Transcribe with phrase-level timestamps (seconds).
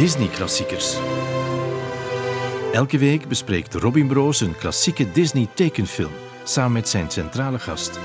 [0.00, 0.96] Disney-klassiekers.
[2.72, 6.10] Elke week bespreekt Robin Broos een klassieke Disney-tekenfilm
[6.44, 7.98] samen met zijn centrale gast.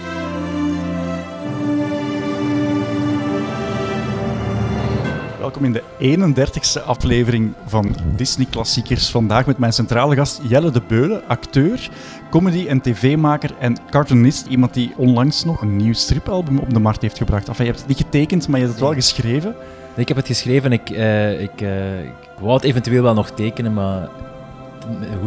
[5.40, 9.12] Welkom in de 31ste aflevering van Disney Klassiekers.
[9.12, 11.90] Vandaag met mijn centrale gast Jelle de Beulen, acteur,
[12.30, 14.46] comedy- en tv-maker en cartoonist.
[14.46, 17.48] Iemand die onlangs nog een nieuw stripalbum op de markt heeft gebracht.
[17.48, 19.56] Enfin, je hebt het niet getekend, maar je hebt het wel geschreven.
[19.96, 20.72] Ik heb het geschreven.
[20.72, 24.10] Ik, uh, ik, uh, ik wou het eventueel wel nog tekenen, maar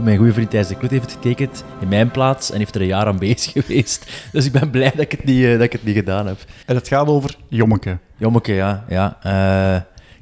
[0.02, 2.80] mijn goede vriend Thijs de Kloet heeft het getekend in mijn plaats en heeft er
[2.80, 4.10] een jaar aan bezig geweest.
[4.32, 6.38] Dus ik ben blij dat ik het niet, uh, dat ik het niet gedaan heb.
[6.66, 7.98] En het gaat over Jommeke.
[8.16, 8.84] Jommeke, ja.
[8.88, 9.16] ja.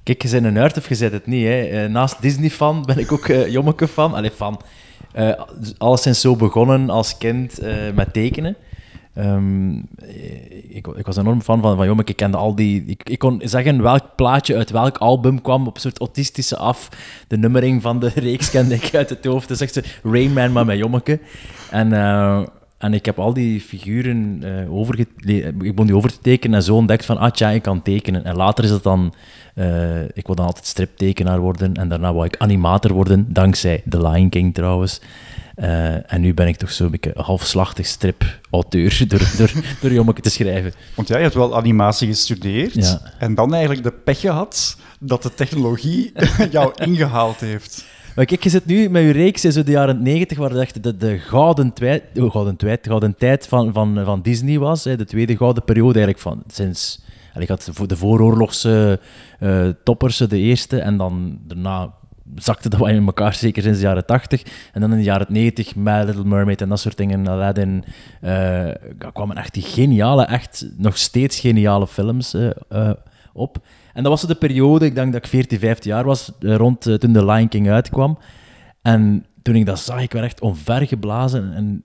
[0.02, 1.46] kijk, je bent een nerd of je zet het niet.
[1.46, 1.88] Hè.
[1.88, 4.14] naast Disney-fan ben ik ook Jommeke-fan.
[4.14, 4.60] Allee, fan.
[5.78, 7.60] alles is zo begonnen als kind
[7.94, 8.56] met tekenen.
[9.18, 9.88] Um,
[10.68, 12.10] ik, ik, was enorm fan van, van Jommeke.
[12.10, 12.84] Ik kende al die...
[12.86, 16.88] Ik, ik, kon zeggen welk plaatje uit welk album kwam op een soort autistische af.
[17.28, 19.48] De nummering van de reeks kende ik uit het hoofd.
[19.48, 21.20] Dus echt zo Rain Man, maar met Jommeke.
[21.70, 22.46] En, uh,
[22.78, 25.06] en ik heb al die figuren uh, overge...
[25.24, 28.24] Ik begon die over te tekenen en zo ontdekt van, ah tja, ik kan tekenen.
[28.24, 29.14] En later is het dan...
[29.54, 31.74] Uh, ik wil dan altijd striptekenaar worden.
[31.74, 35.00] En daarna wou ik animator worden, dankzij The Lion King trouwens.
[35.56, 40.30] Uh, en nu ben ik toch zo'n beetje halfslachtig strip-auteur door, door, door Jommeke te
[40.30, 40.72] schrijven.
[40.94, 43.12] Want jij hebt wel animatie gestudeerd ja.
[43.18, 46.12] en dan eigenlijk de pech gehad dat de technologie
[46.50, 47.84] jou ingehaald heeft.
[48.16, 50.96] Maar kijk, je zit nu met je reeks in de jaren 90, waar echt de,
[50.96, 54.84] de gouden, twijt, oh, gouden, twijt, gouden tijd van, van, van Disney was.
[54.84, 57.04] Hè, de tweede gouden periode eigenlijk van sinds...
[57.38, 59.00] Ik had de vooroorlogse
[59.40, 61.92] uh, toppers, de eerste, en dan daarna
[62.34, 64.42] zakte dat wel in elkaar, zeker sinds de jaren 80.
[64.72, 67.84] En dan in de jaren 90, My Little Mermaid en dat soort dingen, Aladdin,
[68.22, 68.68] uh,
[69.12, 72.90] kwamen echt die geniale, echt nog steeds geniale films uh, uh,
[73.32, 73.58] op.
[73.92, 77.12] En dat was de periode, ik denk dat ik 14, 15 jaar was, rond toen
[77.12, 78.18] The Lion King uitkwam.
[78.82, 81.52] En toen ik dat zag, ik werd echt onvergeblazen.
[81.54, 81.84] En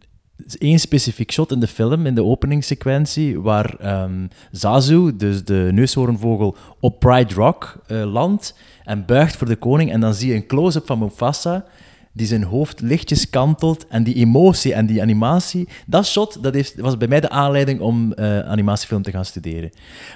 [0.57, 6.55] één specifiek shot in de film, in de openingssequentie, waar um, Zazu, dus de neushoornvogel,
[6.79, 9.91] op Pride Rock uh, landt en buigt voor de koning.
[9.91, 11.65] En dan zie je een close-up van Mufasa,
[12.13, 13.87] die zijn hoofd lichtjes kantelt.
[13.87, 17.79] En die emotie en die animatie, dat shot, dat heeft, was bij mij de aanleiding
[17.79, 19.71] om uh, animatiefilm te gaan studeren.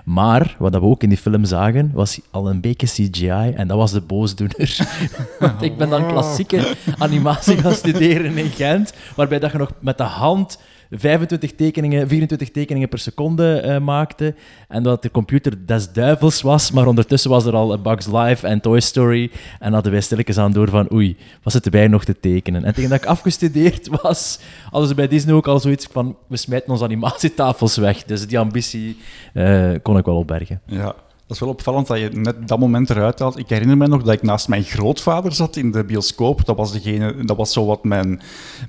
[0.06, 3.54] Maar, wat we ook in die film zagen, was al een beetje CGI.
[3.56, 4.78] En dat was de boosdoener.
[5.40, 9.98] Want ik ben dan klassieke animatie gaan studeren in Gent, waarbij dat je nog met
[9.98, 10.58] de hand
[11.00, 14.36] 25 tekeningen, 24 tekeningen per seconde uh, maakte.
[14.68, 18.60] En dat de computer des duivels was, maar ondertussen was er al Bugs Life en
[18.62, 19.32] Toy Story.
[19.60, 22.64] En hadden wij stilletjes aan door van, oei, wat zitten wij nog te tekenen?
[22.66, 24.40] En tegen dat ik afgestudeerd was,
[24.70, 28.04] hadden ze bij Disney ook al zoiets van, we smijten onze animatietafels weg.
[28.04, 28.98] Dus die ambitie
[29.34, 30.62] uh, kon ik wel opbergen.
[30.66, 30.96] Ja.
[31.28, 33.38] Dat is wel opvallend dat je net dat moment eruit haalt.
[33.38, 36.46] Ik herinner me nog dat ik naast mijn grootvader zat in de bioscoop.
[36.46, 38.22] Dat was, degene, dat was zo wat mijn,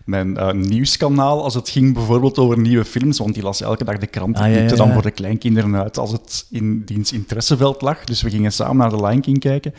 [0.05, 3.19] mijn uh, nieuwskanaal als het ging bijvoorbeeld over nieuwe films.
[3.19, 4.37] Want die las elke dag de krant.
[4.37, 4.75] Ah, ja, ja, ja.
[4.75, 8.05] dan voor de kleinkinderen uit als het in diens interesseveld lag.
[8.05, 9.75] Dus we gingen samen naar de Lion King kijken.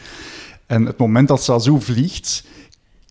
[0.66, 2.44] En het moment dat Sazu vliegt,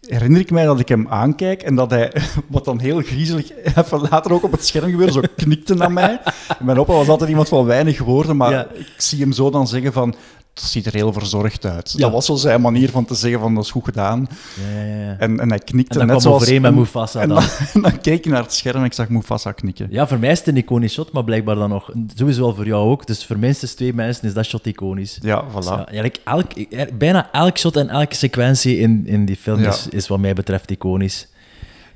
[0.07, 2.13] herinner ik mij dat ik hem aankijk en dat hij,
[2.47, 6.21] wat dan heel griezelig, even later ook op het scherm gebeurde, zo knikte naar mij.
[6.61, 8.67] mijn opa was altijd iemand van weinig woorden, maar Ja.
[8.75, 10.15] ik zie hem zo dan zeggen van,
[10.61, 11.93] ziet er heel verzorgd uit.
[11.93, 11.99] Ja.
[11.99, 14.27] Dat was zo zijn manier van te zeggen van, dat is goed gedaan.
[14.73, 15.17] Ja, ja, ja.
[15.19, 16.43] En, en hij knikte En dan net zoals...
[16.43, 17.39] overeen met en- Mufasa En dan.
[17.39, 19.87] dan, en dan keek ik naar het scherm en ik zag Mufasa knikken.
[19.91, 21.91] Ja, voor mij is het een iconisch shot, maar blijkbaar dan nog...
[22.15, 23.07] Sowieso wel voor jou ook.
[23.07, 25.19] Dus voor minstens twee mensen is dat shot iconisch.
[25.23, 25.55] Ja, voilà.
[25.55, 26.53] Dus ja, eigenlijk elk,
[26.99, 30.71] bijna elk shot en elke sequentie in, in die film is, is wat mij betreft
[30.71, 31.29] iconisch.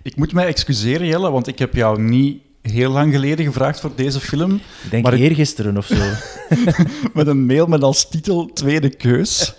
[0.03, 3.91] Ik moet mij excuseren, Jelle, want ik heb jou niet heel lang geleden gevraagd voor
[3.95, 4.55] deze film.
[4.55, 5.95] Ik denk Maar ik- eergisteren of zo.
[7.15, 9.55] Met een mail met als titel Tweede Keus.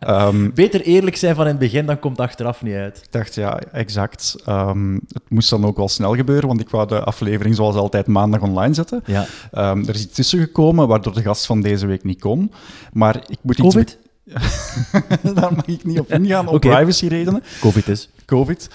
[0.00, 2.96] Ehm, Beter eerlijk zijn van in het begin, dan komt het achteraf niet uit.
[2.96, 4.36] Ik dacht, ja, exact.
[4.44, 8.06] Ehm, het moest dan ook wel snel gebeuren, want ik wou de aflevering zoals altijd
[8.06, 9.02] maandag online zetten.
[9.06, 9.26] Ja.
[9.52, 12.52] Ehm, er is iets tussen gekomen, waardoor de gast van deze week niet kon.
[12.92, 13.74] Maar ik moet iets...
[13.74, 13.98] Covid?
[15.34, 16.68] Daar mag ik niet op ingaan, om Oké.
[16.68, 17.42] privacyredenen.
[17.60, 18.08] Covid is.
[18.24, 18.68] Covid.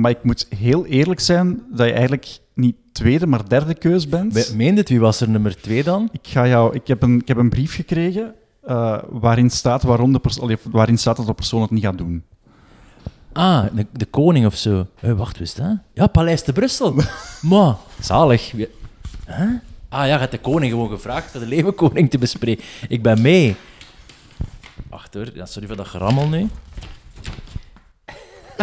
[0.00, 4.32] Maar ik moet heel eerlijk zijn dat je eigenlijk niet tweede, maar derde keus bent.
[4.32, 6.08] Me- Meende het, wie was er nummer twee dan?
[6.12, 8.34] Ik, ga jou, ik, heb een, ik heb een brief gekregen
[8.64, 12.24] eh, waarin, staat waarom de perso- waarin staat dat de persoon het niet gaat doen.
[13.32, 14.86] Ah, de, de koning of zo.
[15.00, 15.76] Eh, wacht, wist dat?
[15.94, 16.94] Ja, Paleis te Brussel.
[17.50, 18.52] maar, zalig.
[18.52, 18.68] Wie-
[19.26, 19.36] Huh?
[19.88, 22.64] Ah ja, je hebt de koning gewoon gevraagd voor de leeuwenkoning te bespreken.
[22.88, 23.56] Ik ben mee.
[24.90, 26.48] Wacht hoor, ja, sorry voor dat gerammel nu.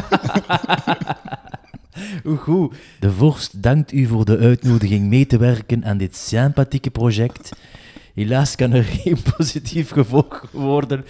[2.24, 2.75] Hoe goed.
[3.00, 7.51] De vorst dankt u voor de uitnodiging mee te werken aan dit sympathieke project.
[8.13, 11.06] Helaas kan er geen positief gevolg worden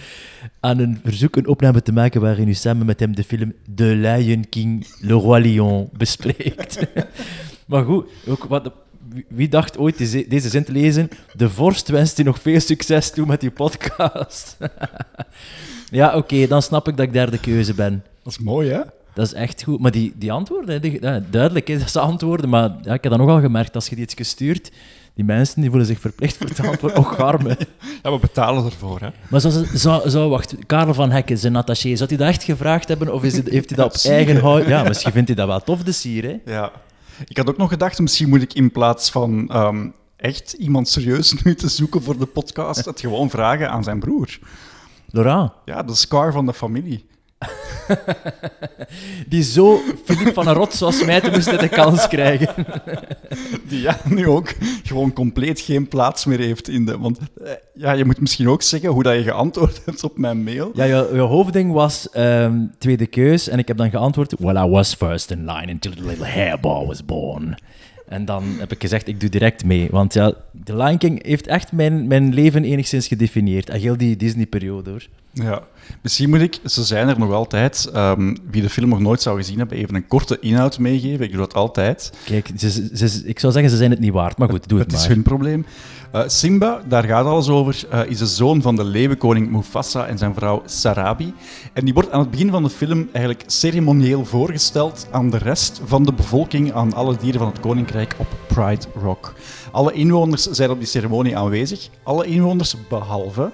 [0.60, 3.84] aan een verzoek een opname te maken waarin u samen met hem de film The
[3.84, 6.86] Lion King, Le Roi Lion bespreekt.
[7.66, 8.72] maar goed, ook wat,
[9.28, 9.98] wie dacht ooit
[10.28, 11.08] deze, zin te lezen?
[11.32, 14.56] De vorst wenst u nog veel succes toe met uw podcast.
[15.90, 18.02] ja, oké, dan snap ik dat ik derde keuze ben.
[18.26, 18.80] Dat is mooi, hè?
[19.14, 19.80] Dat is echt goed.
[19.80, 23.12] Maar die, die antwoorden, die, ja, duidelijk is dat ze antwoorden, maar ja, ik heb
[23.12, 24.70] dan ook al gemerkt, als je die iets gestuurd,
[25.14, 26.98] die mensen die voelen zich verplicht voor te antwoorden.
[26.98, 27.56] Och, arme.
[28.02, 29.08] Ja, we betalen ervoor, hè?
[29.30, 32.88] Maar zou, zou, zou, wacht, Karel van Hekken, zijn attaché, zou hij dat echt gevraagd
[32.88, 34.40] hebben, of is het, heeft hij dat op Sier, eigen hè?
[34.40, 34.66] hout?
[34.66, 36.52] Ja, misschien vindt hij dat wel tof, de sier, hè?
[36.52, 36.72] Ja.
[37.28, 41.34] Ik had ook nog gedacht, misschien moet ik in plaats van ehm, echt iemand serieus
[41.42, 44.38] nu te zoeken voor de podcast, het gewoon vragen aan zijn broer.
[45.10, 47.06] Laurent, Ja, de scar van de familie.
[49.28, 52.54] die zo Filip van een Rot zoals mij te moest hij de kans krijgen.
[53.68, 56.98] Die ja, nu ook gewoon compleet geen plaats meer heeft in de...
[56.98, 60.44] Want eh, ja, je moet misschien ook zeggen hoe dat je geantwoord hebt op mijn
[60.44, 60.70] mail.
[60.74, 64.68] Ja, je, je hoofdding was ehm, tweede keus en ik heb dan geantwoord, well, I
[64.68, 67.56] was first in line until the little hairball was born.
[68.08, 69.88] En dan heb ik gezegd, ik doe direct mee.
[69.90, 70.32] Want ja,
[70.64, 73.68] The Lion King heeft echt mijn, mijn leven enigszins gedefinieerd.
[73.68, 75.06] En heel die Disney-periode, hoor.
[75.32, 75.62] Ja,
[76.02, 79.36] misschien moet ik, ze zijn er nog altijd, ehm, wie de film nog nooit zou
[79.36, 81.24] gezien hebben, even een korte inhoud meegeven.
[81.24, 82.12] Ik doe dat altijd.
[82.24, 84.38] Kijk, ze, ze- ik zou zeggen, ze zijn het niet waard.
[84.38, 85.14] Maar goed, doe het, Het is maar.
[85.14, 85.66] hun probleem.
[86.16, 90.18] Eh, Simba, daar gaat alles over, eh, is de zoon van de leeuwenkoning Mufasa en
[90.18, 91.34] zijn vrouw Sarabi.
[91.72, 95.80] En die wordt aan het begin van de film eigenlijk ceremonieel voorgesteld aan de rest
[95.84, 99.34] van de bevolking, aan alle dieren van het koninkrijk op Pride Rock.
[99.70, 101.88] Alle inwoners zijn op die ceremonie aanwezig.
[102.02, 103.50] Alle inwoners behalve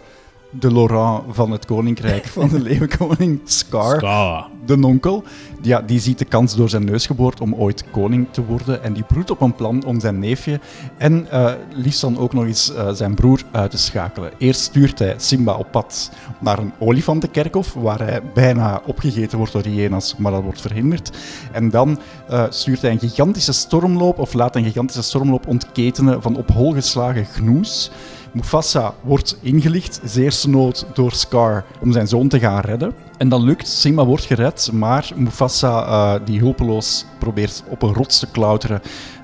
[0.58, 4.00] de Laurent van het koninkrijk van de leeuwenkoning Scar
[4.66, 5.24] de nonkel,
[5.60, 8.82] ja, die ziet de kans door zijn neus geboord om ooit koning te worden.
[8.82, 10.60] En die broedt op een plan om zijn neefje
[10.96, 14.32] en eh, liefst dan ook nog eens eh, zijn broer uit te schakelen.
[14.38, 19.64] Eerst stuurt hij Simba op pad naar een olifantenkerkhof, waar hij bijna opgegeten wordt door
[19.64, 21.10] hyena's, maar dat wordt verhinderd.
[21.52, 26.36] En dan eh, stuurt hij een gigantische stormloop, of laat een gigantische stormloop ontketenen van
[26.36, 27.90] op hol geslagen gnoes.
[28.32, 32.92] Mufasa wordt ingelicht, zeer nood door Scar, om zijn zoon te gaan redden.
[33.18, 38.18] En dat lukt, Simba wordt gered, maar Mufasa, eh, die hulpeloos probeert op een rots
[38.18, 38.80] te klauteren,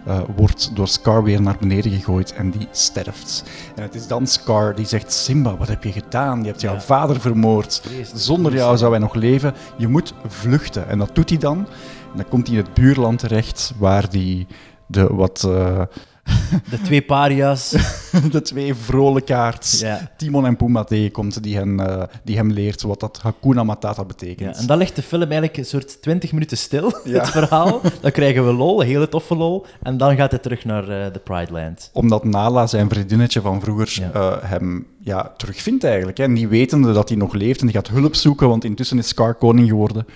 [0.07, 3.45] eh, wordt door Scar weer naar beneden gegooid en die sterft.
[3.75, 6.41] En het is dan Scar die zegt, Simba, wat heb je gedaan?
[6.41, 6.81] Je hebt jouw Ja.
[6.81, 7.83] vader vermoord.
[8.15, 9.55] Zonder jou zou hij nog leven.
[9.77, 10.89] Je moet vluchten.
[10.89, 11.59] En dat doet hij dan.
[12.13, 14.47] En dan komt hij in het buurland terecht, waar hij
[14.87, 15.45] de wat...
[15.49, 15.81] eh,
[16.71, 17.71] De twee paria's.
[18.31, 20.11] de twee vrolijkaards, ja.
[20.17, 24.55] Timon en Pumbaa tegenkomt, die, hen, eh, die hem leert wat dat Hakuna Matata betekent.
[24.55, 27.21] Ja, en dan ligt de film eigenlijk een soort 20 minuten stil, Ja.
[27.21, 27.81] het verhaal.
[28.01, 29.67] Dan krijgen we lol, een hele toffe lol.
[29.83, 31.91] En dan gaat hij terug naar eh, de Pride Land.
[31.93, 36.19] Omdat Nala, zijn vriendinnetje van vroeger, eh, hem ja, terugvindt eigenlijk.
[36.19, 36.29] Hè.
[36.29, 39.35] Niet wetende dat hij nog leeft en die gaat hulp zoeken, want intussen is Scar
[39.35, 40.07] koning geworden.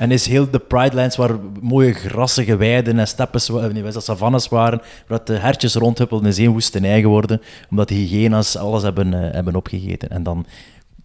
[0.00, 4.48] En is heel de Pride Lands waar mooie grassige weiden en steppes, nee, dat, savannes
[4.48, 9.32] waren, waar de hertjes rondhuppelden, is één woestenij geworden, omdat de hyena's alles hebben, eh,
[9.32, 10.10] hebben opgegeten.
[10.10, 10.46] En dan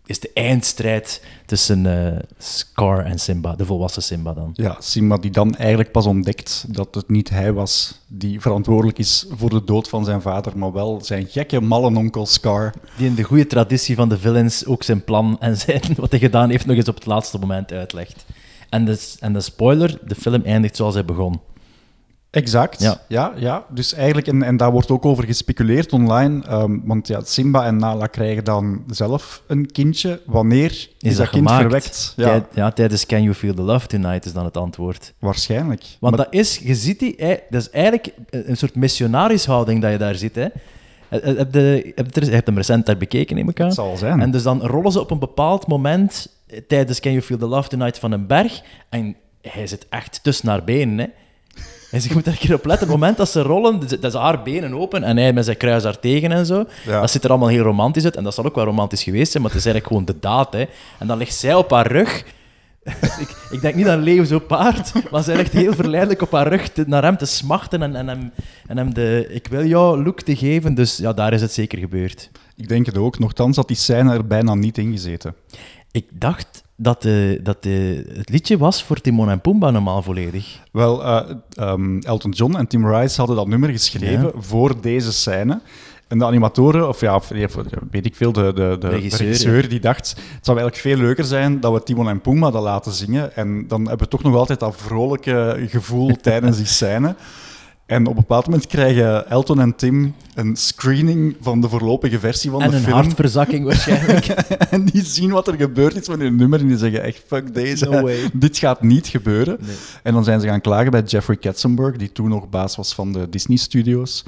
[0.06, 4.50] is de eindstrijd tussen eh, Scar en Simba, de volwassen Simba dan.
[4.54, 9.26] Ja, Simba die dan eigenlijk pas ontdekt dat het niet hij was die verantwoordelijk is
[9.30, 12.74] voor de dood van zijn vader, maar wel zijn gekke malle onkel Scar.
[12.98, 16.20] Die in de goede traditie van de villains ook zijn plan en zijn, wat hij
[16.20, 18.25] gedaan heeft nog eens op het laatste moment uitlegt.
[18.76, 21.40] En de, en de spoiler, de film eindigt zoals hij begon.
[22.30, 22.82] Exact.
[22.82, 23.02] Ja.
[23.08, 27.22] Ja, ja, Dus eigenlijk, en, en daar wordt ook over gespeculeerd online, ehm, want ja,
[27.24, 30.22] Simba en Nala krijgen dan zelf een kindje.
[30.26, 31.62] Wanneer is, Is, dat, kind gemaakt?
[31.62, 32.14] verwekt?
[32.16, 35.14] Ja, Tijd- ja, tijdens Can You Feel the Love Tonight is dan het antwoord.
[35.20, 35.84] waarschijnlijk.
[36.00, 37.16] Want Maar- dat is, je ziet die,
[37.50, 40.36] dat is eigenlijk een een soort missionarishouding dat je daar ziet.
[40.36, 40.48] Hè.
[41.10, 43.66] Heb je, heb je, hebt hem recent daar bekeken, neem ik aan.
[43.66, 44.22] het zal zijn.
[44.22, 46.28] En dus dan rollen ze op een bepaald moment
[46.68, 48.62] tijdens Can You Feel the Love Tonight van een berg.
[48.90, 50.98] En hij zit echt tussen haar benen.
[50.98, 51.06] Hè.
[51.92, 52.88] Dus je moet er een keer op letten.
[52.88, 55.84] Het moment dat ze rollen, dat is haar benen open en hij met zijn kruis
[55.84, 56.66] daar tegen en zo.
[56.86, 57.02] Ja.
[57.02, 58.16] Dat ziet er allemaal heel romantisch uit.
[58.16, 60.54] En dat zal ook wel romantisch geweest zijn, maar het is eigenlijk gewoon de daad.
[60.54, 60.66] Hè.
[61.00, 62.24] En dan ligt zij op haar rug.
[63.20, 66.48] Ik, ik denk niet aan Leo zo paard, maar zij ligt heel verleidelijk op haar
[66.48, 68.32] rug te- naar hem te smachten en, en, hem,
[68.68, 70.74] en hem de ik wil jou look te geven.
[70.74, 72.30] Dus ja, daar is het zeker gebeurd.
[72.56, 73.20] Ik denk het ook.
[73.20, 75.36] Nochtans had die scène er bijna niet in gezeten.
[75.92, 80.60] Ik dacht dat, de, dat de, het liedje was voor Timon en Pumbaa normaal volledig.
[80.72, 85.62] Wel, eh, ehm, Elton John en Tim Rice hadden dat nummer geschreven voor deze scène.
[86.08, 87.32] En de animatoren, of ja, of,
[87.92, 91.24] weet ik veel, de, de, de Regisseur, regisseur, die dacht, het zou eigenlijk veel leuker
[91.24, 93.36] zijn dat we Timon en Pumbaa dat laten zingen.
[93.36, 97.16] En dan hebben we toch nog altijd dat vrolijke gevoel tijdens die scène.
[97.86, 102.52] En op een bepaald moment krijgen Elton en Tim een screening van de voorlopige versie
[102.52, 102.94] van En de een film.
[102.94, 104.26] hartverzakking waarschijnlijk.
[104.70, 107.54] en die zien wat er gebeurd is met hun nummer en die zeggen echt, fuck
[107.54, 109.58] deze, No dit gaat niet gebeuren.
[109.60, 109.76] Nee.
[110.04, 113.12] En dan zijn ze gaan klagen bij Jeffrey Katzenberg, die toen nog baas was van
[113.12, 114.24] de Disney Studios.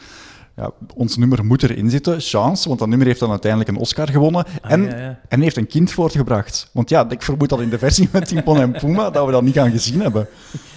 [0.60, 4.08] Ja, ons nummer moet erin zitten, chance, want dat nummer heeft dan uiteindelijk een Oscar
[4.10, 4.46] gewonnen.
[4.62, 5.20] en, Ah, ja, ja.
[5.28, 6.70] en heeft een kind voortgebracht.
[6.74, 9.42] Want ja, ik vermoed dat in de versie met Timpon en Puma, dat we dat
[9.42, 10.28] niet gaan gezien hebben.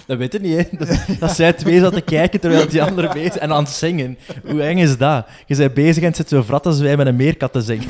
[0.05, 0.63] Dat weet je niet, hè.
[0.77, 4.17] Dat, dat zij twee zaten te kijken terwijl die andere bezig en aan het zingen.
[4.49, 5.25] Hoe eng is dat?
[5.45, 7.89] Je bent bezig en zit zo vrat als wij met een meerkat te zingen.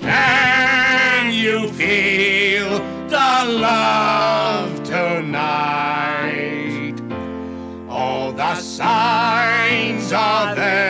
[0.00, 5.42] Can you feel the love tonight?
[7.88, 9.57] All the signs
[10.12, 10.86] are there.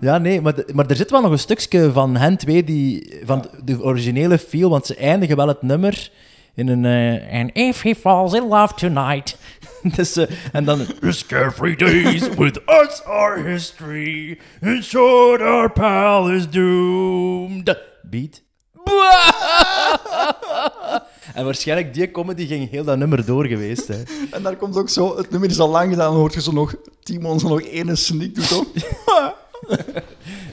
[0.00, 3.18] Ja, nee, maar, de- maar er zit wel nog een stukje van hen twee, die,
[3.24, 6.10] van de originele feel, want ze eindigen wel het nummer
[6.54, 6.84] in een...
[6.84, 9.38] eh And if he falls in love tonight.
[9.96, 10.80] dus, eh, en dan...
[11.00, 14.38] His carefree days with us are history.
[14.60, 17.76] In short, our pal is doomed.
[18.02, 18.42] Beat.
[21.34, 23.88] en waarschijnlijk die comedy ging heel dat nummer door geweest.
[23.88, 24.02] Hè.
[24.36, 26.52] En daar komt ook zo, het nummer is al lang gedaan, dan hoort je zo
[26.52, 28.66] nog, Timon zo nog ene snik doet op.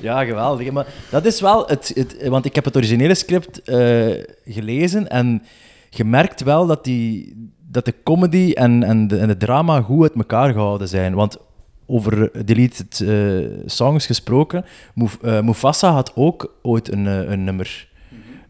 [0.02, 0.72] Ja, geweldig.
[0.72, 2.28] Maar dat is wel het, het...
[2.28, 5.44] Want ik heb het originele script eh, gelezen en
[5.90, 7.34] je merkt wel dat, die,
[7.70, 11.14] dat de comedy en, en, de, en de drama goed uit elkaar gehouden zijn.
[11.14, 11.38] Want
[11.86, 14.66] over deleted eh, songs gesproken,
[14.96, 17.92] Muf- eh, Mufasa had ook ooit een, een nummer.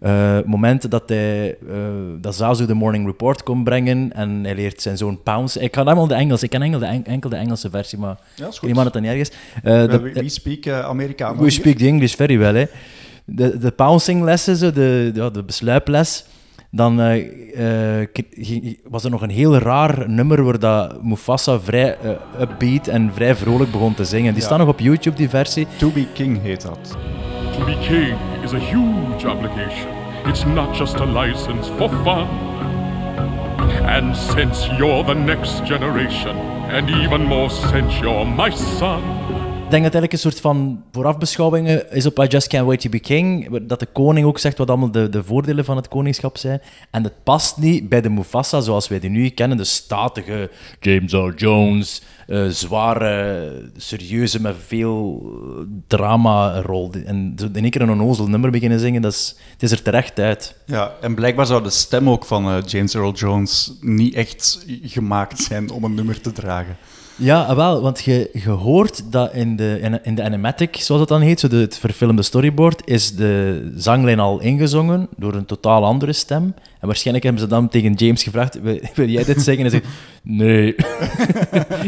[0.03, 1.75] Eh, momenten dat hij eh,
[2.21, 5.59] dat Zazu de Morning Report kon brengen en hij leert zijn zoon Pounce.
[5.59, 8.17] Ik kan helemaal de Engels, ik ken enkel de, en- enkel de Engelse versie, maar
[8.35, 9.31] Ja, is het dan erg is.
[9.63, 11.39] Eh, de- We, we speak uh, Amerikaans.
[11.39, 12.65] We speak the English very well, hè.
[13.25, 16.25] De, de pouncing lessen, zo, de, ja, de besluiples.
[16.71, 18.07] Dan eh, eh,
[18.89, 22.09] was er nog een heel raar nummer waar dat Mufasa vrij eh,
[22.41, 24.31] upbeat en vrij vrolijk begon te zingen.
[24.33, 24.47] Die Ja.
[24.47, 25.67] staan nog op YouTube, die versie.
[25.77, 26.97] To be King heet dat.
[27.53, 29.89] To be king is a huge obligation.
[30.25, 32.27] It's not just a license for fun.
[33.85, 39.03] And since you're the next generation, and even more since you're my son,
[39.73, 42.99] denk dat eigenlijk een soort van voorafbeschouwingen is op I Just Can't Wait to Be
[42.99, 43.57] King.
[43.67, 46.61] Dat de koning ook zegt wat allemaal de, de voordelen van het koningschap zijn.
[46.91, 49.57] En het past niet bij de Mufasa zoals wij die nu kennen.
[49.57, 50.49] De statige
[50.79, 56.91] James Earl Jones, eh, zware, serieuze, met veel eh, drama-rol.
[57.05, 60.19] En in één keer een onnozel nummer beginnen zingen, dat is, het is er terecht
[60.19, 60.55] uit.
[60.65, 65.39] Ja, en blijkbaar zou de stem ook van eh, James Earl Jones niet echt gemaakt
[65.39, 66.77] zijn om een nummer te dragen.
[67.23, 71.21] Ja, ah, wel, want je, hoort dat in de, in, de animatic, zoals dat dan
[71.21, 76.13] heet, zo de, het verfilmde storyboard, is de zanglijn al ingezongen door een totaal andere
[76.13, 76.43] stem.
[76.79, 79.65] En waarschijnlijk hebben ze dan tegen James gevraagd, wil, wil jij dit zeggen?
[79.65, 80.75] En hij zegt, nee,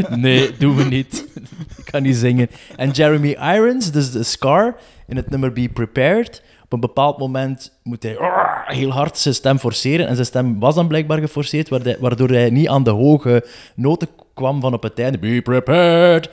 [0.25, 1.27] nee, doen we niet.
[1.77, 2.49] Ik kan niet zingen.
[2.75, 4.75] En Jeremy Irons, dus de Scar,
[5.07, 8.17] in het nummer Be Prepared, op een bepaald moment moet hij
[8.65, 10.07] heel hard zijn stem forceren.
[10.07, 14.61] En zijn stem was dan blijkbaar geforceerd, waardoor hij niet aan de hoge noten kwam
[14.61, 15.17] van op het einde.
[15.17, 16.29] Be prepared.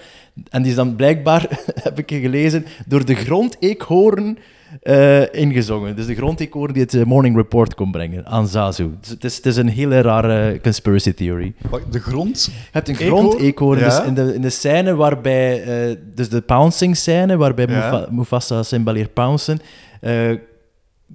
[0.50, 1.46] En die is dan blijkbaar,
[1.88, 4.38] heb ik gelezen, door de grondeekhoorn
[4.82, 5.96] eh, ingezongen.
[5.96, 8.90] Dus de grondeekhoorn die het eh, Morning Report kon brengen aan Zazu.
[9.00, 11.54] Dus het, is, het is een hele rare conspiracy theory.
[11.90, 12.44] De grond?
[12.44, 13.26] Je hebt een Eekhoorn?
[13.28, 13.78] grondeekhoorn.
[13.78, 13.84] Ja.
[13.84, 15.62] Dus in de, in de scène waarbij...
[15.90, 17.74] eh, dus de pouncing scène, waarbij Ja.
[17.90, 19.60] Mufa- Mufasa cymbaleert pouncen,
[20.00, 20.30] eh,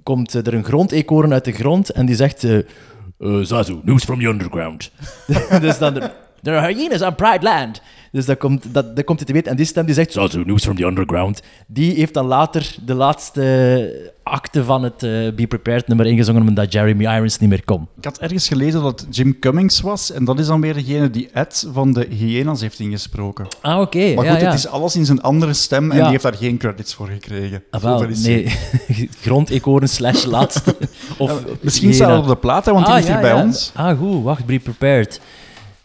[0.02, 2.44] komt er een grondeekhoorn uit de grond en die zegt...
[2.44, 2.58] eh,
[3.18, 4.90] uh, Zazu, news from the underground.
[5.60, 6.00] dus dan...
[6.42, 7.80] There are hyenas on Pride Land.
[8.12, 9.50] Dus dat komt, dat, dat komt hij te weten.
[9.50, 10.12] En die stem die zegt...
[10.12, 11.42] Zazu, news from the underground.
[11.66, 16.72] Die heeft dan later de laatste acte van het eh, Be Prepared nummer ingezongen, omdat
[16.72, 17.88] Jeremy Irons niet meer kon.
[17.98, 21.10] Ik had ergens gelezen dat het Jim Cummings was, en dat is dan weer degene
[21.10, 23.46] die Ed van de Hyenas heeft ingesproken.
[23.60, 24.14] Ah, oké.
[24.14, 24.46] Maar ja, goed, ja.
[24.46, 26.02] het is alles in zijn andere stem en Ja.
[26.02, 27.62] die heeft daar geen credits voor gekregen.
[27.70, 28.46] Ah, wel, is nee.
[29.22, 30.76] Grondeekhoorn slash laatste.
[31.18, 31.44] Of.
[31.60, 33.42] Misschien staat het op de plaat, hè, want die Ah, ligt hier bij ja.
[33.42, 33.72] ons.
[33.74, 34.22] Ah, goed.
[34.22, 35.20] Wacht, Be Prepared.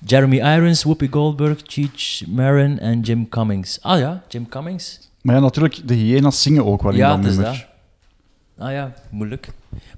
[0.05, 3.81] Jeremy Irons, Whoopi Goldberg, Cheech Marin en Jim Cummings.
[3.81, 4.99] Ah ja, Jim Cummings.
[5.21, 7.67] Maar ja, natuurlijk, de Hyenas zingen ook wel in Ja, dat is nummer.
[8.57, 8.65] dat.
[8.65, 9.49] Ah ja, moeilijk.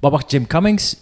[0.02, 0.98] Maar wacht, Jim Cummings...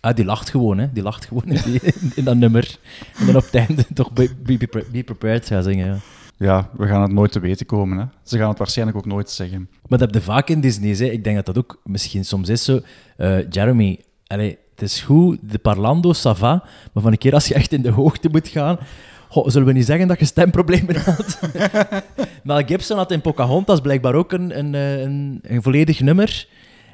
[0.00, 0.92] Ah, die lacht gewoon, hè.
[0.92, 1.80] Die lacht gewoon in, die-
[2.14, 2.78] in dat nummer.
[3.18, 5.96] En dan op het einde toch Be, Be, Be- Be Prepared gaan zingen, ja.
[6.36, 7.98] Ja, we gaan het nooit te weten komen.
[7.98, 8.04] Hè.
[8.22, 9.68] Ze gaan het waarschijnlijk ook nooit zeggen.
[9.88, 10.98] Maar dat heb je vaak in Disney's.
[10.98, 11.04] Hè.
[11.04, 12.80] Ik denk dat dat ook misschien soms is zo.
[13.16, 16.62] Eh, Jeremy, allee, het is goed, de parlando, ça va,
[16.92, 18.78] maar van een keer als je echt in de hoogte moet gaan...
[19.46, 21.38] Zullen we niet zeggen dat je stemproblemen had?
[22.42, 26.46] Mel Gibson had in Pocahontas blijkbaar ook een, een, eh, een, volledig nummer.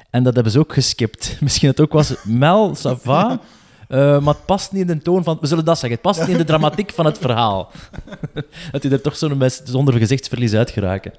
[0.09, 1.35] En dat hebben ze ook geskipt.
[1.41, 3.39] Misschien dat het ook was Mel, ça va,
[3.87, 5.37] Eh, maar het past niet in de toon van...
[5.41, 5.99] We zullen dat zeggen.
[5.99, 7.71] Het past niet in de dramatiek van het verhaal.
[8.71, 11.13] dat hij er toch zo met zonder gezichtsverlies uit geraken.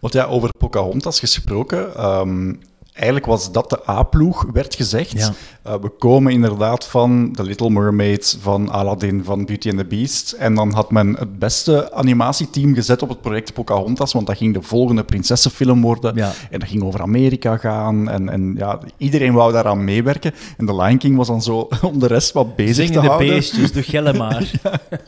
[0.00, 1.94] Want ja, over Pocahontas gesproken.
[1.94, 2.54] ehm,
[2.98, 5.12] eigenlijk was dat de A-ploeg, werd gezegd.
[5.12, 5.32] Ja.
[5.62, 10.32] Eh, we komen inderdaad van The Little Mermaid, van Aladdin, van Beauty and the Beast.
[10.32, 14.54] En dan had men het beste animatieteam gezet op het project Pocahontas, want dat ging
[14.54, 16.14] de volgende prinsessenfilm worden.
[16.14, 16.32] Ja.
[16.50, 18.08] En dat ging over Amerika gaan.
[18.08, 20.34] En, en ja, iedereen wou daaraan meewerken.
[20.56, 23.28] En The Lion King was dan zo om de rest wat bezig te Zingende houden.
[23.28, 24.50] beestjes, doe gelle maar.
[24.62, 24.80] Ja,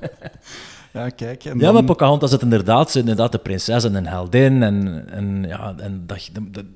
[1.17, 1.45] kijk.
[1.45, 4.63] En Ja, dan- maar Pocahontas is inderdaad, inderdaad de prinses en een heldin.
[4.63, 6.29] En, en, ja, en dat,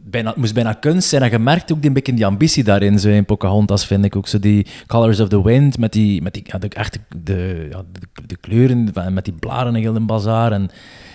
[0.04, 1.23] bijna, het moest bijna kunst zijn.
[1.23, 4.16] En je merkt ook die, een beetje die ambitie daarin, zo in Pocahontas, vind ik
[4.16, 4.28] ook.
[4.28, 7.83] Zo die Colors of the Wind, met die, met die ja, de, echt de, ja,
[7.92, 10.52] de, de kleuren, met die blaren en heel een bazaar.
[10.52, 10.71] En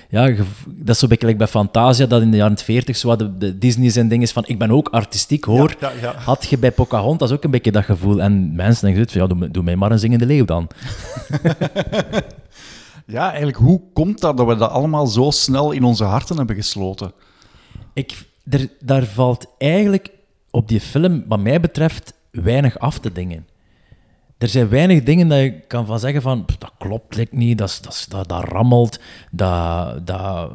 [0.10, 0.28] ja,
[0.68, 3.38] dat is zo een beetje like bij Fantasia, dat in de jaren 40 zo de,
[3.38, 5.76] de Disney zijn ding is van, ik ben ook artistiek, hoor.
[5.80, 6.14] Ja, ja, ja.
[6.18, 8.22] Had je bij Pocahontas ook een beetje dat gevoel.
[8.22, 10.68] En mensen denken, van, ja, doe, doe mij maar een zingende leeuw dan.
[13.10, 16.56] Ja, eigenlijk, hoe komt dat dat we dat allemaal zo snel in onze harten hebben
[16.56, 17.12] gesloten?
[17.94, 20.10] Ik, er, daar valt eigenlijk
[20.52, 23.48] op die film, wat mij betreft, weinig af te dingen.
[24.38, 27.58] Er zijn weinig dingen dat je kan van zeggen van, "Pff, dat klopt like niet,
[27.58, 29.00] dat, dat, dat, dat rammelt,
[29.32, 30.08] dat...
[30.08, 30.52] dat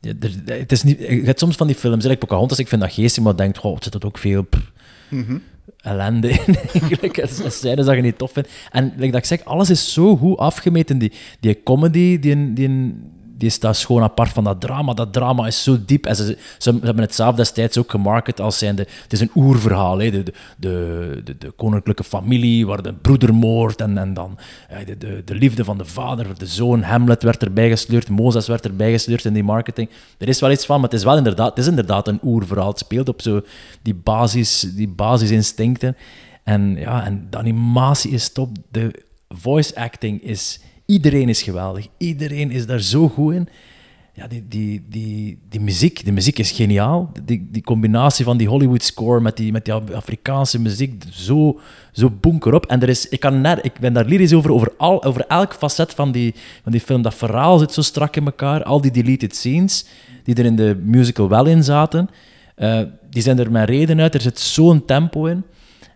[0.00, 2.92] er- het is niet, je hebt soms van die films, like Pocahontas, ik vind dat
[2.92, 4.70] geestig, maar denkt, goh, er zit er ook veel pff,
[5.76, 7.16] ellende in, eigenlijk.
[7.16, 8.48] Is scènes dat je niet tof vindt.
[8.70, 10.98] En like dat ik zeg, alles is zo goed afgemeten.
[10.98, 12.94] Die, die comedy, die, die,
[13.40, 14.94] die staat schoon apart van dat drama.
[14.94, 16.06] Dat drama is zo diep.
[16.06, 18.86] En ze, ze, hebben het zelf destijds ook gemarket als zijnde...
[19.02, 20.10] Het is een oerverhaal, hè.
[20.10, 24.98] De, de, de, de, de koninklijke familie, waar de broedermoord en, en dan eh, de,
[24.98, 26.82] de, de liefde van de vader voor de zoon.
[26.82, 29.90] Hamlet werd erbij gesleurd, Mozes werd erbij gesleurd in die marketing.
[30.18, 32.68] Er is wel iets van, maar het is wel inderdaad, het is inderdaad een oerverhaal.
[32.68, 33.42] Het speelt op zo
[33.82, 35.96] die, basis, die basisinstincten.
[36.44, 38.56] En ja, en de animatie is top.
[38.70, 40.60] De voice acting is...
[40.90, 41.86] Iedereen is geweldig.
[41.98, 43.48] Iedereen is daar zo goed in.
[44.14, 47.12] Ja, die, die, die, die muziek, die muziek is geniaal.
[47.24, 51.60] Die, die combinatie van die Hollywood score met die, met die Afrikaanse muziek, zo,
[51.92, 52.66] zo bonker op.
[52.66, 55.54] En er is, ik, kan net, ik ben daar lyrisch over, over, al, over elk
[55.54, 57.02] facet van die, van die film.
[57.02, 58.62] Dat verhaal zit zo strak in elkaar.
[58.62, 59.84] Al die deleted scenes,
[60.24, 62.08] die er in de musical wel in zaten,
[62.54, 64.14] eh, die zijn er met reden uit.
[64.14, 65.44] Er zit zo'n tempo in.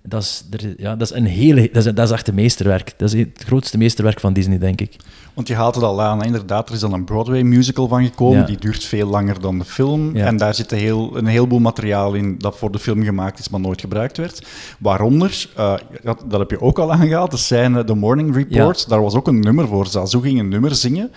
[0.08, 2.92] Dat is, er, ja, dat is een hele, dat is, dat is echt een meesterwerk.
[2.96, 4.96] Dat is het grootste meesterwerk van Disney, denk ik.
[5.34, 8.44] Want je haalt het al aan, inderdaad, er is dan een Broadway-musical van gekomen, Ja.
[8.44, 10.16] die duurt veel langer dan de film.
[10.16, 10.26] Ja.
[10.26, 13.48] En daar zit een, heel, een heleboel materiaal in dat voor de film gemaakt is,
[13.48, 14.46] maar nooit gebruikt werd.
[14.78, 19.02] Waaronder, eh, dat, dat heb je ook al aangehaald, de scène The Morning Report, daar
[19.02, 19.86] was ook een nummer voor.
[19.86, 21.10] Zazu ging een nummer zingen.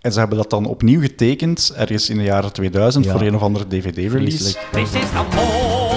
[0.00, 3.12] En ze hebben dat dan opnieuw getekend, ergens in de jaren 2000, Ja.
[3.12, 4.36] voor een of andere DVD-release.
[4.72, 5.91] This is the.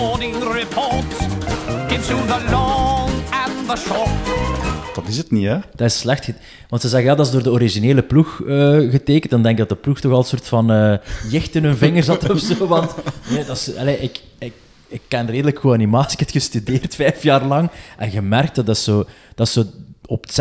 [2.07, 4.95] You the long and the short.
[4.95, 5.57] Dat is het niet, hè?
[5.75, 6.29] Dat is slecht.
[6.69, 9.31] Want ze zeggen, ja, dat is door de originele ploeg eh, getekend.
[9.31, 10.97] Dan denk ik dat de ploeg toch al een soort van eh
[11.29, 12.67] jicht in hun vingers had of zo.
[12.67, 12.95] Want
[13.29, 14.53] nee, dat is, allee, ik, ik,
[14.87, 16.11] ik ken redelijk goed animatie.
[16.11, 17.69] Ik heb het gestudeerd vijf jaar lang.
[17.97, 19.63] En je merkt dat dat zo, dat zo
[20.05, 20.31] op 60%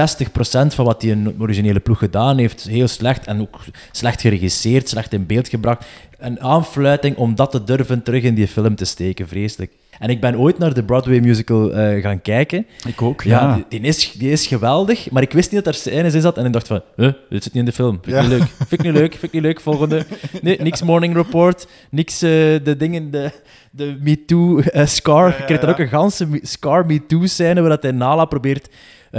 [0.67, 3.27] van wat die een originele ploeg gedaan heeft, heel slecht.
[3.27, 3.61] En ook
[3.93, 5.85] slecht geregisseerd, slecht in beeld gebracht.
[6.19, 9.73] Een aanfluiting om dat te durven terug in die film te steken, vreselijk.
[9.99, 12.67] En ik ben ooit naar de Broadway musical eh, gaan kijken.
[12.87, 13.55] Ik ook, Ja, ja.
[13.55, 16.37] Die, die is, die is geweldig, maar ik wist niet dat er scènes in zat
[16.39, 17.99] en ik dacht van, huh, dit zit niet in de film.
[18.03, 18.29] Vind ik Ja.
[18.29, 18.49] niet leuk.
[18.57, 19.61] Vind ik niet leuk, vind ik niet leuk.
[19.61, 20.05] Volgende.
[20.43, 22.31] Nee, niks Morning Report, niks eh,
[22.65, 23.31] de dingen, de,
[23.71, 25.33] de MeToo eh, Scar.
[25.33, 25.69] Krijgt dan ja.
[25.71, 28.69] ook een ganse Me- Scar MeToo scène waar dat hij Nala probeert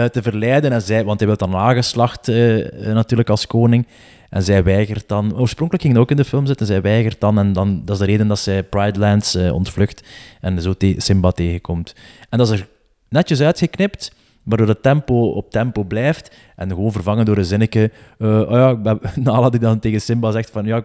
[0.03, 0.71] te verleiden.
[0.71, 3.88] En zij, want hij wil dan nageslacht eh, eh, natuurlijk als koning.
[4.29, 5.38] En zij weigert dan.
[5.38, 6.65] Oorspronkelijk ging dat ook in de film zitten.
[6.65, 7.38] Zij weigert dan.
[7.39, 10.03] En dan, dat is de reden dat zij Pride Lands eh, ontvlucht.
[10.41, 11.95] En zo te- Simba tegenkomt.
[12.29, 12.67] En dat is er
[13.10, 14.13] netjes uitgeknipt.
[14.43, 16.36] Waardoor het tempo op tempo blijft.
[16.55, 17.91] En gewoon vervangen door een zinnetje.
[18.19, 20.65] eh, oh ja, Nala die dan tegen Simba zegt van.
[20.65, 20.84] Ja,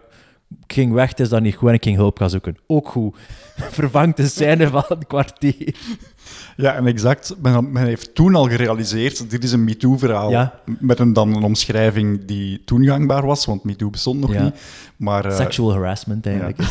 [0.67, 2.57] ik ging weg, het is dat niet goed en ik ging hulp gaan zoeken.
[2.67, 3.17] Ook goed.
[3.57, 5.75] Vervangt de scène van het kwartier.
[6.57, 7.35] Ja, en exact.
[7.43, 10.31] Men, men heeft toen al gerealiseerd, dit is een MeToo-verhaal.
[10.31, 10.61] Ja.
[10.79, 14.43] Met een, dan een omschrijving die toen gangbaar was, want MeToo bestond nog Ja.
[14.43, 14.55] niet.
[14.97, 16.59] Maar, eh, Sexual harassment eigenlijk.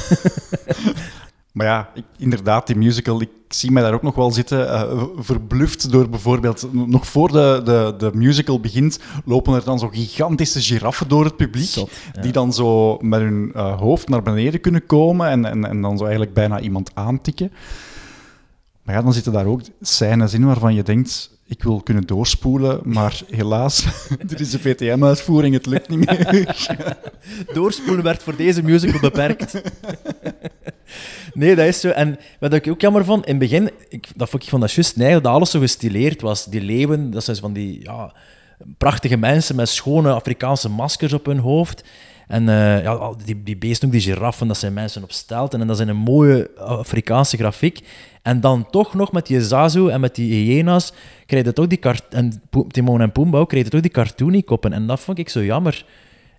[1.59, 4.69] maar ja, ik- inderdaad, die musical, ik zie mij daar ook nog wel zitten.
[4.69, 9.87] eh, verbluft door bijvoorbeeld, nog voor de, de, de musical begint, lopen er dan zo
[9.87, 11.67] gigantische giraffen door het publiek.
[11.67, 12.21] Zot, ja.
[12.21, 15.97] Die dan zo met hun eh, hoofd naar beneden kunnen komen en, en, en dan
[15.97, 17.51] zo eigenlijk bijna iemand aantikken.
[18.83, 22.79] Maar ja, dan zitten daar ook scènes in waarvan je denkt, ik wil kunnen doorspoelen,
[22.83, 23.85] maar helaas,
[24.25, 26.67] dit is de VTM-uitvoering, het lukt niet meer.
[27.53, 29.53] Doorspoelen werd voor deze musical beperkt.
[31.39, 31.89] Nee, dat is zo.
[31.89, 34.71] En wat ik ook jammer vond, in het begin, ik, dat vond ik vond dat
[34.71, 36.45] juist nee, dat alles zo gestileerd was.
[36.45, 38.13] Die leeuwen, dat zijn van die ja,
[38.77, 41.83] prachtige mensen met schone Afrikaanse maskers op hun hoofd.
[42.27, 45.61] En eh, ja, die, die beesten, ook die giraffen, dat zijn mensen op stelten.
[45.61, 47.87] En dat zijn een mooie Afrikaanse grafiek.
[48.21, 50.93] En dan toch nog met die Zazu en met die hyena's,
[51.25, 51.79] je toch die...
[52.09, 54.73] En Timon en Pumbaa je toch die cartoony-koppen.
[54.73, 55.85] En dat vond ik zo jammer.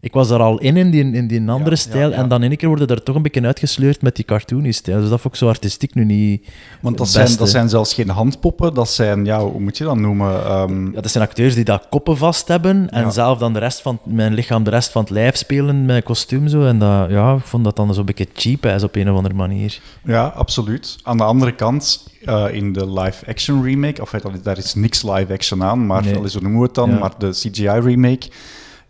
[0.02, 2.10] Ik was daar al in, in die, in die andere Ja, stijl.
[2.10, 2.16] ja.
[2.16, 5.00] En dan in één keer worden er toch een beetje uitgesleurd met die cartoony-stijl.
[5.00, 6.46] Dus dat vond ik zo artistiek nu niet
[6.80, 9.96] Want dat zijn, dat zijn zelfs geen handpoppen, dat zijn, ja, hoe moet je dat
[9.96, 10.44] noemen?
[10.44, 13.80] Ehm, Ja, dat zijn acteurs die dat koppen vast hebben en zelf dan de rest
[13.82, 16.64] van mijn lichaam de rest van het lijf spelen met kostuum zo.
[16.66, 19.34] En dat, ja, ik vond dat dan zo'n beetje cheap is op een of andere
[19.34, 19.80] manier.
[20.04, 20.96] Ja, absoluut.
[21.02, 24.10] Aan de andere kant, eh, in de live-action remake, of
[24.42, 26.14] daar is niks live-action aan, maar Nee.
[26.14, 26.30] nee.
[26.30, 26.98] zo noemen we het dan, Ja.
[26.98, 28.28] maar de CGI-remake,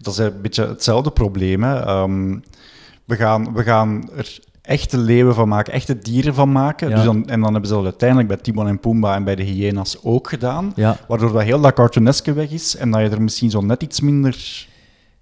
[0.00, 1.62] dat is een beetje hetzelfde probleem.
[1.62, 1.80] Hè.
[1.80, 2.38] Ehm,
[3.04, 6.88] we, gaan, we gaan er echte leeuwen van maken, echte dieren van maken.
[6.88, 6.94] Ja.
[6.94, 9.42] Dus dan, en dan hebben ze dat uiteindelijk bij Timon en Pumbaa en bij de
[9.42, 10.72] hyena's ook gedaan.
[10.76, 10.96] Ja.
[11.08, 14.00] Waardoor dat heel dat cartooneske weg is en dat je er misschien zo net iets
[14.00, 14.66] minder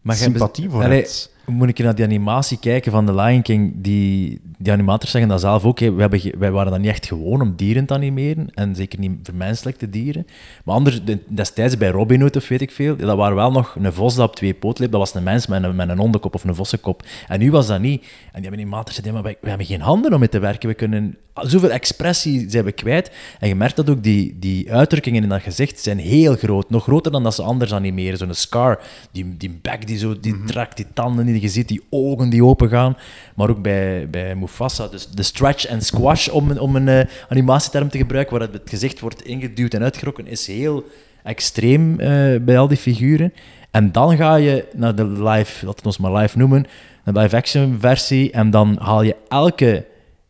[0.01, 1.37] Maar sympathie voor hebt.
[1.49, 3.73] Moet ik naar die animatie kijken van The Lion King?
[3.77, 5.79] Die, die animators zeggen dat zelf ook.
[5.79, 5.93] hè.
[5.93, 8.49] We hebben wij waren dan niet echt gewoon om dieren te animeren.
[8.55, 10.27] En zeker niet vermenselijkte dieren.
[10.65, 13.77] Maar anders, de- destijds bij Robin Hood of weet ik veel, dat waren wel nog
[13.81, 14.93] een vos dat op twee poten liep.
[14.93, 17.03] Dat was een mens met een, met een hondenkop of een vossenkop.
[17.29, 18.07] En nu was dat niet.
[18.33, 20.69] En die animators zeiden, maar wij, we hebben geen handen om mee te werken.
[20.69, 21.17] We kunnen...
[21.43, 23.11] Zoveel expressie zijn we kwijt.
[23.41, 26.71] En je merkt dat ook, die, die uitdrukkingen in dat gezicht zijn heel groot.
[26.71, 28.19] Nog groter dan dat ze anders animeren.
[28.19, 28.81] Zo'n scar,
[29.13, 32.45] die, die bek die zo die trekt, die tanden die je ziet, die ogen die
[32.45, 32.97] open gaan.
[33.37, 37.05] Maar ook bij, bij Mufasa, dus de stretch en squash, om, een- om een eh,
[37.29, 40.85] animatieterm te gebruiken, waar het gezicht wordt ingeduwd en uitgerokken, is heel
[41.23, 43.33] extreem eh, bij al die figuren.
[43.71, 46.67] En dan ga je naar de live, laten we ons maar live noemen,
[47.05, 49.85] een live-action versie, en dan haal je elke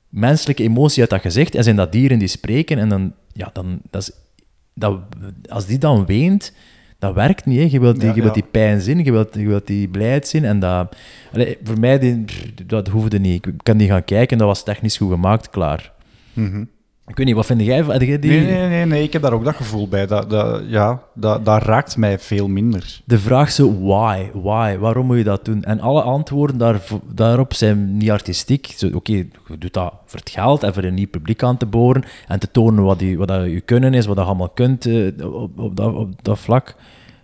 [0.08, 3.80] menselijke emotie uit dat gezicht, en zijn dat dieren die spreken, en dan, ja, dan,
[3.90, 4.16] dat
[4.74, 4.98] dat,
[5.48, 6.52] als die dan weent,
[6.98, 7.58] dat werkt niet.
[7.58, 7.64] Hè.
[7.70, 8.40] Je wilt, die, Ja, je wilt ja.
[8.40, 10.96] die pijn zien, je wilt, je wilt die blijheid zien, en dat,
[11.62, 12.24] voor mij, die,
[12.66, 13.46] dat hoefde niet.
[13.46, 15.92] Ik kan die gaan kijken, dat was technisch goed gemaakt, klaar.
[17.08, 18.18] Ik weet niet, wat vind jij van die...
[18.18, 20.06] Nee, nee, nee, nee, ik heb daar ook dat gevoel bij.
[20.06, 23.00] Dat, dat, ja, dat, dat raakt mij veel minder.
[23.04, 24.30] De vraag zo, why?
[24.32, 24.76] Why?
[24.78, 25.64] Waarom moet je dat doen?
[25.64, 26.80] En alle antwoorden daar,
[27.14, 28.74] daarop zijn niet artistiek.
[28.76, 31.66] Zo, Oké, je doet dat voor het geld en voor een nieuw publiek aan te
[31.66, 34.48] boren en te tonen wat, die, wat dat je kunnen is, wat dat je allemaal
[34.54, 36.74] kunt eh, op, op, dat, op dat vlak.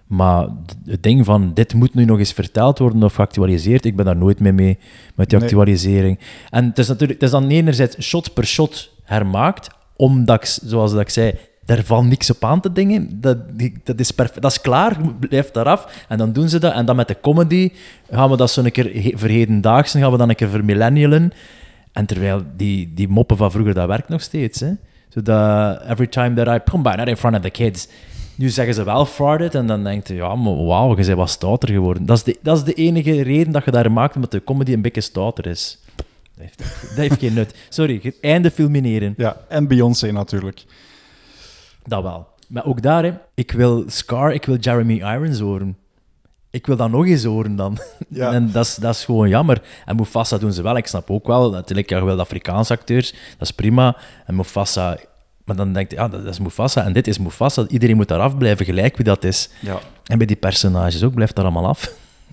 [0.06, 0.48] Maar
[0.84, 4.16] het ding van, dit moet nu nog eens verteld worden of geactualiseerd, ik ben daar
[4.16, 4.78] nooit mee mee
[5.14, 5.48] met die Nee.
[5.48, 6.18] actualisering.
[6.50, 11.00] En het is natuurlijk, het is dan enerzijds shot per shot hermaakt, omdat, zoals dat
[11.00, 13.20] ik zei, daar valt niks op aan te dingen.
[13.20, 13.38] Dat,
[13.84, 14.42] dat, is perfect.
[14.42, 16.04] dat is klaar, blijft daaraf.
[16.08, 16.72] En dan doen ze dat.
[16.72, 17.70] En dan met de comedy
[18.10, 21.32] gaan we dat zo'n keer he- verhedendaagse, gaan we dan een keer vermillennialen.
[21.92, 24.60] En terwijl die, die moppen van vroeger, dat werkt nog steeds.
[24.60, 24.72] Hè?
[25.08, 27.88] So that every time that I come by, not in front of the kids.
[28.36, 31.30] Nu zeggen ze wel farted en dan denkt je, ja, maar wauw, je bent wat
[31.30, 32.06] stouter geworden.
[32.06, 34.72] Dat is, de, dat is de enige reden dat je daar maakt, omdat de comedy
[34.72, 35.78] een beetje stouter is.
[36.36, 37.54] Dat heeft, dat heeft geen nut.
[37.68, 39.14] Sorry, einde fulmineren.
[39.16, 40.64] Ja, en Beyoncé natuurlijk.
[41.84, 42.28] Dat wel.
[42.48, 45.76] Maar ook daar, hè, ik wil Scar, ik wil Jeremy Irons horen.
[46.50, 47.78] Ik wil dat nog eens horen dan.
[48.08, 48.32] Ja.
[48.32, 49.62] En dat is, dat is gewoon jammer.
[49.84, 50.76] En Mufasa doen ze wel.
[50.76, 53.96] Ik snap ook wel, natuurlijk, je wil Afrikaanse acteurs, dat is prima.
[54.26, 54.98] En Mufasa,
[55.44, 57.66] maar dan denk je, ja, dat is Mufasa en dit is Mufasa.
[57.68, 59.50] Iedereen moet daar af blijven, gelijk wie dat is.
[59.60, 59.78] Ja.
[60.04, 61.92] En bij die personages ook, blijft dat allemaal af.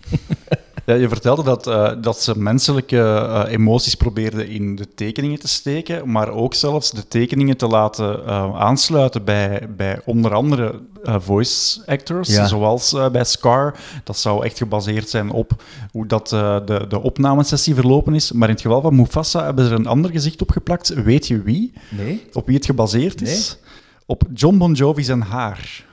[0.85, 5.47] Ja, je vertelde dat, eh, dat ze menselijke eh, emoties probeerden in de tekeningen te
[5.47, 11.81] steken, maar ook zelfs de tekeningen te laten eh, aansluiten bij, bij onder andere voice
[11.85, 12.45] actors, Ja.
[12.45, 13.75] zoals bij Scar.
[14.03, 18.31] Dat zou echt gebaseerd zijn op hoe dat, de, de opnamesessie verlopen is.
[18.31, 20.93] Maar in het geval van Mufasa hebben ze er een ander gezicht op geplakt.
[21.03, 21.73] Weet je wie?
[21.89, 22.27] Nee?
[22.33, 23.57] Op wie het gebaseerd is?
[24.05, 25.85] Op John Bon Jovi zijn haar.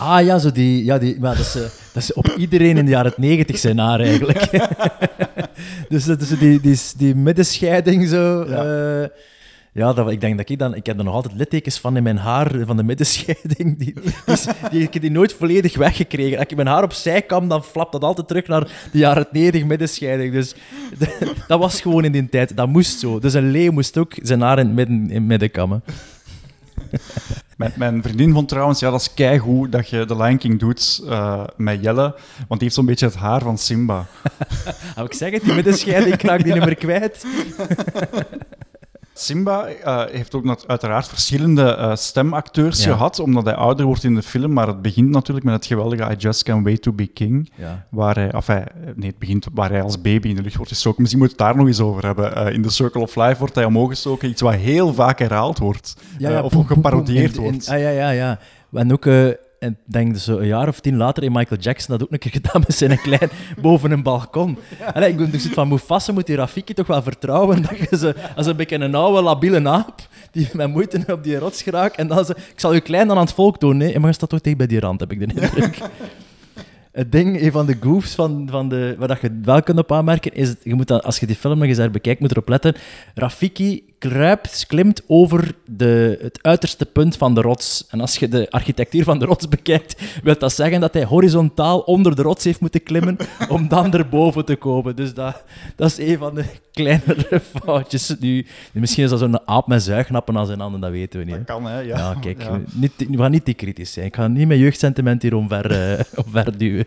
[0.00, 2.84] Ah ja, zo die, ja die, maar dat, is, eh, dat is op iedereen in
[2.84, 4.68] de jaren negentig zijn haar eigenlijk.
[5.88, 8.44] dus dat is die, die, die middenscheiding zo.
[8.48, 8.64] Ja.
[8.64, 9.10] Ja,
[9.72, 10.74] ja dat, ik denk dat ik dan...
[10.74, 13.78] Ik heb er nog altijd littekens van in mijn haar, van de middenscheiding.
[13.78, 14.36] Die, die,
[14.70, 16.38] die, ik heb die nooit volledig weggekregen.
[16.38, 19.64] Als ik mijn haar opzij kam, dan flapt dat altijd terug naar de jaren 90
[19.64, 20.32] middenscheiding.
[20.32, 20.54] Dus
[21.48, 22.56] dat was gewoon in die tijd.
[22.56, 23.18] Dat moest zo.
[23.18, 25.82] Dus een leeuw moest ook zijn haar in het midden, in het midden kammen.
[27.56, 31.02] Mijn, mijn vriendin vond trouwens, ja, dat is keigoed dat je de Lion King doet
[31.08, 34.06] eh, met Jelle, want die heeft zo'n beetje het haar van Simba.
[34.96, 37.24] Heb ik zeg het, die middenscheiding, ik raak die nummer kwijt.
[39.20, 42.92] Simba eh, heeft ook uiteraard verschillende eh, stemacteurs Ja.
[42.92, 44.52] gehad, omdat hij ouder wordt in de film.
[44.52, 47.52] Maar het begint natuurlijk met het geweldige I Just Can't Wait to Be King.
[47.54, 47.86] Ja.
[47.90, 51.00] Waar hij, enfin, nee, het begint waar hij als baby in de lucht wordt gestoken.
[51.00, 52.34] Misschien moet je het daar nog eens over hebben.
[52.36, 55.58] Eh, in The Circle of Life wordt hij omhoog gestoken, iets wat heel vaak herhaald
[55.58, 55.96] wordt.
[56.42, 57.68] Of ook geparodieerd wordt.
[57.68, 58.38] ah, ja, ja, ja.
[58.72, 59.04] En ook,
[59.60, 62.32] en denk zo een jaar of tien later in Michael Jackson dat ook een keer
[62.40, 63.30] gedaan met zijn klein
[63.62, 64.58] boven een balkon.
[64.94, 68.46] Ik ben dus van Mufasa moet die Rafiki toch wel vertrouwen dat je ze als
[68.46, 69.94] een beetje een oude labiele aap
[70.30, 73.16] die met moeite op die rots geraakt en dan ze, ik zal je klein dan
[73.16, 75.18] aan het volk doen, nee, maar je staat toch tegen bij die rand, heb ik
[75.18, 75.78] de indruk.
[76.92, 79.92] Het ding, een van de goofs van, van de, waar dat je wel kunt op
[79.92, 82.48] aanmerken, is, je moet dat, als je die film nog eens daar bekijkt, moet erop
[82.48, 82.74] letten.
[83.14, 87.86] Rafiki kruipt, klimt over de, het uiterste punt van de rots.
[87.90, 91.78] En als je de architectuur van de rots bekijkt, wil dat zeggen dat hij horizontaal
[91.80, 93.16] onder de rots heeft moeten klimmen
[93.48, 94.96] om dan erboven te komen.
[94.96, 95.42] Dus dat,
[95.76, 98.14] dat is een van de kleinere foutjes.
[98.20, 101.34] Nu, misschien is dat zo'n aap met zuignappen aan zijn handen, dat weten we niet.
[101.34, 101.40] hè.
[101.44, 101.78] Dat kan, hè?
[101.78, 102.60] Ja, Ja, kijk, Ja.
[102.72, 104.06] Niet, we gaan niet te kritisch zijn.
[104.06, 106.86] Ik ga niet met jeugdsentiment hier omver, eh omver duwen.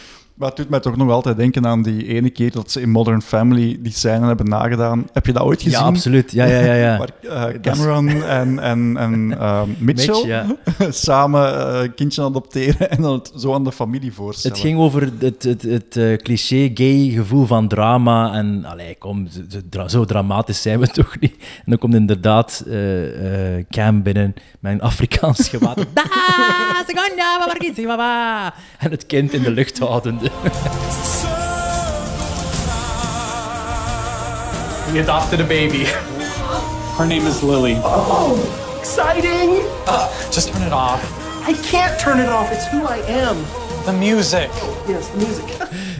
[0.41, 2.89] Maar het doet mij toch nog altijd denken aan die ene keer dat ze in
[2.89, 5.07] Modern Family die scène hebben nagedaan.
[5.13, 5.79] Heb je dat ooit gezien?
[5.79, 6.31] Ja, absoluut.
[6.31, 6.73] Ja, ja, ja.
[6.73, 6.97] ja.
[7.23, 10.45] Waar eh, Cameron en, en, en eh, Mitchell Mitch, ja.
[10.89, 14.57] samen een kindje adopteren en dan het zo aan de familie voorstellen.
[14.57, 18.33] Het ging over het, het, het eh, cliché gay gevoel van drama.
[18.33, 21.35] En allee, kom, zo, zo dra- zo dramatisch zijn we toch niet.
[21.39, 25.77] En dan komt inderdaad eh, eh, Cam binnen met een Afrikaans gewaad.
[25.93, 26.03] Da,
[26.87, 28.53] seconda, baba.
[28.77, 30.30] En het kind in de lucht houdende.
[34.91, 35.85] We adopted a baby.
[36.97, 37.75] Her name is Lily.
[37.83, 38.35] Oh,
[38.79, 39.61] exciting!
[39.87, 41.01] Uh, just turn it off.
[41.47, 42.51] I can't turn it off.
[42.51, 43.37] It's who I am.
[43.85, 44.49] The music.
[44.87, 45.45] Yes, the music.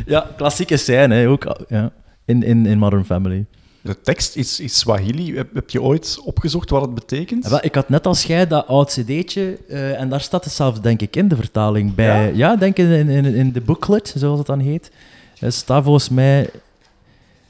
[0.06, 1.56] Ja, klassieke scène hè, ook.
[1.70, 1.92] Ja.
[2.26, 3.46] In, in, in Modern Family.
[3.82, 5.36] De tekst is, is Swahili.
[5.36, 7.50] Heb, heb je ooit opgezocht wat het betekent?
[7.50, 10.82] Ja, ik had net als jij dat oud cd'tje, eh, en daar staat het zelfs,
[10.82, 12.26] denk ik, in de vertaling bij.
[12.28, 12.36] Ja?
[12.50, 14.92] Ja, denk in, in, in de booklet, zoals het dan heet.
[15.40, 16.50] Er staat volgens mij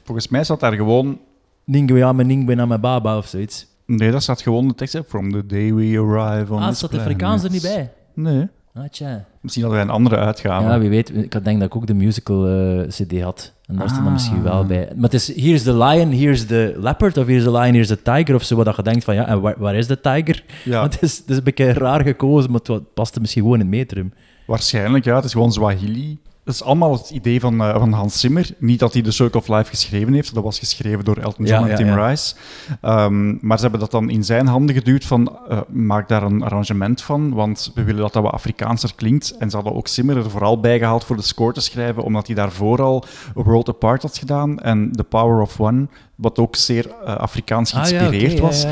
[0.04, 1.18] Volgens mij staat daar gewoon...
[1.64, 3.66] Ningwe Ningwe na baba of zoiets.
[3.86, 4.92] Nee, daar staat gewoon de tekst.
[4.92, 6.98] hè, From the day we arrive on Ah, staat de.
[6.98, 7.90] Afrikaans er niet bij?
[8.14, 8.48] Nee.
[8.74, 9.24] Ah, tja.
[9.42, 10.68] Misschien hadden wij een andere uitgave.
[10.68, 11.16] Ja, wie weet.
[11.16, 13.52] Ik had denk dat ik ook de musical eh, cd had.
[13.66, 14.42] En daar staat dan misschien Ah.
[14.42, 14.88] wel bij.
[14.94, 17.50] Maar het is, hier is de lion, hier is de leopard, of hier is de
[17.50, 18.56] lion, hier is de tiger, of zo.
[18.56, 20.44] Wat je denkt van, ja, en waar, waar is de tiger?
[20.64, 20.80] Ja.
[20.80, 23.66] Want het is, het is een beetje raar gekozen, maar het paste misschien gewoon in
[23.66, 24.12] het metrum.
[24.46, 25.14] Waarschijnlijk, ja.
[25.16, 26.18] Het is gewoon Swahili.
[26.44, 28.50] Dat is allemaal het idee van, eh, van Hans Zimmer.
[28.58, 30.34] Niet dat hij The Circle of Life geschreven heeft.
[30.34, 32.08] Dat was geschreven door Elton John Ja, en ja, Tim ja.
[32.08, 32.34] Rice.
[32.80, 35.38] Ehm, maar ze hebben dat dan in zijn handen geduwd van...
[35.48, 39.36] eh, maak daar een arrangement van, want we willen dat dat wat Afrikaanser klinkt.
[39.38, 42.26] En ze hadden ook Zimmer er vooral bij gehaald voor de score te schrijven, omdat
[42.26, 46.86] hij daarvoor al World Apart had gedaan en The Power of One, wat ook zeer
[47.04, 48.66] eh, Afrikaans Ah, geïnspireerd was.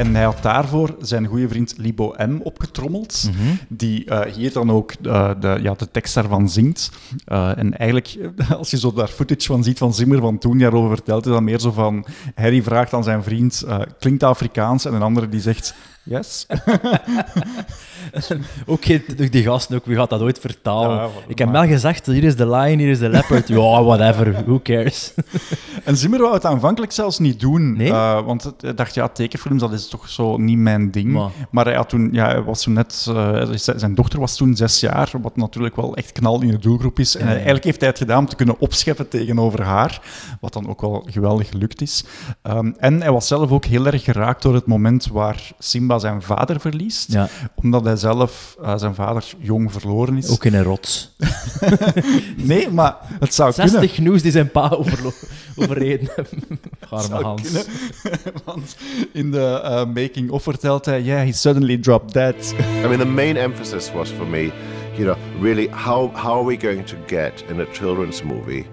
[0.00, 3.30] En hij had daarvoor zijn goede vriend Libo M opgetrommeld,
[3.68, 6.90] die eh, hier dan ook eh, de, ja, de tekst daarvan zingt.
[7.24, 8.18] Eh, en eigenlijk,
[8.58, 11.42] als je zo daar footage van ziet van Zimmer van toen daarover vertelt, is dat
[11.42, 12.06] meer zo van...
[12.34, 13.64] Harry vraagt aan zijn vriend,
[13.98, 14.84] klinkt Afrikaans?
[14.84, 16.46] En een andere die zegt, yes.
[18.66, 20.96] Ook geen- die gasten ook, wie gaat dat ooit vertalen?
[20.96, 23.48] Ja, ik heb wel gezegd, hier is de lion, hier is de leopard.
[23.48, 25.12] ja, whatever, who cares?
[25.84, 27.76] En Zimmer wou het aanvankelijk zelfs niet doen.
[27.76, 27.90] Nee?
[27.90, 31.12] eh, want hij dacht, ja, tekenfilms, dat is toch zo niet mijn ding.
[31.12, 33.06] Maar- Maar, hij, had toen, ja, hij was toen net...
[33.08, 36.98] eh, zijn dochter was toen zes jaar, wat natuurlijk wel echt knal in de doelgroep
[36.98, 37.16] is.
[37.16, 40.00] En eigenlijk heeft hij het gedaan om te kunnen opscheppen tegenover haar,
[40.40, 42.04] wat dan ook wel geweldig gelukt is.
[42.42, 46.22] Ehm, en hij was zelf ook heel erg geraakt door het moment waar Simba zijn
[46.22, 47.12] vader verliest.
[47.12, 50.30] Ja, Omdat hij zelf eh, zijn vader jong verloren is.
[50.30, 51.10] ook in een rots.
[52.36, 53.70] Nee, maar het zou kunnen.
[53.72, 55.12] 60 nieuws die zijn pa overlo-
[55.56, 56.60] overreden hebben.
[56.90, 57.42] Arme Hans.
[57.42, 57.66] kunnen.
[58.44, 58.76] Want
[59.12, 61.02] in de uh, making-of vertelt hij...
[61.02, 62.54] Yeah, he suddenly dropped dead.
[62.84, 64.50] I mean, the main emphasis was for me,
[64.96, 68.66] you know, really how how are we going to get in a children's movie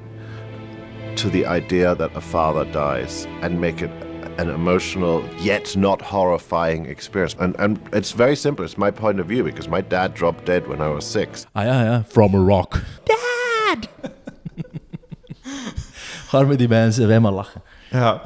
[1.15, 3.91] to the idea that a father dies and make it
[4.37, 7.35] an emotional yet not horrifying experience.
[7.39, 8.65] And and it's very simple.
[8.65, 11.45] It's my point of view because my dad dropped dead when I was six.
[11.53, 12.03] Ah ja, ja.
[12.07, 12.81] From a rock.
[13.03, 13.89] Dad!
[16.31, 17.61] Arme die mensen, wij maar lachen.
[17.89, 18.21] Ja.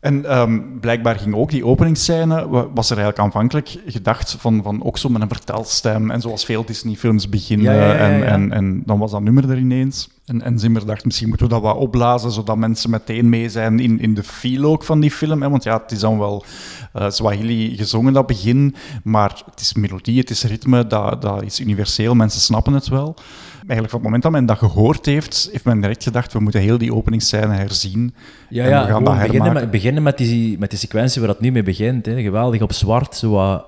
[0.00, 4.84] En ehm, blijkbaar ging ook die openingsscène, wa- was er eigenlijk aanvankelijk gedacht van, van
[4.84, 7.74] ook zo met een vertelstem en zoals veel Disney-films beginnen.
[7.74, 8.24] Ja, ja, ja, En, ja.
[8.24, 10.08] en, en dan was dat nummer er ineens.
[10.24, 13.80] En, en Zimmer dacht, misschien moeten we dat wat opblazen, zodat mensen meteen mee zijn
[13.80, 15.42] in, in de feel ook van die film.
[15.42, 15.50] Hè?
[15.50, 16.44] Want ja, het is dan wel
[16.92, 21.60] eh, Swahili gezongen, dat begin, maar het is melodie, het is ritme, dat, dat is
[21.60, 23.16] universeel, mensen snappen het wel.
[23.54, 26.60] Eigenlijk van het moment dat men dat gehoord heeft, heeft men direct gedacht, we moeten
[26.60, 28.14] heel die openingsscène herzien.
[28.48, 31.30] Ja, en ja we gaan dat beginnen, met, beginnen met, die, met die sequentie waar
[31.30, 32.06] dat nu mee begint.
[32.06, 32.22] Hè.
[32.22, 33.66] Geweldig op zwart, zo wat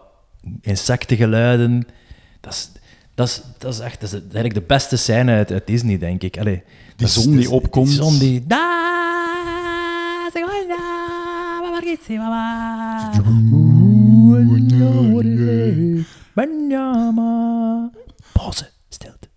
[0.61, 1.87] insectengeluiden.
[2.40, 2.73] Dat is,
[3.16, 6.22] dat is, dat is echt dat is eigenlijk de beste scène uit, uit Disney, denk
[6.22, 6.38] ik.
[6.38, 6.62] Allee,
[6.96, 7.87] is- zon die opkomt.
[7.87, 8.46] Die zon die...
[18.33, 19.29] Pauze, stilte.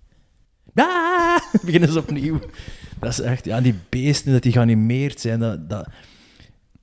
[0.74, 2.40] Da, beginnen ze opnieuw.
[3.00, 5.88] Dat is echt, ja, die beesten dat die geanimeerd zijn, dat, dat,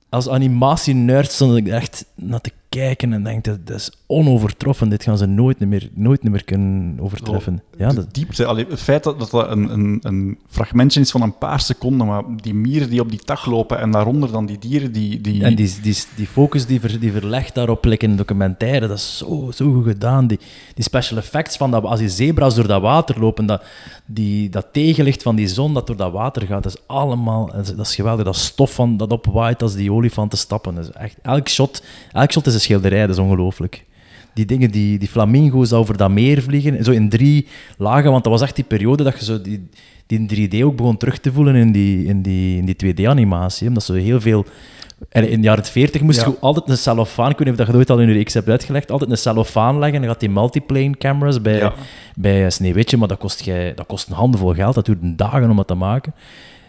[0.09, 4.89] als animatie-nerd stond ik echt naar te kijken en denk dat, dat is onovertroffen.
[4.89, 7.61] Dit gaan ze nooit meer, nooit meer kunnen overtreffen.
[7.77, 11.21] Ja, de dat, diepte, allee, het feit dat, dat een, een, een fragmentje is van
[11.21, 14.59] een paar seconden, maar die mieren die op die tak lopen en daaronder dan die
[14.59, 15.21] dieren die...
[15.21, 18.97] die En die, die, die focus die, ver, die verlegt daarop, like in documentaire, dat
[18.97, 20.27] is zo, zo goed gedaan.
[20.27, 20.39] Die,
[20.73, 23.63] die special effects van dat, als die zebra's door dat water lopen, dat,
[24.05, 27.67] die, dat tegenlicht van die zon dat door dat water gaat, dat is allemaal, dat
[27.67, 28.25] is, dat is geweldig.
[28.25, 30.75] Dat stof van, dat opwaait als die olifanten stappen.
[30.75, 33.85] Dat is echt, elk, shot, elk shot is een schilderij, dat is ongelooflijk.
[34.37, 37.47] Die dingen, die, die flamingo's over dat meer vliegen, zo in drie
[37.77, 39.69] lagen, want dat was echt die periode dat je zo die,
[40.05, 43.67] die 3D ook begon terug te voelen in die, in die, in die 2D-animatie.
[43.67, 44.45] Omdat ze heel veel...
[45.09, 46.27] En in de jaren 40 moest Ja.
[46.27, 48.13] je altijd een cellofaan, ik weet niet of dat je dat ooit al in je
[48.13, 49.99] reeks hebt uitgelegd, altijd een cellofaan leggen.
[50.01, 51.73] Dan gaat die multiplane cameras bij, Ja.
[52.15, 54.75] bij Sneeuwwitje, maar dat kost, jij, dat kost een handenvol geld.
[54.75, 56.13] Dat duurde dagen om dat te maken.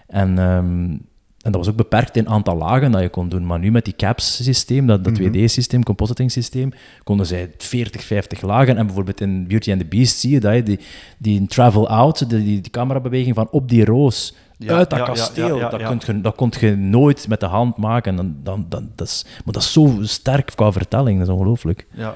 [0.07, 0.97] En, ehm,
[1.39, 3.47] en dat was ook beperkt in aantal lagen dat je kon doen.
[3.47, 6.73] Maar nu met die CAPS-systeem, dat, dat 2D-systeem, compositing-systeem,
[7.05, 8.77] konden zij 40, 50 lagen.
[8.77, 10.79] En bijvoorbeeld in Beauty and the Beast zie je dat, je, die,
[11.19, 15.59] die travel out, die, die, camerabeweging van op die roos, Ja, uit dat ja, kasteel,
[15.59, 15.83] ja, dat.
[15.83, 18.11] Kunt je, dat kon je nooit met de hand maken.
[18.11, 21.35] En dan, dan, dan, dat is, maar dat is zo sterk qua vertelling, dat is
[21.35, 21.87] ongelooflijk.
[21.95, 22.15] Ja.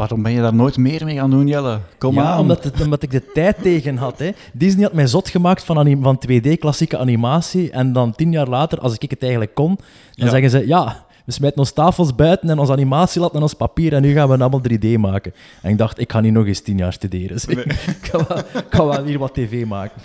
[0.00, 1.78] Waarom ben je daar nooit meer mee gaan doen, Jelle?
[1.98, 2.38] Kom ja, aan.
[2.38, 4.18] Omdat, het, omdat ik de tijd tegen had.
[4.18, 4.30] Hè.
[4.52, 7.70] Disney had mij zot gemaakt van, van 2D-klassieke animatie.
[7.70, 10.30] En dan tien jaar later, als ik het eigenlijk kon, dan Ja.
[10.30, 10.66] zeggen ze...
[10.66, 14.12] Ja, we smijten ons tafels buiten en onze animatie laten en ons papier en nu
[14.12, 15.32] gaan we het allemaal 3D maken.
[15.62, 17.36] En ik dacht, ik ga niet nog eens tien jaar studeren.
[17.56, 20.00] ik, ga wel, ik ga wel hier wat tv maken.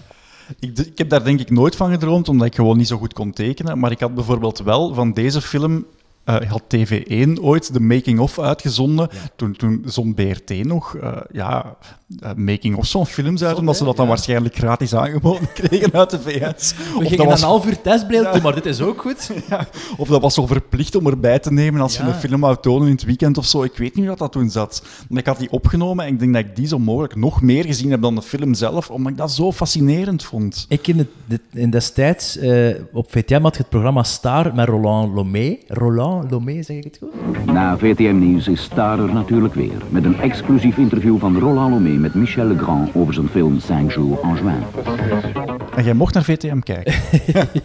[0.59, 3.13] Ik, ik heb daar denk ik nooit van gedroomd, omdat ik gewoon niet zo goed
[3.13, 3.79] kon tekenen.
[3.79, 5.85] Maar ik had bijvoorbeeld wel van deze film...
[6.25, 9.09] eh, had TV1 ooit de making-of uitgezonden.
[9.35, 11.75] Toen, toen zond BRT nog eh, ja,
[12.19, 16.19] eh, making-ofs van films uit, omdat ze dat dan waarschijnlijk gratis aangeboden kregen uit de
[16.19, 16.73] VS.
[16.75, 19.31] We Of gingen dat was, een half uur testbeeld doen, maar dit is ook goed.
[19.97, 22.87] of dat was zo verplicht om erbij te nemen als je een film wou tonen
[22.87, 23.63] in het weekend of zo.
[23.63, 24.83] Ik weet niet hoe dat, toen zat.
[25.09, 27.65] Maar ik had die opgenomen en ik denk dat ik die zo mogelijk nog meer
[27.65, 30.65] gezien heb dan de film zelf, omdat ik dat zo fascinerend vond.
[30.69, 32.39] Ik in, het, in destijds,
[32.91, 35.57] op VTM had je het programma Star met Roland Lomé.
[35.67, 37.45] Roland Lomé, zeg ik het goed?
[37.45, 39.81] Na VTM Nieuws is Star er natuurlijk weer.
[39.89, 44.21] Met een exclusief interview van Roland Lomé met Michel Legrand over zijn film 5 jours
[44.21, 44.63] en juin.
[45.75, 46.93] En jij mocht naar VTM kijken.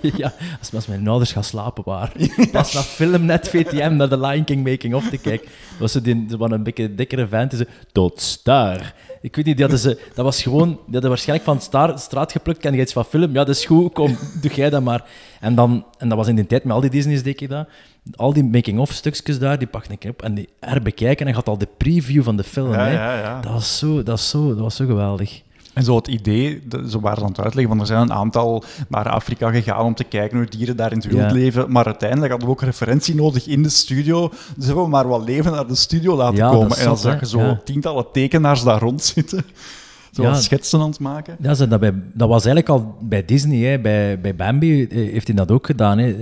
[0.17, 2.31] ja, als, als mijn ouders gaan slapen waren.
[2.53, 5.47] Pas naar Filmnet VTM naar de Lion King making of te kijken.
[5.71, 7.65] Dat was zo die, een beetje dikkere vent.
[7.93, 8.95] Tot star.
[9.23, 10.69] Ik weet niet, die hadden ze, dat was gewoon...
[10.69, 12.59] Die hadden waarschijnlijk van star, straat geplukt.
[12.59, 13.33] Ken je iets van film?
[13.33, 13.93] Ja, dat is goed.
[13.93, 15.05] Kom, doe jij dat maar.
[15.41, 17.69] En, dan, en dat was in die tijd met al die Disney's, deed ik dat.
[18.17, 21.27] Al die making-of stukjes daar, die pakte ik op en die herbekijken.
[21.27, 22.73] En had al de preview van de film.
[22.73, 22.93] Ja, hè.
[22.93, 23.41] ja, ja.
[23.41, 25.43] Dat, was zo, dat, was zo, dat was zo geweldig.
[25.75, 28.63] En zo het idee, de- ze waren aan het uitleggen van er zijn een aantal
[28.89, 31.33] naar Afrika gegaan om te kijken hoe dieren daar in het wild Ja.
[31.33, 31.73] leven.
[31.73, 34.29] Maar uiteindelijk hadden we ook referentie nodig in de studio.
[34.57, 36.77] Dus hebben we maar wat leven naar de studio laten Ja, komen.
[36.77, 37.61] En dan zag je zo Ja.
[37.65, 39.45] tientallen tekenaars daar rondzitten.
[40.13, 40.31] Zo Ja.
[40.31, 41.37] wat schetsen aan het maken.
[41.41, 43.79] Ja, ze- dat, bij, dat was eigenlijk al bij Disney, hè.
[43.79, 45.99] Bij, bij Bambi eh, heeft hij dat ook gedaan.
[45.99, 46.13] Hè.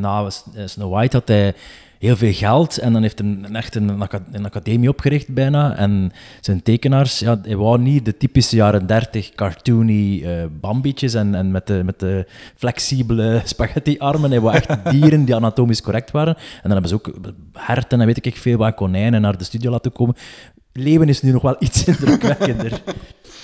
[0.00, 0.30] Na
[0.64, 1.54] Snow White had hij
[1.98, 5.76] heel veel geld en dan heeft hij echt een, een academie opgericht bijna.
[5.76, 11.34] En zijn tekenaars, ja, hij wou niet de typische jaren 30 cartoony eh bambietjes en,
[11.34, 14.30] en met, de, met de flexibele spaghetti-armen.
[14.30, 16.36] Hij wou echt dieren die anatomisch correct waren.
[16.36, 17.10] En dan hebben ze ook
[17.52, 20.14] herten en weet ik veel wat, konijnen naar de studio laten komen.
[20.72, 22.82] Leeuwen is nu nog wel iets indrukwekkender.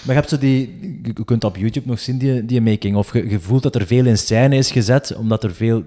[0.04, 2.96] Maar je hebt zo die, je kunt op YouTube nog zien, die, die making.
[2.96, 5.82] Of je, voelt dat er veel in scène is gezet, omdat er veel...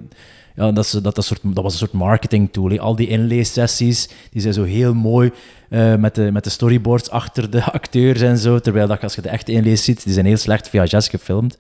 [0.56, 2.80] Ja, dat, is, dat, dat, soort, dat was een soort marketing tool.
[2.80, 5.32] Al die inleessessies, die zijn zo heel mooi
[5.70, 8.60] eh, met, de, met de storyboards achter de acteurs en zo.
[8.60, 11.58] Terwijl dat, als je de echte inlees ziet, die zijn heel slecht VHS gefilmd.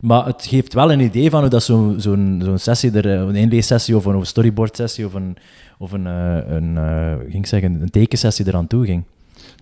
[0.00, 3.20] Maar het geeft wel een idee van hoe dat zo'n zo'n zo'n sessie, er, eh,
[3.20, 5.36] een inleessessie of een storyboard sessie of een,
[5.78, 6.76] of een, eh, een,
[7.20, 9.04] ging ik zeggen, een tekensessie eraan toe ging.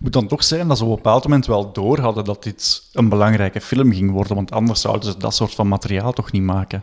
[0.00, 2.42] Het moet dan toch zijn dat ze op een bepaald moment wel door hadden dat
[2.42, 6.32] dit een belangrijke film ging worden, want anders zouden ze dat soort van materiaal toch
[6.32, 6.82] niet maken.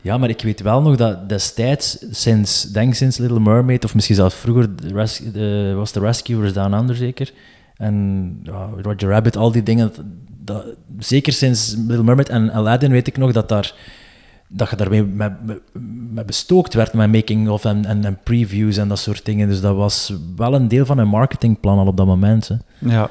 [0.00, 4.16] Ja, maar ik weet wel nog dat destijds, sinds, denk sinds Little Mermaid, of misschien
[4.16, 4.92] zelfs vroeger, de
[5.32, 7.32] de- was de Rescuers Down Under zeker,
[7.76, 9.92] En ja, Roger Rabbit, al die dingen.
[10.44, 10.64] Dat-
[10.98, 13.74] zeker sinds Little Mermaid en Aladdin weet ik nog dat, daar,
[14.56, 15.32] dat je daarmee met,
[16.12, 19.48] met, bestookt werd met making-of en, en, en previews en dat soort dingen.
[19.48, 22.48] Dus dat was wel een deel van een marketingplan al op dat moment.
[22.48, 22.56] Hè.
[22.78, 23.10] Ja.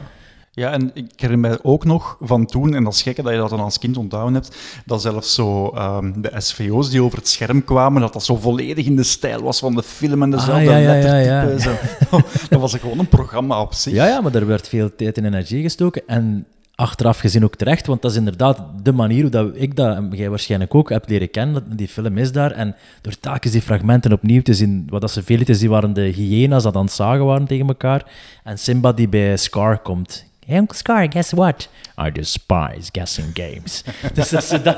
[0.56, 3.38] Ja, en ik herinner mij ook nog van toen, en dat is gekke dat je
[3.38, 7.28] dat dan als kind onthouden hebt, dat zelfs zo ehm, de SVO's die over het
[7.28, 10.54] scherm kwamen, dat dat zo volledig in de stijl was van de film en dezelfde
[10.54, 11.46] Ah, ja, ja, ja, ja.
[11.46, 12.50] lettertypes.
[12.50, 13.94] dat was gewoon een programma op zich.
[13.94, 16.02] Ja, ja, maar er werd veel tijd en energie gestoken.
[16.08, 16.46] En
[16.76, 20.10] achteraf gezien ook terecht, want dat is inderdaad de manier hoe dat ik dat, en
[20.12, 21.76] jij waarschijnlijk ook, hebt leren kennen.
[21.76, 22.52] Die film is daar.
[22.52, 25.94] En door telkens die fragmenten opnieuw te zien, wat dat ze veel lieten zien, waren
[25.94, 28.12] de hyena's dat aan het zagen waren tegen elkaar.
[28.44, 30.26] En Simba die bij Scar komt.
[30.46, 31.70] Hey, Uncle Scar, guess what?
[32.08, 33.84] I despise guessing games.
[34.14, 34.78] dus dat dat,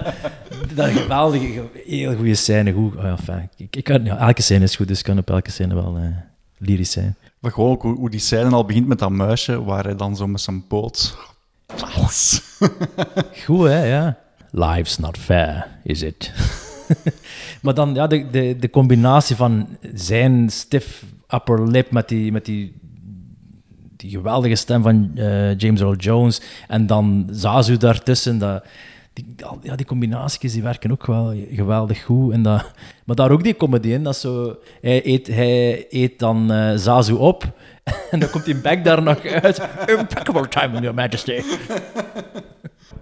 [0.76, 2.72] dat geweldige, heel goede scène.
[2.72, 3.14] Goed, oh,
[3.58, 6.04] ik, ik kan, elke scène is goed, dus ik kan op elke scène wel eh,
[6.58, 7.16] lyrisch zijn.
[7.40, 10.16] Maar gewoon ook hoe, hoe die scène al begint met dat muisje, waar hij dan
[10.16, 11.18] zo met zijn poot...
[13.46, 14.18] Goed, hè, ja.
[14.52, 16.32] Life's not fair, is it?
[17.64, 22.46] maar dan, ja, de, de, de combinatie van zijn stiff upper lip met die, met
[22.46, 22.74] die,
[23.96, 28.64] die geweldige stem van eh, James Earl Jones en dan Zazu daartussen, dat,
[29.14, 32.34] die, ja, die combinaties die werken ook wel geweldig goed.
[32.34, 32.72] En dat,
[33.06, 37.14] maar daar ook die comedy in, dat zo, hij, eet, hij eet dan eh, Zazu
[37.14, 37.54] op
[38.12, 39.62] en dan komt die bek daar nog uit.
[39.86, 41.42] Impeccable timing, your majesty.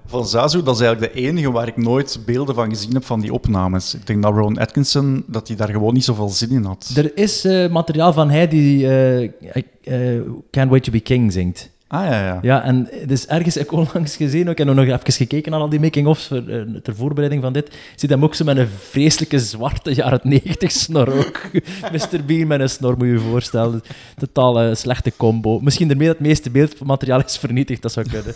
[0.06, 3.20] Van Zazu, dat is eigenlijk de enige waar ik nooit beelden van gezien heb van
[3.20, 3.94] die opnames.
[3.94, 6.92] Ik denk dat Rowan Atkinson, dat hij daar gewoon niet zoveel zin in had.
[6.96, 10.22] Er is eh, materiaal van hij die eh, eh,
[10.52, 11.72] Can't Wait to Be King zingt.
[11.94, 12.40] Ah, ja, ja.
[12.42, 15.70] Ja, en dus ergens heb ik onlangs gezien, ook, heb nog even gekeken naar al
[15.70, 19.40] die making-ofs voor, eh, ter voorbereiding van dit, ziet hem ook zo met een vreselijke
[19.40, 21.42] zwarte jaren 90 snor ook.
[21.94, 22.26] Mr.
[22.26, 23.82] Bean met een snor, moet je je voorstellen.
[24.16, 25.60] Totaal slechte combo.
[25.60, 28.34] Misschien ermee dat het meeste beeldmateriaal is vernietigd, dat zou kunnen.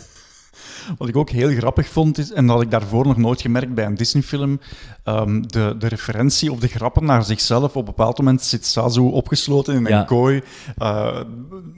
[0.97, 3.73] Wat ik ook heel grappig vond, is, en dat had ik daarvoor nog nooit gemerkt
[3.73, 4.59] bij een Disney-film,
[5.03, 7.63] ehm, de, de referentie of de grappen naar zichzelf.
[7.63, 10.03] Op een bepaald moment zit Sazu opgesloten in een Ja.
[10.03, 10.41] kooi
[10.77, 11.19] eh,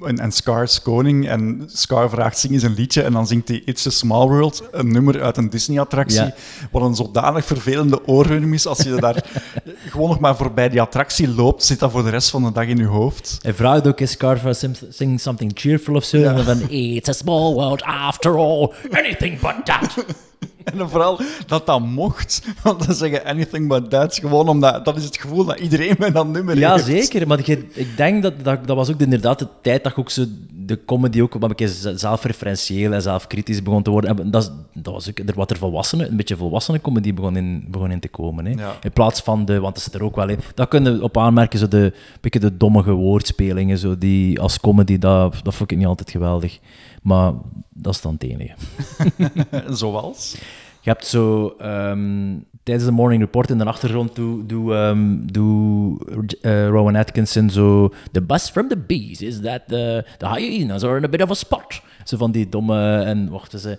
[0.01, 1.27] en, en Scar is koning.
[1.29, 3.01] En Scar vraagt, zing eens een liedje.
[3.01, 6.19] En dan zingt hij It's a Small World, een nummer uit een Disney-attractie.
[6.21, 6.33] Ja.
[6.71, 8.67] Wat een zodanig vervelende oorhum is.
[8.67, 9.23] Als je daar
[9.89, 12.65] gewoon nog maar voorbij die attractie loopt, zit dat voor de rest van de dag
[12.65, 13.37] in je hoofd.
[13.41, 16.17] Hij vraagt ook eens Carver, sim- sing something cheerful of zo.
[16.23, 18.69] En dan van, it's a small world after all,
[18.99, 19.95] anything but that.
[20.63, 22.41] En dan vooral dat dat mocht.
[22.63, 24.15] Want dan zeggen anything but that.
[24.15, 26.85] Gewoon omdat dat is het gevoel dat iedereen met dat nummer Ja, heeft.
[26.85, 27.27] zeker.
[27.27, 30.23] Maar je- ik denk dat, dat dat was ook inderdaad de tijd dat ook zo
[30.65, 34.17] de comedy ook wat een z- zelfreferentieel en zelfkritisch begon te worden.
[34.19, 37.37] En dat, is- dat was ook er wat er volwassene, een beetje volwassene comedy begon
[37.37, 38.45] in, begon in te komen.
[38.45, 38.51] Hè.
[38.51, 38.75] Ja.
[38.81, 40.39] In plaats van de, want dat zit er ook wel in.
[40.55, 44.59] Dat kunnen we op aanmerken, zo de, een beetje de dommige woordspelingen, zo die als
[44.59, 46.59] comedy, dat, dat vond ik niet altijd geweldig.
[47.01, 47.33] Maar
[47.69, 48.53] dat is dan het enige.
[49.81, 50.35] Zoals?
[50.81, 55.97] Je hebt zo ehm, tijdens de morning report in de achtergrond doe, doe, ehm, doe
[56.41, 60.97] eh, Rowan Atkinson zo the bus from the bees is that the, the hyenas are
[60.97, 61.81] in a bit of a spot.
[62.03, 63.77] Zo van die domme en wachten ze.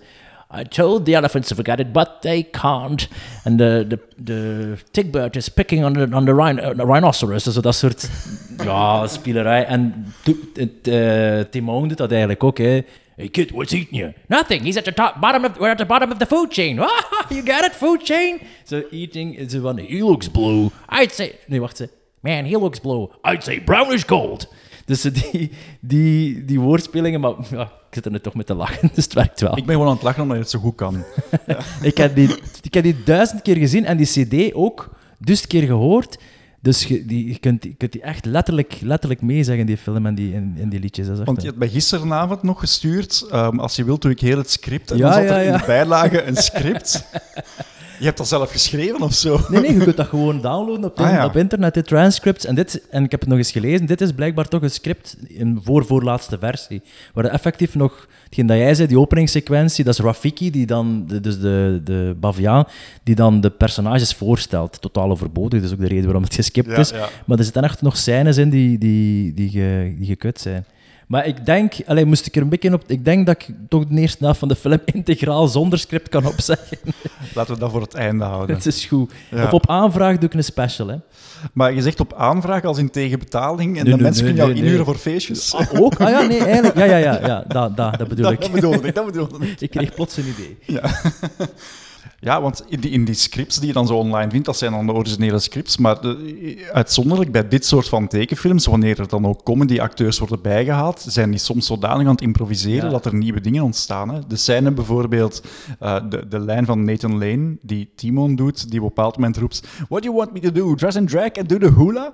[0.59, 3.07] I told the elephants to forget it, but they can't.
[3.45, 7.43] And the, the, the tigbird is picking on the, on the, uh, the rhinoceros.
[7.43, 8.09] Dus dat soort
[8.65, 9.65] ja, spielerij.
[9.65, 12.57] En to- het, eh, Timon doet dat eigenlijk ook.
[12.57, 12.81] Hè.
[13.17, 14.13] Hey kid, what's eating you?
[14.29, 14.63] Nothing.
[14.63, 15.57] He's at the top, bottom of.
[15.59, 16.77] We're at the bottom of the food chain.
[17.29, 18.39] you got it, food chain.
[18.63, 19.77] So eating is van.
[19.77, 20.71] He looks blue.
[20.89, 21.35] I'd say.
[21.47, 21.89] Nee, wacht ze.
[22.21, 23.09] Man, he looks blue.
[23.23, 24.47] I'd say brownish gold.
[24.85, 28.53] Dus zo die, die, die woordspelingen, maar ja, ik zit er nu toch met te
[28.53, 29.57] lachen, dus het werkt wel.
[29.57, 31.03] Ik ben gewoon aan het lachen omdat je het zo goed kan.
[31.81, 32.29] ik, heb die,
[32.61, 36.17] ik heb die duizend keer gezien en die CD ook duizend keer gehoord.
[36.63, 40.15] Dus je, die, je, kunt, je kunt die echt letterlijk, letterlijk meezeggen, die film en
[40.15, 41.05] die, en, en die liedjes.
[41.05, 43.25] Dat is echt, Want je eh, hebt mij gisteravond nog gestuurd.
[43.31, 44.91] ehm, als je wilt, doe ik heel het script.
[44.91, 47.03] En Ja, dan zat ja, er in de bijlage een script.
[48.01, 49.39] je hebt dat zelf geschreven of zo?
[49.49, 51.25] Nee, nee, je kunt dat gewoon downloaden op, Ah, ja.
[51.25, 52.45] op internet, de transcripts.
[52.45, 55.17] En, dit, en ik heb het nog eens gelezen, dit is blijkbaar toch een script
[55.27, 56.81] in voor-voorlaatste versie.
[57.13, 61.19] Waar effectief nog, hetgeen dat jij zei, die openingssequentie, dat is Rafiki, die dan, de,
[61.19, 62.65] dus de, de baviaan,
[63.03, 64.81] die dan de personages voorstelt.
[64.81, 66.89] Totaal overbodig, dat is ook de reden waarom het geskipt Ja, is.
[66.89, 67.09] ja.
[67.25, 69.49] Maar er zitten echt nog scènes in die, die, die
[70.01, 70.65] gekut zijn.
[71.11, 72.83] Maar ik denk, allee, moest ik er een beetje op.
[72.87, 76.25] Ik denk dat ik toch de eerste helft van de film integraal zonder script kan
[76.25, 76.77] opzeggen.
[77.35, 78.55] Laten we dat voor het einde houden.
[78.55, 79.11] Het is goed.
[79.31, 79.43] Ja.
[79.43, 80.87] Of op aanvraag doe ik een special.
[80.87, 80.95] Hè.
[81.53, 84.53] Maar je zegt op aanvraag als in tegenbetaling en Nee, de nee, mensen nee, kunnen
[84.53, 85.53] jou inhuren voor feestjes.
[85.53, 85.95] Ah, ook?
[85.95, 86.77] Ah ja, nee, eigenlijk.
[86.77, 88.41] Ja, ja, ja, ja dat, dat, dat bedoel Dat- ik.
[88.41, 89.61] dat bedoelde ik, dat bedoelde ik.
[89.61, 90.57] ik kreeg plots een idee.
[90.65, 90.81] Ja.
[92.23, 94.71] Ja, want in die, in die scripts die je dan zo online vindt, dat zijn
[94.71, 95.77] dan de originele scripts.
[95.77, 101.05] Maar de- uitzonderlijk bij dit soort van tekenfilms, wanneer er dan ook comedy-acteurs worden bijgehaald,
[101.07, 102.89] zijn die soms zodanig aan het improviseren Ja.
[102.91, 104.09] dat er nieuwe dingen ontstaan.
[104.09, 104.19] Hè.
[104.27, 105.41] De scène bijvoorbeeld,
[105.79, 109.37] eh, de, de lijn van Nathan Lane, die Timon doet, die op een bepaald moment
[109.37, 110.75] roept What do you want me to do?
[110.75, 112.13] Dress and drag and do the hula?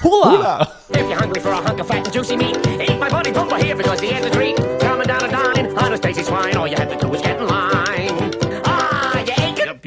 [0.00, 0.60] Hola!
[0.90, 3.56] If you're hungry for a hunk of fat and juicy meat, eat my buddy Pumba
[3.62, 4.56] here because the end of the treat.
[4.78, 6.56] Coming down to dine, honest tasty swine.
[6.56, 7.91] All you have to do is get in line.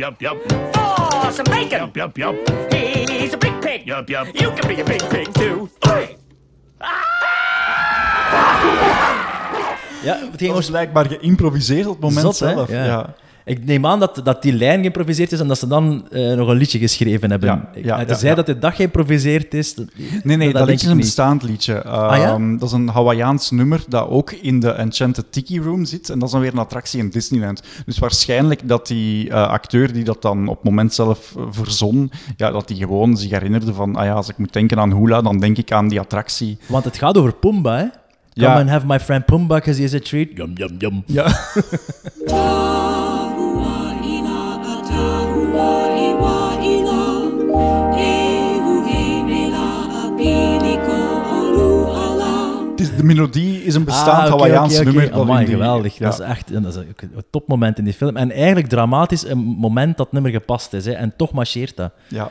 [0.06, 0.38] Yup, yup.
[1.24, 1.80] For some bacon.
[1.80, 2.36] Yup, yup, yup.
[2.72, 3.88] He's a big pig.
[3.88, 4.28] Yup, yup.
[4.40, 5.68] You can be a big pig too.
[10.04, 12.54] Ja, het ging Dat ons blijkbaar geïmproviseerd op het moment Zot, hè?
[12.54, 12.70] zelf.
[12.70, 12.86] Ja.
[12.86, 13.16] Ja.
[13.46, 16.48] Ik neem aan dat, dat die lijn geïmproviseerd is en dat ze dan eh, nog
[16.48, 17.50] een liedje geschreven hebben.
[17.50, 18.36] Ja, ja, ja, ja.
[18.36, 19.74] dat de dag geïmproviseerd is.
[19.76, 19.86] dat-
[20.24, 21.84] Nee, nee, dat, liedje is een bestaand liedje.
[21.84, 22.30] Ah, ja?
[22.34, 26.10] Ehm, Dat is een Hawaiiaans nummer dat ook in de Enchanted Tiki Room zit.
[26.10, 27.62] En dat is dan weer een attractie in Disneyland.
[27.86, 32.12] Dus waarschijnlijk dat die eh, acteur die dat dan op het moment zelf eh, verzon,
[32.38, 35.22] ja, dat die gewoon zich herinnerde van, ah ja, als ik moet denken aan hula,
[35.22, 36.58] dan denk ik aan die attractie.
[36.68, 37.84] Want het gaat over Pumba, hè?
[38.34, 38.60] Come Ja.
[38.60, 40.28] and have my friend Pumba, because he is a treat.
[40.36, 41.04] Yum, yum, yum.
[41.06, 41.26] Ja.
[53.06, 54.98] melodie is een bestaand Ah, Hawaiiaans oké, oké.
[54.98, 55.20] nummer.
[55.20, 55.98] Amai, die- geweldig.
[55.98, 56.06] ja.
[56.10, 58.18] Dat is echt dat is een topmoment in die film.
[58.18, 60.86] En eigenlijk dramatisch een moment dat nummer gepast is.
[60.86, 60.92] Hè?
[60.92, 61.92] En toch marcheert dat.
[62.08, 62.30] Ja.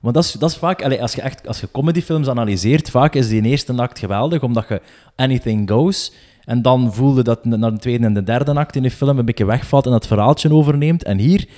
[0.00, 3.14] Want dat is, dat is vaak, allee, als je echt als je comedyfilms analyseert, vaak
[3.14, 4.80] is die eerste act geweldig, omdat je
[5.16, 6.12] anything goes.
[6.44, 9.24] En dan voelde dat naar de tweede en de derde act in de film een
[9.24, 11.02] beetje wegvalt en dat verhaaltje overneemt.
[11.04, 11.48] En hier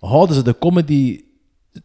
[0.00, 1.20] houden ze de comedy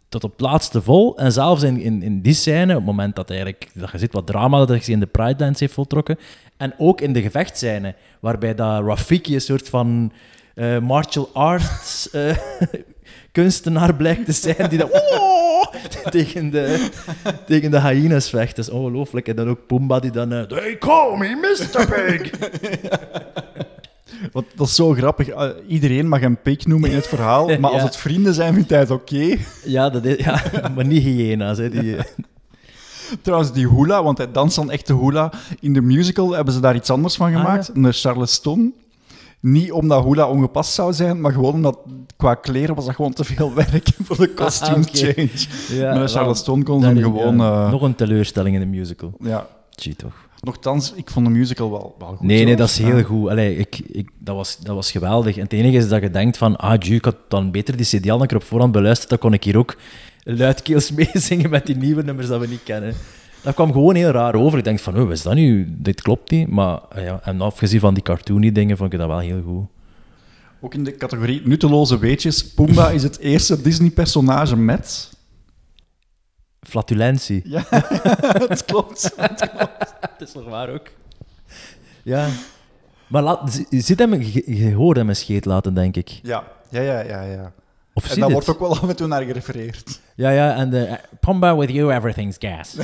[0.09, 1.17] tot op het laatste vol.
[1.17, 4.13] En zelfs in, in, in die scène, op het moment dat, eigenlijk, dat je ziet
[4.13, 6.17] wat drama dat zich in de Pride Dance heeft voltrokken.
[6.57, 10.11] En ook in de gevechtscène, waarbij dat Rafiki een soort van
[10.55, 12.37] eh, martial arts eh,
[13.31, 14.89] kunstenaar blijkt te zijn, die dan
[16.11, 16.89] tegen, de,
[17.45, 18.55] tegen de hyenas vecht.
[18.55, 19.27] Dat is ongelooflijk.
[19.27, 20.33] En dan ook Pumba die dan...
[20.33, 21.85] eh, They call me Mr.
[21.85, 22.31] Pig!
[24.31, 25.27] Want dat is zo grappig.
[25.27, 28.69] Eh, iedereen mag hem pik noemen in het verhaal, maar als het vrienden zijn, vindt
[28.69, 29.35] hij het oké.
[29.65, 30.41] ja, dat is, ja,
[30.75, 31.57] maar niet hyena's.
[31.57, 31.95] Hè, die,
[33.21, 35.31] Trouwens, die hula, want hij danst dan echt de hula.
[35.59, 37.81] In de musical hebben ze daar iets anders van Ah, gemaakt, ja.
[37.81, 38.73] de Charleston.
[39.39, 41.77] Niet omdat hula ongepast zou zijn, maar gewoon omdat
[42.17, 44.97] qua kleren was dat gewoon te veel werk voor de costume Ah, Oké.
[44.97, 45.29] change.
[45.69, 47.39] Ja, de Charleston kon ze gewoon...
[47.41, 49.13] eh, nog een teleurstelling in de musical.
[49.19, 49.47] ja.
[49.75, 50.13] Gee, toch.
[50.43, 52.27] Nochtans, ik vond de musical wel, wel goed.
[52.27, 52.85] Nee, nee, dat is Ja.
[52.85, 53.29] heel goed.
[53.29, 55.35] Allee, ik, ik, dat, was, dat was geweldig.
[55.37, 57.85] En het enige is dat je denkt van, ah, ju, ik had dan beter die
[57.85, 59.75] CD al een keer op voorhand beluisterd, dan kon ik hier ook
[60.23, 62.93] luidkeels meezingen met die nieuwe nummers dat we niet kennen.
[63.41, 64.57] Dat kwam gewoon heel raar over.
[64.57, 65.67] Ik denk van, oh, wat is dat nu?
[65.77, 66.47] Dit klopt niet.
[66.47, 69.65] Maar ah ja, en afgezien van die cartoony dingen vond ik dat wel heel goed.
[70.61, 72.45] Ook in de categorie nutteloze weetjes.
[72.53, 75.11] Pumba is het eerste Disney-personage met...
[76.63, 77.41] Flatulentie.
[77.45, 77.63] Ja,
[78.47, 79.15] het klopt.
[80.17, 80.87] Dat is nog waar ook.
[82.03, 82.27] Ja.
[83.07, 86.19] Maar laat, zit hem, je, hoort hem een scheet laten, denk ik.
[86.23, 87.21] Ja, ja, ja, ja.
[87.21, 87.53] ja.
[87.93, 89.99] Of en daar wordt ook wel af en toe naar gerefereerd.
[90.15, 92.75] Ja, ja, en de Pumba with you, everything's gas.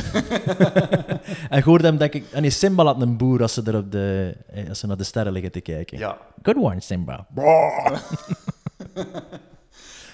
[1.49, 2.25] en je hoort hem, denk ik...
[2.31, 4.97] En die Simba laat een boer als ze, er op de, eh, als ze naar
[4.97, 5.97] de sterren liggen te kijken.
[5.97, 6.17] Ja.
[6.41, 7.25] Good one, Simba.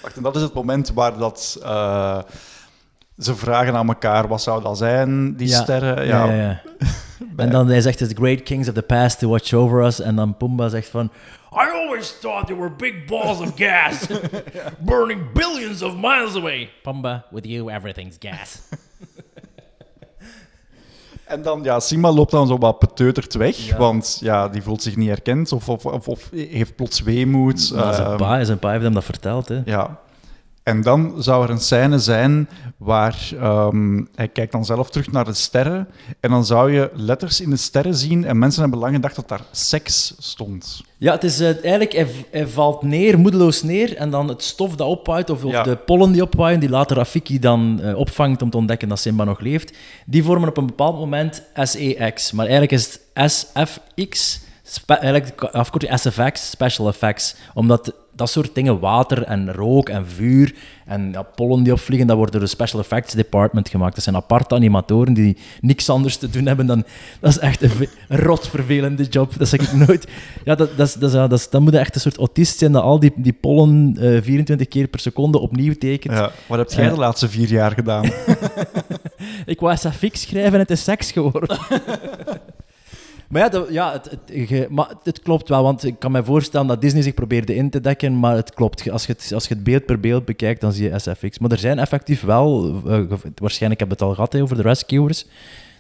[0.01, 2.19] Wacht, en dat is het moment waar dat, eh,
[3.17, 5.61] ze vragen aan elkaar, wat zou dat zijn, die Ja.
[5.61, 6.05] sterren?
[6.05, 6.61] Ja, ja, ja.
[7.43, 9.99] en dan hij zegt, the great kings of the past to watch over us.
[9.99, 11.11] En dan Pumba zegt van...
[11.53, 14.07] I always thought they were big balls of gas,
[14.91, 16.69] burning billions of miles away.
[16.83, 18.59] Pumba, with you, everything's gas.
[21.25, 23.77] En dan, ja, Simba loopt dan zo wat beteuterd weg, Ja.
[23.77, 27.71] want ja, die voelt zich niet herkend of, of, of, of heeft plots weemoed.
[27.75, 29.61] Maar zijn ehm, pa, zijn pa heeft hem dat verteld, hè.
[29.65, 29.99] Ja.
[30.65, 35.25] En dan zou er een scène zijn waar ehm, hij kijkt dan zelf terug naar
[35.25, 35.87] de sterren
[36.19, 39.27] en dan zou je letters in de sterren zien en mensen hebben lang gedacht dat
[39.29, 40.81] daar seks stond.
[40.97, 41.91] Ja, het is eh, eigenlijk,
[42.31, 45.63] hij, valt neer, moedeloos neer, en dan het stof dat opwaait, of, of Ja.
[45.63, 49.23] de pollen die opwaaien, die later Rafiki dan eh, opvangt om te ontdekken dat Simba
[49.23, 52.31] nog leeft, die vormen op een bepaald moment SEX.
[52.31, 58.55] Maar eigenlijk is het SFX, spe- eigenlijk de afkorting SFX, Special Effects, omdat dat soort
[58.55, 60.55] dingen, water en rook en vuur
[60.85, 63.95] en ja, pollen die opvliegen, dat wordt door de Special Effects Department gemaakt.
[63.95, 66.83] Dat zijn aparte animatoren die niks anders te doen hebben dan...
[67.19, 67.71] Dat is echt een,
[68.07, 69.37] een rot vervelende job.
[69.37, 70.07] Dat zeg ik nooit...
[70.43, 72.71] Ja, dat, dat, is, dat, is, dat, is, dat moet echt een soort autist zijn
[72.71, 76.13] dat al die, die pollen eh, 24 keer per seconde opnieuw tekent.
[76.17, 78.05] Ja, wat heb jij Eh, de laatste vier jaar gedaan?
[79.45, 81.57] ik wou SFX schrijven en het is seks geworden.
[83.29, 86.23] Maar ja, dat- ja het, het, ge- maar het klopt wel, want ik kan me
[86.23, 88.89] voorstellen dat Disney zich probeerde in te dekken, maar het klopt.
[88.89, 91.39] Als je het, als je het beeld per beeld bekijkt, dan zie je SFX.
[91.39, 92.99] Maar er zijn effectief wel, eh,
[93.35, 95.25] waarschijnlijk heb je het al gehad over de Rescuers,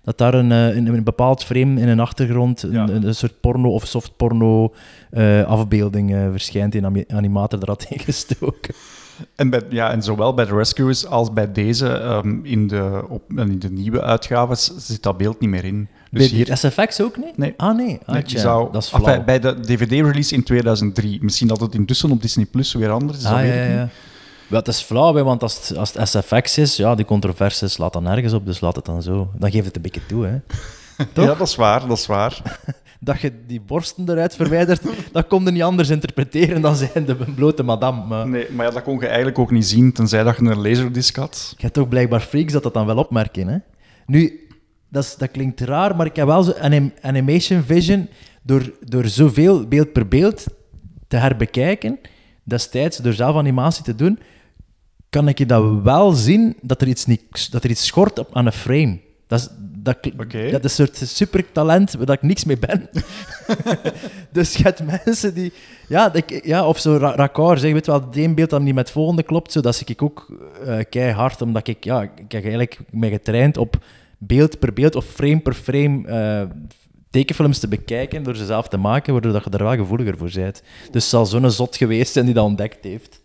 [0.03, 3.39] dat daar een, eh, in een bepaald frame in een achtergrond een, een, een soort
[3.39, 4.73] porno of softporno
[5.11, 8.73] eh, afbeelding verschijnt die een animator er had ingestoken.
[9.35, 13.21] En, bij, ja, en zowel bij de Rescuers als bij deze, ehm, in, de, op,
[13.35, 15.87] in de nieuwe uitgaves, zit dat beeld niet meer in.
[16.11, 17.37] Dus Bij de SFX ook niet?
[17.37, 17.53] Nee.
[17.57, 21.17] Ah nee, ah, Nee, zou, dat is enfin, bij de DVD-release in 2003.
[21.21, 23.23] Misschien dat het intussen op Disney Plus weer anders is.
[23.23, 23.89] dat Ah, weet ja, ja.
[24.47, 27.67] Wel, het is flauw, hè, want als het, als het SFX is, ja, die controverse
[27.67, 29.29] slaat dan nergens op, dus laat het dan zo.
[29.37, 30.39] Dan geeft het een beetje toe, hè.
[31.13, 31.25] Toch?
[31.25, 32.41] Ja, dat is waar, dat is waar.
[32.99, 34.81] Dat je die borsten eruit verwijdert,
[35.11, 38.05] dat kon je niet anders interpreteren dan zijn de blote madame.
[38.05, 40.61] Maar Nee, maar ja, dat kon je eigenlijk ook niet zien, tenzij dat je een
[40.61, 41.53] laserdisc had.
[41.55, 43.57] je hebt toch blijkbaar freaks dat dat dan wel opmerken, hè.
[44.05, 44.44] Nu,
[44.89, 48.09] dat, is, dat klinkt raar, maar ik heb wel zo anim- animation vision,
[48.41, 50.45] door, door zoveel beeld per beeld
[51.07, 51.99] te herbekijken,
[52.43, 54.19] destijds door zelf animatie te doen,
[55.09, 58.29] kan ik je dat wel zien dat er iets, niet, dat er iets schort op,
[58.33, 58.99] aan een frame.
[59.27, 59.97] Dat is, dat,
[60.51, 62.89] dat is een soort supertalent waar ik niks mee ben.
[64.31, 65.53] dus je hebt mensen die...
[65.87, 68.63] Ja, ik, ja of zo ra- raccord, zeg, weet je wel, het een beeld dan
[68.63, 72.01] niet met het volgende klopt, zo, dat zie ik ook eh keihard, omdat ik, ja,
[72.01, 73.77] ik heb eigenlijk me getraind op
[74.27, 76.49] beeld per beeld of frame per frame eh,
[77.09, 80.31] tekenfilms te bekijken, door ze zelf te maken, waardoor dat je er wel gevoeliger voor
[80.33, 80.61] bent.
[80.91, 83.23] Dus het zal zo'n zot geweest zijn die dat ontdekt heeft.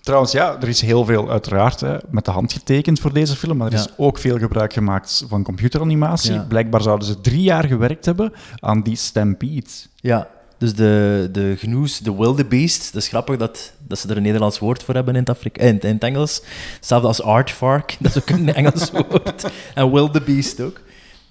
[0.00, 3.56] Trouwens, ja, er is heel veel uiteraard hè, met de hand getekend voor deze film,
[3.56, 3.78] maar er Ja.
[3.78, 6.32] is ook veel gebruik gemaakt van computeranimatie.
[6.32, 6.44] Ja.
[6.48, 9.66] Blijkbaar zouden ze drie jaar gewerkt hebben aan die Stampede.
[9.96, 10.28] Ja,
[10.58, 14.58] dus de, de gnoes, de wildebeest, dat is grappig dat, dat ze er een Nederlands
[14.58, 16.42] woord voor hebben in het, Afrika, eh, in, in Engels.
[16.74, 19.50] Hetzelfde als aardvark, dat is ook een Engels woord.
[19.74, 20.80] En wildebeest ook.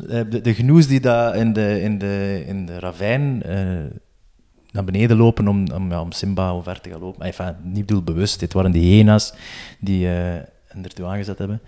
[0.10, 3.58] Eh, De, de gnoes die daar in de, in de, in de ravijn eh,
[4.72, 7.26] naar beneden lopen om, om, om Simba omver te gaan lopen.
[7.26, 9.34] Enfin, niet doelbewust, dit waren die hyena's
[9.80, 11.62] die eh hen ertoe aangezet hebben.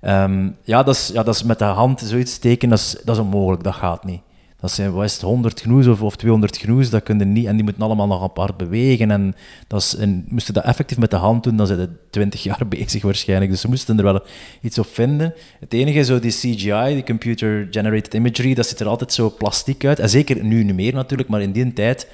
[0.00, 3.22] Ehm, ja, dat is, ja, dat is met de hand zoiets tekenen, dat dat is
[3.22, 4.20] onmogelijk, dat gaat niet.
[4.60, 7.46] Dat zijn wat is het, 100 gnoes of, of 200 gnoes, dat kun je niet.
[7.46, 9.10] En die moeten allemaal nog apart bewegen.
[9.10, 9.34] En,
[9.66, 12.42] dat is, en moest je dat effectief met de hand doen, dan zijn ze 20
[12.42, 13.50] jaar bezig waarschijnlijk.
[13.50, 14.22] Dus ze moesten er wel
[14.60, 15.34] iets op vinden.
[15.60, 19.84] Het enige, zo die CGI, die Computer Generated Imagery, dat ziet er altijd zo plastiek
[19.84, 19.98] uit.
[19.98, 22.08] En zeker nu niet meer natuurlijk, maar in die tijd,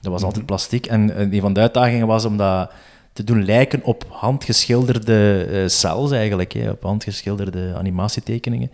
[0.00, 0.86] dat was altijd plastiek.
[0.86, 2.70] En eh, een van de uitdagingen was om dat
[3.12, 8.70] te doen lijken op handgeschilderde eh cels eigenlijk, hè, op handgeschilderde animatietekeningen.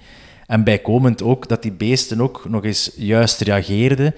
[0.46, 4.14] En bijkomend ook dat die beesten ook nog eens juist reageerden.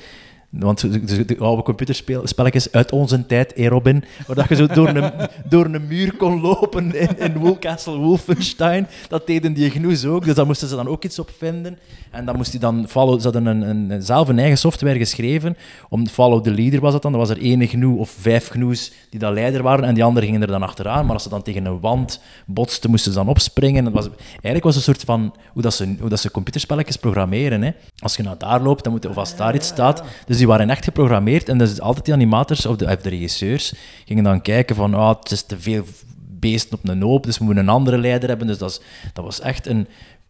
[0.58, 4.66] Want de, de, de oude computerspelletjes uit onze tijd, eh Robin, waar dat je zo
[4.66, 5.12] door een,
[5.48, 7.38] door een muur kon lopen in, in
[7.84, 10.24] Wolfenstein, dat deden die gnoes ook.
[10.24, 11.78] Dus daar moesten ze dan ook iets op vinden.
[12.10, 15.56] En dan moest dan follow, ze hadden een, een, zelf een eigen software geschreven,
[15.88, 17.12] om follow the leader was dat dan.
[17.12, 20.28] Er was er één gnoe of vijf gnoes die dat leider waren, en die anderen
[20.28, 21.04] gingen er dan achteraan.
[21.04, 23.84] Maar als ze dan tegen een wand botsten, moesten ze dan opspringen.
[23.84, 26.96] Het was, eigenlijk was het een soort van hoe, dat ze, hoe dat ze computerspelletjes
[26.96, 27.62] programmeren.
[27.62, 27.70] Hè.
[27.98, 30.02] Als je naar daar loopt, dan moet, of als daar iets staat.
[30.26, 31.48] Dus die waren echt geprogrammeerd.
[31.48, 33.74] En dus altijd die animators of de, of de regisseurs
[34.04, 35.84] gingen dan kijken van, ah, het is te veel
[36.16, 38.46] beesten op een hoop, dus we moeten een andere leider hebben.
[38.46, 38.82] Dus dat,
[39.12, 39.86] dat was echt een...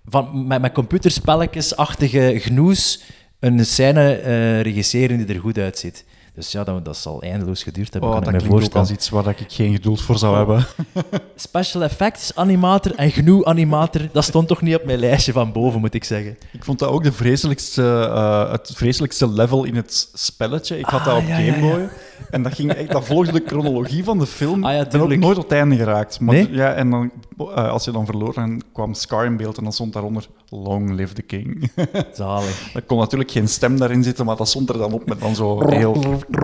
[0.09, 3.03] Van, met, met computerspelletjes-achtige gnoes
[3.39, 6.05] een scène eh, regisseren die er goed uitziet.
[6.37, 8.79] Dus ja, dat, dat zal eindeloos geduurd hebben, Oh, kan dat ik me voorstellen.
[8.81, 10.67] als iets waar ik geen geduld voor zou hebben.
[11.37, 15.81] Special effects animator en GNU animator, dat stond toch niet op mijn lijstje van boven,
[15.81, 16.37] moet ik zeggen.
[16.53, 17.83] Ik vond dat ook de vreselijkste,
[18.15, 20.79] eh, het vreselijkste level in het spelletje.
[20.79, 21.81] Ik had dat Ah, op ja, Game Boy.
[21.81, 21.89] ja.
[22.31, 24.65] En dat, ging echt, dat volgde de chronologie van de film.
[24.65, 26.21] Ah, ik ben ook nooit tot het einde geraakt.
[26.21, 26.49] Maar, Nee?
[26.53, 29.73] ja, en dan, eh, als je dan verloor, dan kwam Scar in beeld en dan
[29.73, 31.71] stond daaronder Long live the king.
[32.15, 32.75] Zalig.
[32.75, 35.35] Er kon natuurlijk geen stem daarin zitten, maar dat stond er dan op met dan
[35.35, 36.03] zo heel...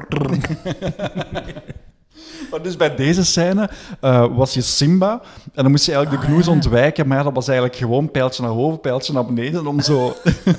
[2.51, 3.71] Maar dus bij deze scène
[4.01, 5.21] eh, was je Simba
[5.55, 8.55] en dan moest je eigenlijk de gnoes ontwijken, maar dat was eigenlijk gewoon pijltje naar
[8.55, 10.15] boven, pijltje naar beneden, om zo...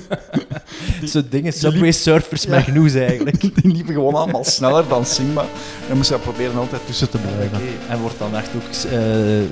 [1.04, 3.40] Zo dingen, Subway Surfers met gnoes eigenlijk.
[3.62, 5.44] Die liepen gewoon allemaal sneller dan Simba
[5.90, 7.58] en moest je proberen altijd tussen te blijven.
[7.88, 8.98] En wordt dan echt ook, eh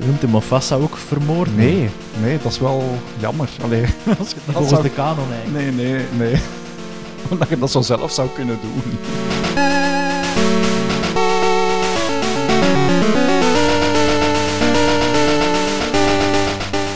[0.07, 1.57] noemt de Mufasa ook vermoord?
[1.57, 1.89] Nee,
[2.23, 3.49] nee, dat is wel jammer.
[3.63, 3.85] Allee,
[4.19, 5.77] als je dat Volgens zou- de kanon eigenlijk.
[5.77, 6.41] Nee, nee, nee.
[7.31, 8.99] Omdat je dat zo zelf zou kunnen doen.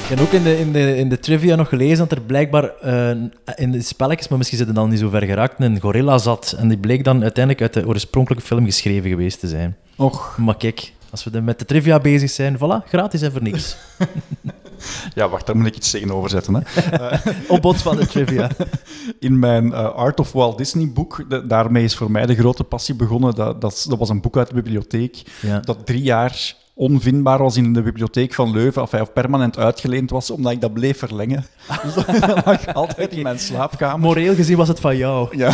[0.09, 2.65] Ik heb ook in de, in, de, in de trivia nog gelezen dat er blijkbaar
[2.65, 3.11] eh,
[3.55, 6.55] in de spelletjes, maar misschien zit het dan niet zo ver geraakt, een gorilla zat.
[6.59, 9.77] En die bleek dan uiteindelijk uit de oorspronkelijke film geschreven geweest te zijn.
[9.97, 10.39] Och.
[10.39, 13.77] Maar kijk, Als we dan met de trivia bezig zijn, voilà, gratis en voor niks.
[15.15, 16.55] Ja, wacht, daar moet ik iets tegenover zetten.
[16.55, 16.61] Hè.
[17.09, 18.51] Eh, Opbod van de trivia.
[19.21, 22.65] In mijn eh, Art of Walt Disney boek, de- daarmee is voor mij de grote
[22.65, 23.35] passie begonnen.
[23.35, 25.61] Dat, dat, dat was een boek uit de bibliotheek, Ja.
[25.61, 30.31] dat drie jaar onvindbaar was in de bibliotheek van Leuven, of, of permanent uitgeleend was,
[30.31, 31.47] omdat ik dat bleef verlengen.
[31.83, 33.99] Dus dat lag altijd in mijn slaapkamer.
[34.01, 35.37] Moreel gezien was het van jou.
[35.37, 35.49] Ja,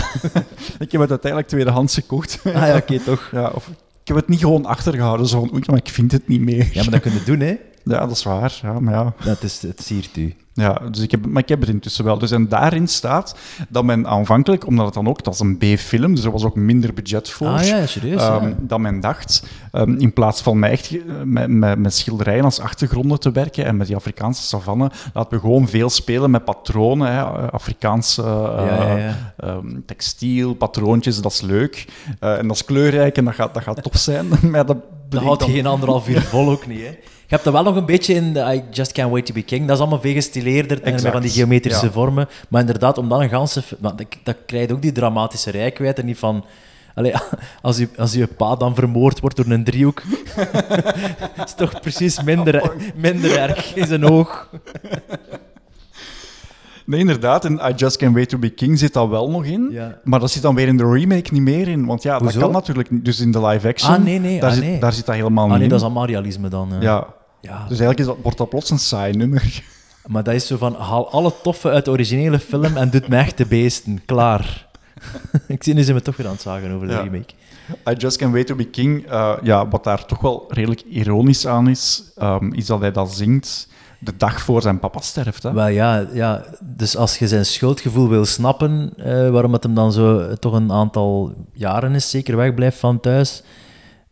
[0.78, 2.40] ik heb het uiteindelijk tweedehands gekocht.
[2.44, 3.28] Ah ja, oké, toch.
[3.32, 3.70] Ja, of,
[4.02, 6.70] ik heb het niet gewoon achtergehouden, zo van, oei, maar ik vind het niet meer.
[6.72, 7.56] Ja, maar dat kun je doen, hè.
[7.84, 8.58] Ja, dat is waar.
[8.62, 9.12] Ja, maar ja.
[9.24, 10.34] Dat is, het siert u.
[10.54, 12.18] Ja, dus ik heb, maar ik heb het intussen wel.
[12.18, 13.36] Dus en daarin staat
[13.68, 16.54] dat men aanvankelijk, omdat het dan ook, dat is een B-film, dus er was ook
[16.56, 17.46] minder budget voor.
[17.46, 18.54] Ah ja, serieus, ehm, ja.
[18.60, 22.60] Dat men dacht, ehm, in plaats van met, echt, ge- met, met, met schilderijen als
[22.60, 27.12] achtergronden te werken en met die Afrikaanse savanne, laten we gewoon veel spelen met patronen,
[27.12, 28.28] hè, Afrikaanse eh,
[28.66, 31.86] Ja, ehm, textiel, patroontjes, dat is leuk.
[32.20, 34.26] Eh, en dat is kleurrijk en dat gaat, dat gaat tof zijn.
[34.50, 34.76] maar dat
[35.08, 36.98] Dat houdt dan- geen anderhalf uur vol ook niet, hè.
[37.32, 39.42] Je hebt er wel nog een beetje in de I Just Can't Wait to Be
[39.42, 39.66] King.
[39.66, 41.92] Dat is allemaal veel gestileerder en van die geometrische ja.
[41.92, 42.28] vormen.
[42.48, 43.62] Maar inderdaad, om dan een ganse...
[43.78, 46.44] dat, dat krijgt ook die dramatische rijkwijde en niet van...
[46.94, 47.12] Allee,
[47.62, 50.02] als, je, als je pa dan vermoord wordt door een driehoek,
[51.44, 54.48] is toch precies minder, minder erg in zijn oog.
[56.86, 57.44] Nee, inderdaad.
[57.44, 59.68] In I Just Can't Wait to Be King zit dat wel nog in.
[59.70, 59.98] Ja.
[60.04, 61.86] Maar dat zit dan weer in de remake niet meer in.
[61.86, 62.32] Want ja, Hoezo?
[62.32, 63.04] dat kan natuurlijk niet.
[63.04, 64.80] Dus in de live action, Ah, nee, nee, daar, ah, zit, nee.
[64.80, 65.68] daar zit dat helemaal Ah niet nee, in.
[65.68, 66.68] dat is allemaal realisme dan.
[66.80, 66.80] ja.
[66.80, 67.06] Ja.
[67.42, 67.58] Ja.
[67.58, 69.62] Dus eigenlijk is dat, wordt dat plots een saai nummer.
[70.06, 73.18] Maar dat is zo van, haal alle toffe uit de originele film en doet mij
[73.20, 74.02] echt de beesten.
[74.06, 74.68] Klaar.
[75.46, 77.00] Ik zie nu zijn we toch weer aan het zagen over de Ja.
[77.02, 77.34] remake.
[77.90, 81.46] I Just Can't Wait to Be King, eh, ja, wat daar toch wel redelijk ironisch
[81.46, 83.68] aan is, ehm, is dat hij dat zingt
[83.98, 85.42] de dag voor zijn papa sterft.
[85.42, 85.52] Hè?
[85.52, 89.92] Wel ja, ja, dus als je zijn schuldgevoel wil snappen, eh, waarom het hem dan
[89.92, 93.42] zo eh, toch een aantal jaren is, zeker wegblijft van thuis.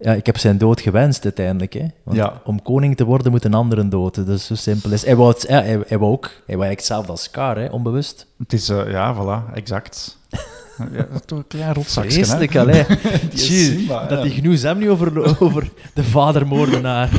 [0.01, 1.73] Ja, ik heb zijn dood gewenst uiteindelijk.
[1.73, 1.87] Hè?
[2.03, 2.41] Want Ja.
[2.45, 4.27] om koning te worden moet een ander een dood.
[4.27, 5.05] Dus zo simpel is.
[5.05, 7.67] Hij wou, het, ja, hij, hij wou ook, hij wou eigenlijk hetzelfde als Scar, hè,
[7.69, 8.27] onbewust.
[8.39, 10.19] Het is, eh, ja, voilà, exact.
[10.93, 12.25] ja, dat is toch een klein rotzakje, hè?
[12.25, 12.87] Vreselijk,
[13.35, 17.11] Tjie, dat die gnoes hem niet over, over de vadermoordenaar.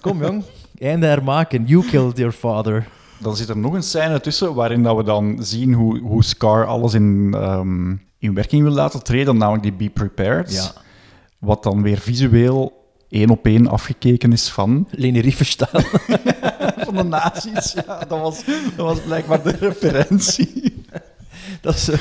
[0.00, 0.42] Kom jong,
[0.78, 1.64] einde hermaken.
[1.66, 2.86] You killed your father.
[3.18, 6.66] Dan zit er nog een scène tussen waarin dat we dan zien hoe, hoe Scar
[6.66, 10.52] alles in, ehm, in werking wil laten treden, namelijk die Be Prepared.
[10.52, 10.70] Ja.
[11.38, 14.88] Wat dan weer visueel één op één afgekeken is van...
[14.90, 15.80] Leni Riefenstahl.
[16.84, 17.98] van de nazi's, ja.
[18.08, 18.44] Dat was,
[18.76, 20.74] dat was blijkbaar de referentie.
[21.60, 21.98] Dat is, eh,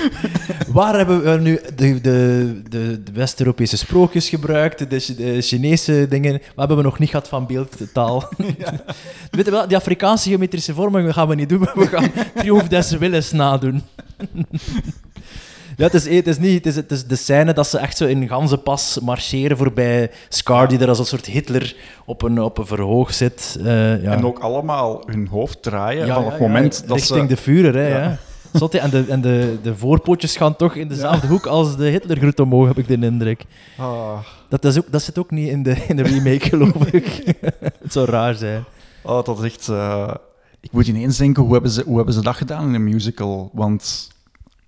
[0.68, 6.06] waar hebben we nu de, de, de, de West-Europese sprookjes gebruikt, de, Chi- de Chinese
[6.10, 6.32] dingen?
[6.32, 8.30] Wat hebben we nog niet gehad van beeldtaal?
[9.32, 12.92] Weet je wel, die Afrikaanse geometrische vormen gaan we niet doen, we gaan Triomf des
[12.92, 13.84] Willens nadoen.
[15.78, 17.78] Ja, het is, eh, het, is niet, het, is, het is de scène dat ze
[17.78, 21.76] echt zo in ganzenpas marcheren voorbij Scar, die er als een soort Hitler
[22.06, 23.58] op een, op een verhoog zit.
[23.60, 24.12] Eh, ja.
[24.12, 27.36] En ook allemaal hun hoofd draaien Ja, van het moment dat richting ze...
[27.36, 27.98] de vuren, hè, Ja.
[28.04, 28.18] ja.
[28.54, 28.80] Zot, hè.
[28.80, 32.68] en de, en de, de voorpootjes gaan toch in dezelfde hoek als de Hitlergroet omhoog,
[32.68, 33.44] heb ik de indruk.
[33.78, 34.18] Ah.
[34.50, 37.24] Dat, is ook, dat zit ook niet in de, in de remake, geloof ik.
[37.82, 38.64] het zou raar zijn.
[39.04, 39.68] Oh, dat is echt...
[39.68, 40.14] eh,
[40.62, 43.50] Ik moet ineens denken, hoe hebben, ze, hoe hebben ze dat gedaan in een musical?
[43.54, 44.08] Want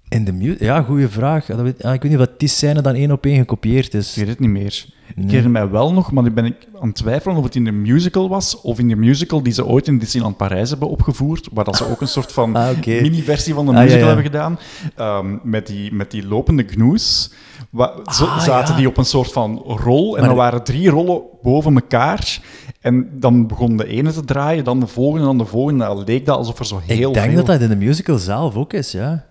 [0.10, 1.48] In de Ja, goede vraag.
[1.48, 1.54] Ja,
[1.94, 4.10] ik weet niet wat die scène dan één op één gekopieerd is.
[4.10, 4.86] ik weet het niet meer.
[5.16, 7.64] Ik herinner mij wel nog, maar nu ben ik aan het twijfelen of het in
[7.64, 11.48] de musical was, of in de musical die ze ooit in Disneyland Parijs hebben opgevoerd,
[11.54, 14.14] waar dat ze ook een soort van Ah, mini-versie van de Ah, ja, musical ja.
[14.14, 14.60] hebben gedaan,
[14.96, 17.32] ehm, met, die, met die lopende gnoes.
[17.76, 21.22] Ah, zaten die op een soort van rol, en Maar dan de- waren drie rollen
[21.42, 22.40] boven elkaar.
[22.82, 25.84] En dan begon de ene te draaien, dan de volgende, dan de volgende.
[25.86, 27.36] Dan leek dat alsof er zo heel ik denk veel...
[27.36, 29.26] dat dat in de musical zelf ook is, ja.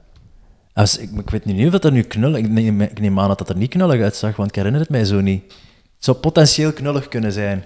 [0.79, 2.41] Als, ik, ik weet niet of dat nu knullig...
[2.41, 5.21] Ik neem, aan dat dat er niet knullig uitzag, want ik herinner het mij zo
[5.21, 5.43] niet.
[5.95, 7.65] Het zou potentieel knullig kunnen zijn.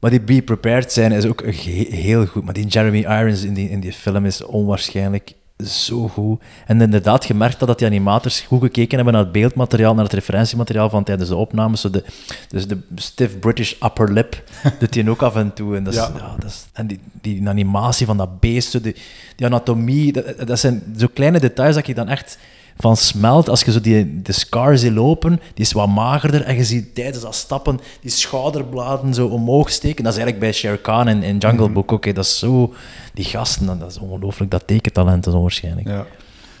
[0.00, 2.44] Maar die Be Prepared zijn is ook heel goed.
[2.44, 5.32] Maar die Jeremy Irons in die, in die film is onwaarschijnlijk
[5.62, 6.42] zo goed.
[6.66, 10.12] En inderdaad, gemerkt dat, dat die animators goed gekeken hebben naar het beeldmateriaal, naar het
[10.12, 11.80] referentiemateriaal van tijdens de opnames.
[11.80, 12.04] Zo de,
[12.48, 14.42] dus de stiff British upper lip
[14.78, 15.76] doet hij ook af en toe.
[15.76, 16.10] En, dat is, Ja.
[16.16, 16.34] ja.
[16.38, 18.96] dat is, en die, die animatie van dat beest, zo die,
[19.36, 22.38] die anatomie, dat, dat zijn zo kleine details dat je dan echt
[22.76, 23.48] van smelt.
[23.48, 26.94] Als je zo die, de Scar ziet lopen, die is wat magerder en je ziet
[26.94, 30.04] tijdens dat stappen die schouderbladen zo omhoog steken.
[30.04, 32.04] Dat is eigenlijk bij Shere Khan in, in Jungle Book ook.
[32.04, 32.12] hè.
[32.12, 32.74] Dat is zo...
[33.14, 34.50] Die gasten, dat is ongelooflijk.
[34.50, 35.86] Dat tekentalent is onwaarschijnlijk.
[35.88, 36.06] Ja.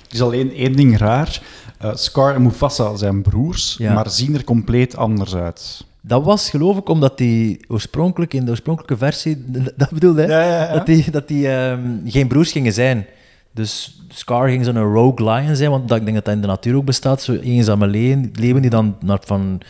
[0.02, 1.40] Het is alleen één ding raar.
[1.78, 3.92] Eh, Scar en Mufasa zijn broers, Ja.
[3.94, 5.84] maar zien er compleet anders uit.
[6.00, 9.44] Dat was geloof ik omdat die oorspronkelijk in de oorspronkelijke versie,
[9.76, 10.46] dat bedoelde hè?
[10.66, 13.06] Ja, dat die, dat die ehm, geen broers gingen zijn.
[13.54, 16.46] Dus Scar ging zo'n rogue lion zijn, want dat, ik denk dat dat in de
[16.46, 17.22] natuur ook bestaat.
[17.22, 19.60] Zo eenzame leen- leeuwen die dan naar van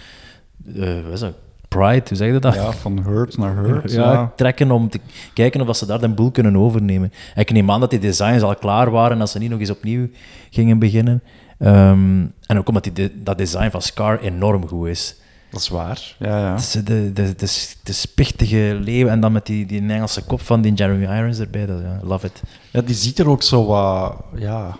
[0.76, 1.32] eh, wat is dat?
[1.68, 2.54] Pride, hoe zeg je dat?
[2.54, 3.92] Ja, van hurt naar hurt.
[4.00, 4.32] Ja, Ja.
[4.36, 5.00] trekken om te
[5.34, 7.12] kijken of ze daar de boel kunnen overnemen.
[7.34, 9.60] En ik neem aan dat die designs al klaar waren en dat ze niet nog
[9.60, 10.08] eens opnieuw
[10.50, 11.22] gingen beginnen.
[11.58, 15.16] Ehm, en ook omdat die de- dat design van Scar enorm goed is.
[15.54, 16.14] Dat is waar.
[16.18, 16.50] Ja, ja.
[16.50, 20.22] Het is de, de, de, de, de spichtige leeuw en dan met die, die Engelse
[20.22, 21.66] kop van die Jeremy Irons erbij.
[21.66, 22.42] Dat, ja, love it.
[22.70, 24.76] Ja, die ziet er ook zo wat ja,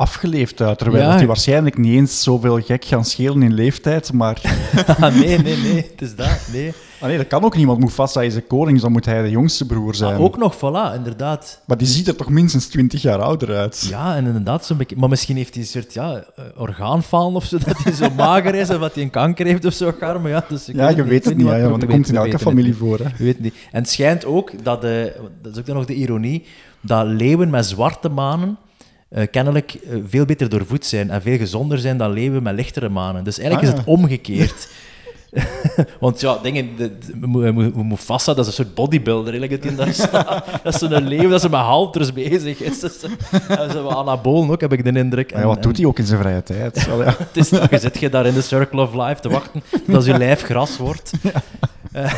[0.00, 0.78] afgeleefd uit.
[0.78, 1.08] Terwijl Ja.
[1.10, 4.12] dat die waarschijnlijk niet eens zoveel gek gaan schelen in leeftijd.
[4.12, 4.40] Maar
[5.00, 5.74] Ah, nee, nee, nee.
[5.90, 6.48] Het is dat.
[6.52, 6.72] Nee.
[7.00, 7.78] ah, nee, dat kan ook niemand.
[7.80, 10.14] Mufasa is de koning, dus dan moet hij de jongste broer zijn.
[10.14, 11.60] Ah, ook nog, voilà, inderdaad.
[11.66, 13.86] Maar die ziet er toch minstens 20 jaar ouder uit.
[13.88, 14.96] Ja, en inderdaad, zo'n beetje.
[14.96, 18.54] Maar misschien heeft hij een soort ja, eh, orgaanfalen of zo, dat hij zo mager
[18.54, 19.92] is of dat hij een kanker heeft of zo.
[20.00, 22.74] Maar ja, dus Ja, je weet het niet, ja, want dat komt in elke familie
[22.74, 23.04] voor, hè.
[23.18, 23.54] Je weet niet.
[23.72, 26.44] En het schijnt ook dat, de, dat is ook dan nog de ironie,
[26.80, 28.56] dat leeuwen met zwarte manen
[29.10, 32.88] eh, kennelijk eh, veel beter doorvoed zijn en veel gezonder zijn dan leeuwen met lichtere
[32.88, 33.24] manen.
[33.24, 33.92] Dus eigenlijk Ah, is het ja.
[33.92, 34.68] omgekeerd.
[36.00, 36.90] Want ja, dingen, de,
[37.84, 40.44] Mufasa, dat is een soort bodybuilder, eigenlijk, dat daar staat.
[40.62, 42.80] Dat is zo'n leeuw dat ze met halters bezig is.
[42.80, 43.00] Dat is,
[43.48, 45.30] dat wel anabolen ook, heb ik de indruk.
[45.30, 46.86] Ja, wat doet hij ook in zijn vrije tijd?
[46.86, 47.14] Wel, ja.
[47.18, 50.04] Het is, dan zit je daar in de circle of life te wachten tot als
[50.04, 51.12] je lijf gras wordt.
[51.92, 52.12] Eh,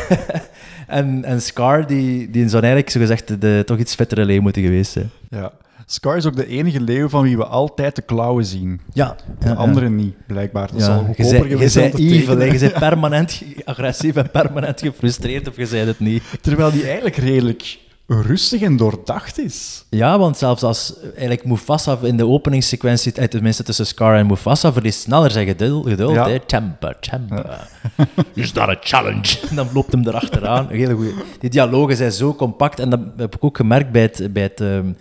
[0.86, 4.62] en, en Scar, die, die zou eigenlijk zogezegd de, de toch iets vettere leeuw moeten
[4.62, 5.10] geweest zijn.
[5.30, 5.52] Ja.
[5.86, 8.80] Scar is ook de enige leeuw van wie we altijd de klauwen zien.
[8.92, 9.16] Ja.
[9.38, 9.56] De Ja, ja.
[9.56, 10.66] anderen niet, blijkbaar.
[10.70, 15.48] Dat Ja, zal je goedkoper je te evil, je bent permanent agressief en permanent gefrustreerd
[15.48, 16.22] of je zei het niet.
[16.40, 19.84] Terwijl die eigenlijk redelijk rustig en doordacht is.
[19.90, 24.72] Ja, want zelfs als eigenlijk Mufasa in de openingssequentie, eh, tenminste tussen Scar en Mufasa,
[24.72, 25.88] verliest sneller zijn geduld.
[25.88, 26.28] geduld Ja.
[26.28, 26.38] hè.
[26.40, 27.68] Temper, temper.
[28.34, 29.38] Is dat een challenge?
[29.50, 30.68] En dan loopt hem erachteraan.
[30.68, 31.14] Hele goeie.
[31.40, 32.80] Die dialogen zijn zo compact.
[32.80, 34.92] En dat heb ik ook gemerkt bij het, bij het ehm,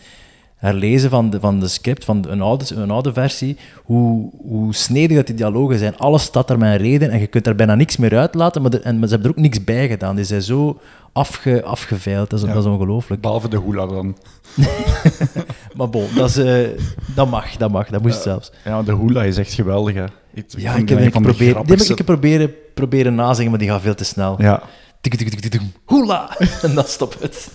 [0.62, 5.18] herlezen van de, van de script, van een oude, een oude versie, hoe, hoe snedig
[5.18, 5.98] dat die dialogen zijn.
[5.98, 8.72] Alles staat er met een reden en je kunt er bijna niks meer uitlaten, maar,
[8.74, 10.16] er- en, maar ze hebben er ook niks bij gedaan.
[10.16, 10.80] Die zijn zo
[11.14, 12.30] afge, afgeveild.
[12.30, 12.54] Dat is, Ja.
[12.54, 13.22] dat is ongelooflijk.
[13.22, 14.18] Behalve de hula dan.
[15.78, 16.68] Maar bon, dat, is, eh,
[17.16, 18.52] dat mag, dat mag, dat moest zelfs.
[18.66, 19.94] Ja, de hula is echt geweldig.
[19.96, 20.04] Hè.
[20.34, 23.16] Ik, Ja, ik heb, die ik probeer, die heb ik grappigste- een keer proberen, proberen
[23.16, 24.36] nazingen, maar die gaat veel te snel.
[24.42, 24.64] Ja.
[25.02, 26.38] Tik, tik, tik, tik, tik, Hoela!
[26.62, 27.52] En dan stopt het.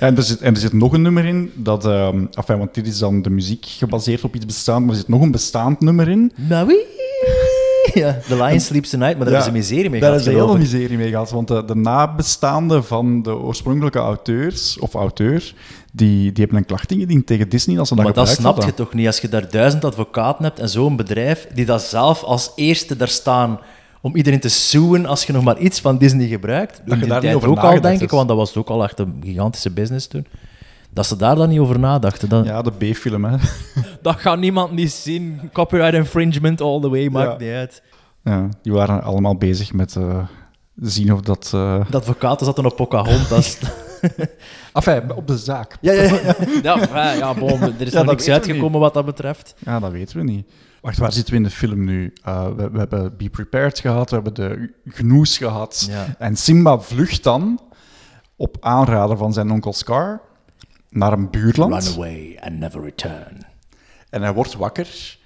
[0.00, 2.98] En er, zit, en er zit nog een nummer in, dat, enfin, want dit is
[2.98, 6.32] dan de muziek gebaseerd op iets bestaand, maar er zit nog een bestaand nummer in.
[6.34, 6.84] Nou, wie?
[7.94, 10.42] Ja, The Lion Sleeps Tonight, maar daar Ja, hebben ze miserie mee Daar gehad, hebben
[10.42, 14.94] ze heel veel miserie mee gehad, want de, de nabestaanden van de oorspronkelijke auteurs, of
[14.94, 15.54] auteur,
[15.92, 18.68] die, die hebben een klacht ingediend tegen Disney als ze dat Maar dat gebruikt snap
[18.70, 22.22] je toch niet, als je daar duizend advocaten hebt en zo'n bedrijf die dat zelf
[22.22, 23.58] als eerste daar staan
[24.06, 26.82] om iedereen te suwen als je nog maar iets van Disney gebruikt.
[26.84, 28.82] je In die daar niet over ook al, denk ik, want dat was ook al
[28.84, 30.26] echt een gigantische business toen.
[30.90, 32.28] Dat ze daar dan niet over nadachten.
[32.28, 33.36] Dat, Ja, de B-film, hè.
[34.02, 35.40] dat gaat niemand niet zien.
[35.52, 37.46] Copyright infringement all the way, maakt Ja.
[37.46, 37.82] niet uit.
[38.24, 40.18] Ja, die waren allemaal bezig met eh,
[40.76, 41.50] zien of dat...
[41.54, 43.58] eh De advocaten zaten op Pocahontas.
[44.72, 45.76] Enfin, op de zaak.
[45.80, 46.34] ja, ja, ja.
[46.92, 48.80] ja, ja, bon, er is Ja, nog dat niks uitgekomen niet.
[48.80, 49.54] wat dat betreft.
[49.64, 50.46] Ja, dat weten we niet.
[50.86, 52.12] Wacht, waar zitten we in de film nu?
[52.28, 55.86] Uh, we, we hebben Be Prepared gehad, we hebben de Gnoes gehad.
[55.90, 56.06] Ja.
[56.18, 57.60] En Simba vlucht dan,
[58.36, 60.20] op aanraden van zijn onkel Scar,
[60.90, 61.84] naar een buurland.
[61.84, 63.46] Run away and never return.
[64.10, 65.18] En hij wordt wakker,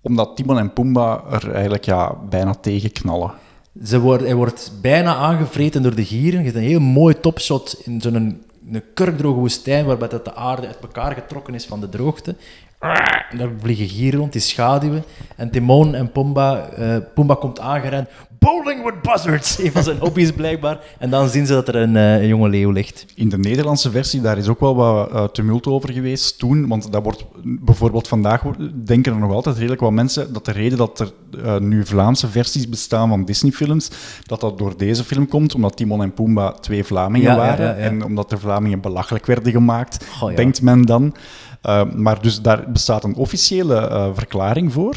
[0.00, 3.32] omdat Timon en Pumbaa er eigenlijk ja, bijna tegen knallen.
[3.84, 6.38] Ze wordt, hij wordt bijna aangevreten door de gieren.
[6.38, 10.34] Je hebt een heel mooi topshot in zo'n een, een kurkdroge woestijn, waarbij dat de
[10.34, 12.36] aarde uit elkaar getrokken is van de droogte.
[13.36, 15.04] Daar vliegen gieren rond, die schaduwen.
[15.36, 18.08] En Timon en Pumba, eh Pumba komt aangerend.
[18.38, 20.78] Bowling with buzzards, een van zijn hobby's blijkbaar.
[20.98, 23.06] En dan zien ze dat er een, eh, een jonge leeuw ligt.
[23.14, 26.68] In de Nederlandse versie, daar is ook wel wat eh, tumult over geweest toen.
[26.68, 28.42] Want dat wordt bijvoorbeeld vandaag,
[28.84, 31.12] denken er nog altijd redelijk wat mensen, dat de reden dat
[31.44, 33.90] er nu Vlaamse versies bestaan van Disney-films,
[34.26, 37.66] dat dat door deze film komt, omdat Timon en Pumbaa twee Vlamingen Ja, waren.
[37.66, 37.76] ja, ja.
[37.76, 40.34] En omdat de Vlamingen belachelijk werden gemaakt, ja.
[40.34, 41.14] denkt men dan.
[41.62, 44.96] Eh, maar dus daar bestaat een officiële eh, verklaring voor.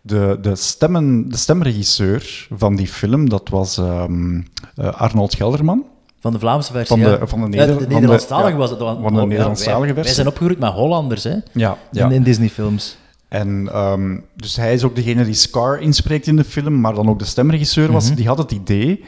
[0.00, 4.40] De, de, stemmen, de stemregisseur van die film, dat was ehm,
[4.76, 5.84] eh, Arnold Gelderman.
[6.20, 7.26] Van de Vlaamse versie, Van de- ja.
[7.26, 8.78] van de Neder- de van de- Nederlandstalige ja, was het.
[8.78, 10.04] van de Nederlandstalige wij, versie.
[10.04, 11.34] Wij zijn opgegroeid met Hollanders, hè.
[11.52, 12.04] Ja, ja.
[12.06, 12.96] In, in Disney-films.
[13.28, 17.08] En ehm, dus hij is ook degene die Scar inspreekt in de film, maar dan
[17.08, 18.06] ook de stemregisseur was.
[18.06, 18.14] Mhm.
[18.16, 19.04] Die had het idee.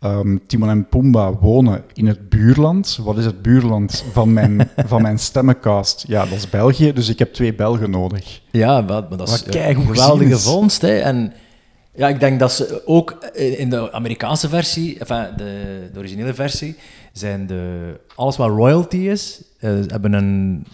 [0.00, 2.98] Ehm, Timon en Pumbaa wonen in het buurland.
[3.02, 6.04] Wat is het buurland van mijn, van mijn stemmencast?
[6.08, 8.40] Ja, dat is België, dus ik heb twee Belgen nodig.
[8.50, 10.82] Ja, maar, maar dat is Wat een geweldige vondst.
[10.82, 10.98] Hè.
[10.98, 11.32] En
[11.94, 16.76] ja, ik denk dat ze ook in de Amerikaanse versie, enfin, de, de originele versie,
[17.12, 20.66] zijn de, alles wat royalty is, eh, hebben een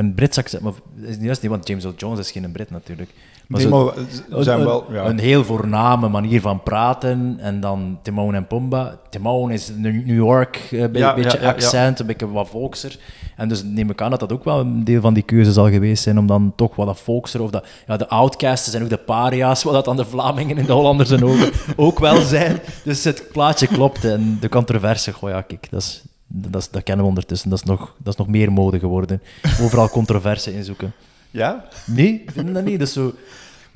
[0.00, 2.70] een Brits accent, maar is niet juist niet, want James Earl Jones is geen Brit
[2.70, 3.10] natuurlijk.
[3.58, 3.94] Zo- maar
[4.36, 5.04] ze zijn een, wel, ja.
[5.04, 8.98] een heel voorname manier van praten en dan Timon en Pumba.
[9.08, 12.98] Timon is een New York, eh, een Ja, beetje ja, accent, een beetje wat volkser.
[13.36, 15.70] En dus neem ik aan dat dat ook wel een deel van die keuze zal
[15.70, 18.88] geweest zijn om dan toch wat dat volkser of dat, ja, de outcasts zijn ook
[18.88, 22.58] de paria's, wat dat aan de Vlamingen en de Hollanders en ogen ook wel zijn.
[22.84, 26.82] Dus het plaatje klopt en de controverse, goh ja, kijk, dat, is, dat, is, dat
[26.82, 27.50] kennen we ondertussen.
[27.50, 29.22] Dat is, nog, dat is nog meer mode geworden.
[29.60, 30.92] Overal controverse inzoeken.
[31.30, 31.64] Ja?
[31.86, 32.78] Nee, ik vind dat niet.
[32.78, 33.14] Dat is zo...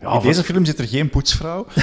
[0.00, 1.66] Ja, In deze film zit er geen poetsvrouw.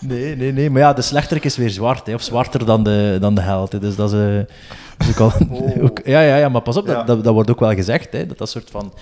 [0.00, 0.70] Nee, nee, nee.
[0.70, 3.72] Maar ja, de slechterik is weer zwart, hè, of zwarter dan de, dan de held.
[3.72, 3.78] Hè.
[3.78, 4.36] Dus dat is, eh,
[4.96, 5.32] dat is ook al...
[5.82, 6.94] ook- ja, ja, ja, maar pas op, Ja.
[6.94, 8.94] dat, dat, dat wordt ook wel gezegd, hè, dat dat soort van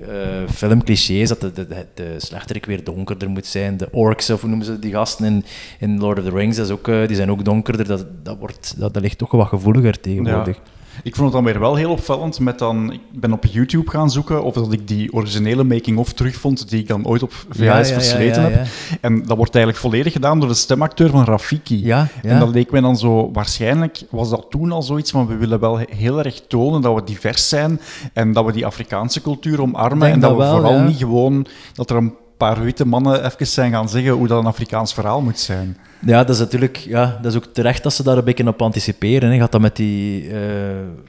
[0.00, 0.08] eh
[0.52, 3.76] filmclichés, dat de, de, de, de slechterik weer donkerder moet zijn.
[3.76, 5.44] De orcs, of hoe noemen ze die gasten in,
[5.78, 7.86] in Lord of the Rings, dat is ook, eh, die zijn ook donkerder.
[7.86, 10.56] Dat, dat, wordt, dat, dat ligt toch wat gevoeliger tegenwoordig.
[10.56, 10.62] Ja.
[11.02, 12.92] Ik vond het dan weer wel heel opvallend met dan...
[12.92, 16.88] Ik ben op YouTube gaan zoeken of dat ik die originele making-of terugvond die ik
[16.88, 18.66] dan ooit op VHS Ja, ja, ja, versleten heb.
[19.00, 21.90] En dat wordt eigenlijk volledig gedaan door de stemacteur van Rafiki.
[22.22, 23.30] En dat leek mij dan zo...
[23.32, 27.04] Waarschijnlijk was dat toen al zoiets van we willen wel heel erg tonen dat we
[27.04, 27.80] divers zijn
[28.12, 31.46] en dat we die Afrikaanse cultuur omarmen en dat, dat we wel, vooral niet gewoon...
[31.74, 32.14] Dat er een
[32.46, 35.76] paar witte mannen even zijn gaan zeggen hoe dat een Afrikaans verhaal moet zijn.
[36.06, 38.62] Ja, dat is natuurlijk ja, dat is ook terecht dat ze daar een beetje op
[38.62, 39.30] anticiperen.
[39.30, 39.38] Hè.
[39.38, 40.38] Gaat dat met die eh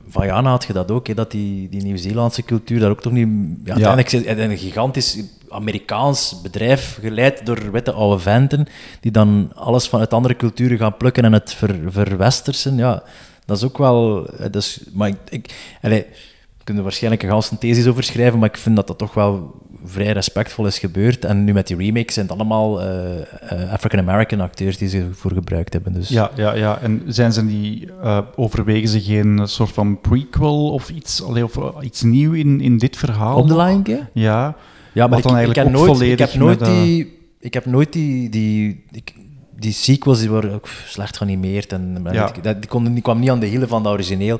[0.10, 3.28] Vajana had je dat ook, hè, dat die, die Nieuw-Zeelandse cultuur daar ook toch niet.
[3.64, 5.20] Ja, uiteindelijk is het een gigantisch
[5.50, 8.68] Amerikaans bedrijf geleid door witte oude venten
[9.00, 12.78] die dan alles vanuit andere culturen gaan plukken en het ver, verwestersen.
[12.78, 13.04] Ja,
[13.46, 14.28] dat is ook wel.
[14.28, 16.06] eh, Dat is, maar ik, ik, we
[16.64, 19.56] kunnen er waarschijnlijk een ganse thesis over schrijven, maar ik vind dat dat toch wel
[19.86, 21.26] vrij respectvol is gebeurd.
[21.26, 25.32] En nu met die remakes zijn het allemaal eh, eh, African-American acteurs die ze voor
[25.32, 25.94] gebruikt hebben.
[25.94, 26.10] Dus.
[26.10, 26.80] Ja, ja, ja.
[26.82, 31.58] En zijn ze die, eh, overwegen ze geen soort van prequel of iets, allee, of
[31.82, 33.38] iets nieuw in, in dit verhaal?
[33.38, 33.56] Op de?
[33.56, 34.00] Lion King?
[34.14, 34.56] Ja.
[34.94, 35.24] Ja, maar ik,
[35.56, 37.20] heb nooit, ik heb nooit die...
[37.40, 38.30] Ik heb nooit die...
[38.30, 39.14] die ik-
[39.56, 42.32] die sequels die worden ook slecht geanimeerd en Ja.
[42.32, 44.40] die, dat- die, konden, die kwam niet aan de hielen van dat origineel.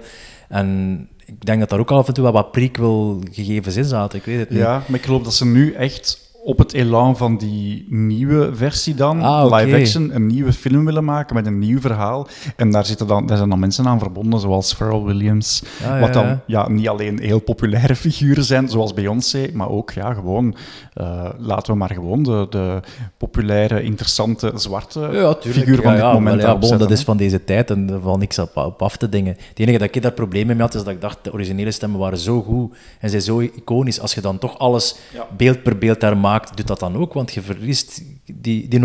[0.50, 1.08] En
[1.40, 4.20] ik denk dat daar ook af en toe wel wat prequel-gegevens in zaten.
[4.20, 4.60] Ik weet het niet.
[4.60, 8.96] Ja, maar ik geloof dat ze nu echt op het elan van die nieuwe versie
[8.96, 12.28] dan, Ah, live action, een nieuwe film willen maken met een nieuw verhaal.
[12.56, 15.64] En daar, zitten dan, daar zijn dan mensen aan verbonden, zoals Pharrell Williams.
[15.86, 16.42] Ah, wat dan ja.
[16.46, 20.56] ja, niet alleen heel populaire figuren zijn, zoals Beyoncé, maar ook ja, gewoon,
[20.94, 22.80] eh, laten we maar gewoon de, de
[23.18, 27.70] populaire, interessante zwarte Ja, figuur van dit moment ja, bon, dat is van deze tijd
[27.70, 29.36] en er valt niks op, op af te dingen.
[29.50, 32.00] Het enige dat ik daar problemen mee had, is dat ik dacht, de originele stemmen
[32.00, 34.00] waren zo goed en zijn zo iconisch.
[34.00, 34.96] Als je dan toch alles
[35.38, 38.80] beeld per beeld daar maakt, doet dat dan ook, want je verliest die, die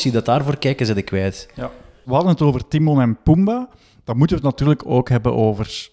[0.00, 1.48] die dat daarvoor kijken, zit ik kwijt.
[1.54, 1.70] Ja.
[2.02, 3.68] We hadden het over Timon en Pumbaa.
[4.04, 5.88] Dan moeten we het natuurlijk ook hebben over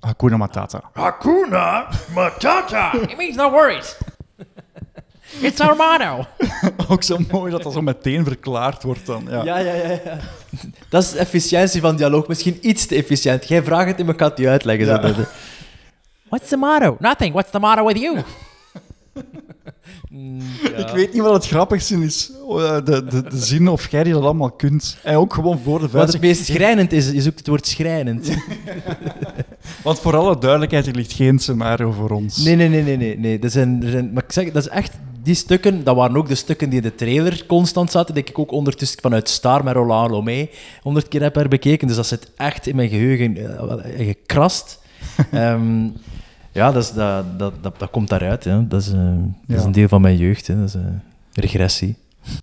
[0.00, 0.82] Hakuna Matata.
[0.92, 2.92] Hakuna Matata.
[3.08, 3.96] It means no worries.
[5.40, 6.26] It's our motto.
[6.92, 9.24] ook zo mooi dat dat zo meteen verklaard wordt dan.
[9.28, 10.00] Ja, Ja, ja, ja.
[10.04, 10.18] ja.
[10.88, 12.26] Dat is de efficiëntie van dialoog.
[12.28, 13.48] Misschien iets te efficiënt.
[13.48, 14.86] Jij vraagt het en ik ga het je uitleggen.
[14.86, 15.00] Ja.
[16.28, 16.96] What's the motto?
[16.98, 17.32] Nothing.
[17.32, 18.22] What's the matter with you?
[20.76, 22.30] Ik weet niet wat het grappigste is.
[22.46, 24.96] Oh, De, de, de zin of jij die dat allemaal kunt.
[25.02, 26.12] En ook gewoon voor de Wat vuist.
[26.12, 28.28] het meest schrijnend is, je zoekt het woord schrijnend.
[29.82, 32.36] Want voor alle duidelijkheid, er ligt geen scenario voor ons.
[32.44, 32.96] Nee, nee, nee, nee.
[32.96, 33.38] nee, nee.
[33.38, 34.92] Dat zijn, er zijn, maar ik zeg, dat is echt...
[35.22, 38.38] Die stukken, dat waren ook de stukken die in de trailer constant zaten, die ik
[38.38, 40.48] ook ondertussen vanuit Star met Roland Lomé
[40.82, 41.86] honderd keer heb herbekeken.
[41.86, 44.78] Dus dat zit echt in mijn geheugen eh, wel, eh, gekrast.
[45.30, 45.88] Ehm,
[46.54, 48.44] ja, dat, is, dat, dat, dat, dat komt daaruit.
[48.44, 48.66] Hè.
[48.66, 48.90] Dat, is,
[49.46, 50.46] dat is een deel van mijn jeugd.
[50.46, 50.56] Hè.
[50.56, 50.80] Dat is eh,
[51.32, 51.96] regressie.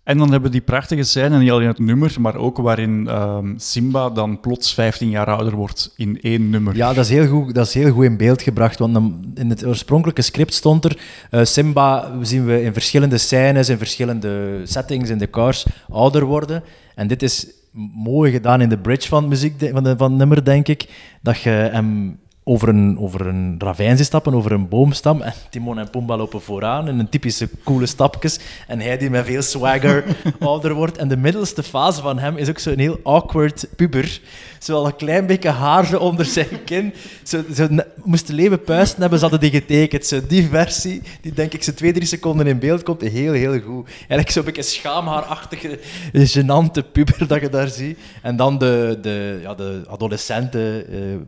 [0.04, 3.52] En dan hebben we die prachtige scène, niet alleen het nummer, maar ook waarin ehm,
[3.56, 6.76] Simba dan plots 15 jaar ouder wordt in één nummer.
[6.76, 8.78] Ja, dat is heel goed, dat is heel goed in beeld gebracht.
[8.78, 8.96] Want
[9.34, 10.98] in het oorspronkelijke script stond er...
[11.30, 16.62] eh, Simba zien we in verschillende scènes, in verschillende settings, in de cars, ouder worden.
[16.94, 17.46] En dit is
[17.94, 20.88] mooi gedaan in de bridge van muziek, van, de, van het nummer, denk ik.
[21.22, 25.20] Dat je hem over een, over een ravijn stappen, over een boomstam.
[25.20, 28.38] En Timon en Pumbaa lopen vooraan in een typische coole stapjes.
[28.66, 30.04] En hij die met veel swagger
[30.40, 30.96] ouder wordt.
[30.98, 34.20] En de middelste fase van hem is ook zo'n heel awkward puber.
[34.58, 36.94] Zo een klein beetje haar onder zijn kin.
[37.22, 37.68] Zo, zo,
[38.04, 40.06] moesten leven puisten hebben, ze hadden die getekend.
[40.06, 43.60] Zo, die versie, die denk ik zo twee, drie seconden in beeld komt, heel, heel
[43.60, 43.88] goed.
[43.98, 45.78] Eigenlijk zo'n beetje schaamhaarachtige,
[46.12, 47.98] gênante puber dat je daar ziet.
[48.22, 51.20] En dan de, de, ja, de adolescente eh, eh,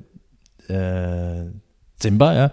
[1.97, 2.53] Simba, ja,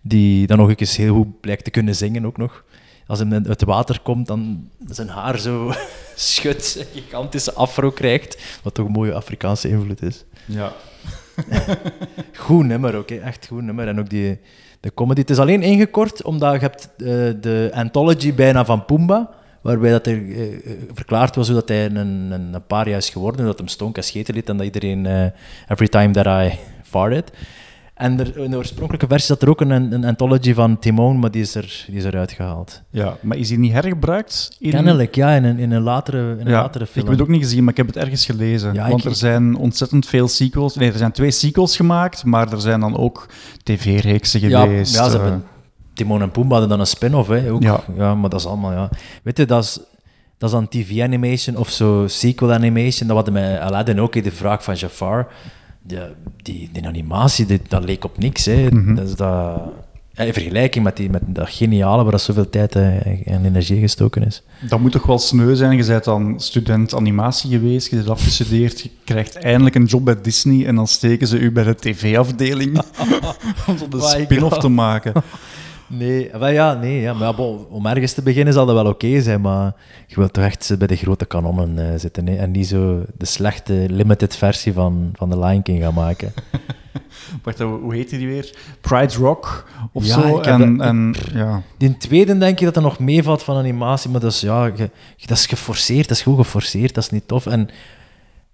[0.00, 2.64] die dan nog eens heel goed blijkt te kunnen zingen ook nog.
[3.06, 5.72] als hij uit het water komt, dan zijn haar zo
[6.14, 10.24] schudt, een gigantische afro krijgt, wat toch een mooie Afrikaanse invloed is.
[10.46, 10.72] Ja.
[12.36, 13.88] goed nummer ook, echt goed nummer.
[13.88, 14.38] En ook die,
[14.80, 15.20] de comedy.
[15.20, 17.06] Het is alleen ingekort, omdat je hebt eh,
[17.40, 19.30] de anthology bijna van Pumba,
[19.60, 20.60] waarbij dat er eh, eh,
[20.92, 24.04] verklaard was hoe dat hij een, een, een paria is geworden, dat hem stonk en
[24.04, 25.24] scheten liet en dat iedereen eh,
[25.68, 26.58] every time that I
[26.90, 27.32] farted.
[27.94, 31.30] En er, in de oorspronkelijke versie zat er ook een, een anthology van Timon, maar
[31.30, 32.82] die is, er, die is eruit gehaald.
[32.90, 34.56] Ja, maar is die niet hergebruikt?
[34.58, 34.70] In...
[34.70, 37.04] Kennelijk, ja, in een, in een, latere, in een Ja, latere ik film.
[37.06, 38.74] heb het ook niet gezien, maar ik heb het ergens gelezen.
[38.74, 40.74] Ja, Want ik- er zijn ontzettend veel sequels.
[40.76, 43.28] Nee, er zijn twee sequels gemaakt, maar er zijn dan ook
[43.62, 44.94] tv-reeksen geweest.
[44.94, 45.22] Ja, ze eh.
[45.22, 45.44] hebben
[45.94, 47.62] Timon en Pumbaa hadden dan een spin-off, hè, ook.
[47.62, 47.80] Ja.
[47.96, 48.14] Ja.
[48.14, 48.88] maar dat is allemaal, ja.
[49.22, 49.78] Weet je, dat is,
[50.38, 53.08] dat is dan TV-animation of zo sequel-animation.
[53.08, 55.28] Dat hadden met Aladdin ook, de vraag van Jafar.
[55.82, 55.98] Die,
[56.42, 58.66] die, die animatie, die- dat leek op niks, hè.
[58.70, 58.94] Mhm.
[58.94, 59.60] Dat is dat...
[60.12, 63.80] ja, In vergelijking met, die, met dat geniale waar dat zoveel tijd eh, en energie
[63.80, 64.42] gestoken is.
[64.68, 65.76] Dat moet toch wel sneu zijn.
[65.76, 70.20] Je bent dan student animatie geweest, je bent afgestudeerd, je krijgt eindelijk een job bij
[70.22, 72.82] Disney en dan steken ze u bij de tv-afdeling
[73.68, 75.12] om zo de spin-off te maken.
[75.92, 79.40] Nee, ja, nee, ja, maar bon, om ergens te beginnen zal dat wel oké zijn,
[79.40, 79.72] maar
[80.06, 83.24] je wilt toch echt bij de grote kanonnen eh, zitten hè, en niet zo de
[83.26, 86.32] slechte limited versie van, van The Lion King gaan maken.
[87.42, 88.54] Wacht, hoe hoe heet die weer?
[88.80, 90.38] Pride Rock of Ja, zo.
[90.40, 91.62] En, dat- en, ja.
[91.76, 94.90] Die tweede denk je dat er nog meevalt van animatie, maar dat is, ja, ge-
[95.26, 97.46] dat is geforceerd, dat is goed geforceerd, dat is niet tof.
[97.46, 97.68] En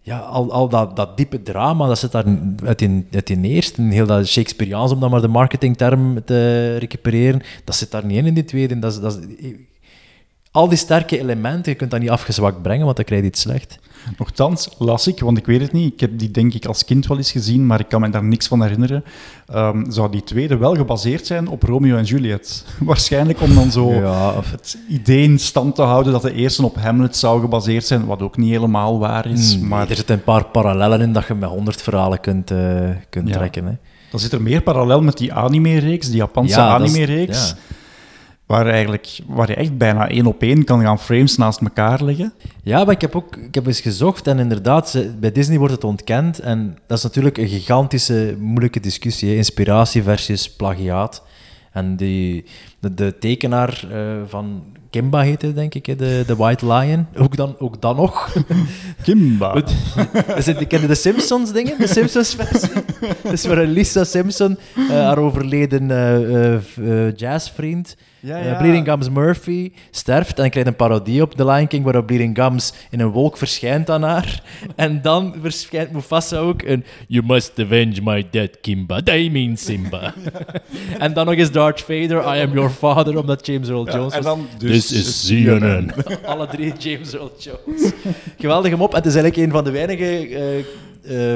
[0.06, 2.24] ja, al, al dat, dat diepe drama, dat zit daar
[2.64, 7.42] uit in, uit in eerste, heel dat Shakespeareaans, om dan maar de marketingterm te recupereren,
[7.64, 8.78] dat zit daar niet in in die tweede.
[8.78, 9.20] Dat dat
[10.56, 13.40] al die sterke elementen, je kunt dat niet afgezwakt brengen, want dan krijg je iets
[13.40, 13.78] slecht.
[14.18, 17.06] Nochtans las ik, want ik weet het niet, ik heb die denk ik als kind
[17.06, 19.04] wel eens gezien, maar ik kan me daar niks van herinneren,
[19.46, 22.64] ehm, zou die tweede wel gebaseerd zijn op Romeo en Juliet.
[22.78, 26.64] Waarschijnlijk om dan zo Ja, of- het idee in stand te houden dat de eerste
[26.64, 29.54] op Hamlet zou gebaseerd zijn, wat ook niet helemaal waar is.
[29.54, 32.88] Hmm, maar Er zitten een paar parallellen in dat je met honderd verhalen kunt, eh,
[33.10, 33.34] kunt Ja.
[33.34, 33.66] trekken.
[33.66, 33.72] Hè.
[34.10, 37.56] dan zit er meer parallel met die anime-reeks, die Japanse Ja, anime-reeks, ja.
[38.46, 42.32] Waar, eigenlijk, waar je echt bijna één op één kan gaan frames naast elkaar leggen.
[42.62, 45.84] Ja, maar ik heb ook ik heb eens gezocht en inderdaad, bij Disney wordt het
[45.84, 46.38] ontkend.
[46.38, 49.36] En dat is natuurlijk een gigantische, moeilijke discussie.
[49.36, 51.22] Inspiratie versus plagiaat.
[51.72, 52.44] En die,
[52.78, 54.62] de, de tekenaar eh, van
[54.96, 57.06] Kimba heette, denk ik, de, de White Lion.
[57.16, 58.34] Ook dan, ook dan nog.
[59.02, 59.62] Kimba.
[60.68, 62.70] Kende de Simpsons dingen, de Simpsons versie.
[63.22, 65.90] Dus waar Lisa Simpson, eh, haar overleden
[66.62, 68.54] v- eh, jazzvriend, Ja, ja.
[68.58, 72.72] Bleeding Gums Murphy, sterft en krijgt een parodie op The Lion King waarop Bleeding Gums
[72.90, 74.42] in een wolk verschijnt aan haar.
[74.76, 80.14] En dan verschijnt Mufasa ook een You must avenge my dead Kimba, they mean Simba.
[80.98, 84.22] en dan nog eens Darth Vader, I am your father, omdat James Earl Jones en
[84.22, 85.32] dan dus Is.
[86.24, 87.92] Alle drie James Earl Jones.
[88.38, 88.92] Geweldige mop.
[88.92, 90.58] Het is eigenlijk een van de weinige eh,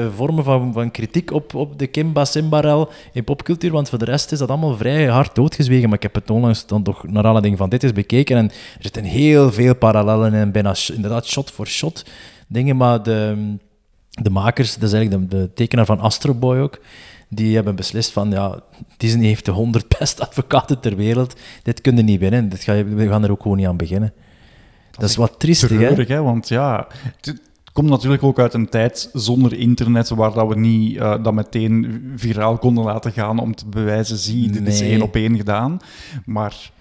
[0.03, 4.05] eh, vormen van, van kritiek op, op de Kimba Simbarel in popcultuur, want voor de
[4.05, 5.87] rest is dat allemaal vrij hard doodgezwegen.
[5.87, 8.79] Maar ik heb het onlangs dan toch naar aanleiding van dit eens bekeken en er
[8.79, 12.05] zitten heel veel parallellen in, bijna inderdaad shot voor shot
[12.47, 13.35] dingen, maar de,
[14.09, 16.79] de makers, dat is eigenlijk de, de tekenaar van Astro Boy ook,
[17.33, 18.59] die hebben beslist van, ja,
[18.97, 22.83] Disney heeft de 100 beste advocaten ter wereld, dit kunnen niet winnen, dit ga je,
[22.83, 24.13] we gaan er ook gewoon niet aan beginnen.
[24.91, 25.75] Dat, is wat triestig, hè?
[25.77, 26.21] Treurig, hè?
[26.21, 26.87] Want ja,
[27.21, 27.41] het
[27.73, 32.01] komt natuurlijk ook uit een tijd zonder internet, waar dat we niet eh, dat meteen
[32.15, 34.89] viraal konden laten gaan om te bewijzen, zie, dit is Nee.
[34.91, 35.79] één op één gedaan.
[36.25, 36.71] Maar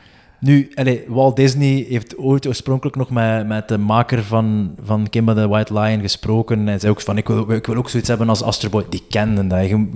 [0.41, 5.35] Nu, allee, Walt Disney heeft ooit oorspronkelijk nog met, met de maker van, van Kimba
[5.35, 6.67] the White Lion gesproken.
[6.67, 8.85] Hij zei ook van, ik wil, ik wil ook zoiets hebben als Astro Boy.
[8.89, 9.69] Die kenden dat.
[9.69, 9.87] Je,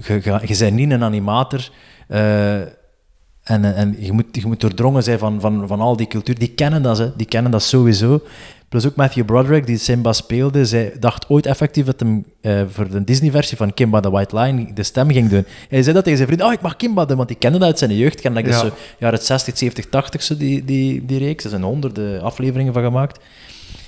[0.47, 1.71] je bent niet een animator.
[2.09, 2.61] eh,
[3.45, 6.39] en, en je, moet, je moet doordrongen zijn van, van, van al die cultuur.
[6.39, 7.17] Die kennen dat, hè.
[7.17, 8.21] die kennen dat sowieso.
[8.69, 12.91] Plus ook Matthew Broderick, die Simba speelde, zij dacht ooit effectief dat hem eh, voor
[12.91, 15.45] de Disney-versie van Kimba the White Lion de stem ging doen.
[15.69, 17.67] Hij zei dat tegen zijn vriend, oh, ik mag Kimba doen, want die kende dat
[17.67, 18.21] uit zijn jeugd.
[18.21, 18.61] Kende dat Ja.
[18.61, 21.45] dus zo jaren 60, 70, 80, zo die, die, die reeks.
[21.45, 23.21] Er zijn honderden afleveringen van gemaakt.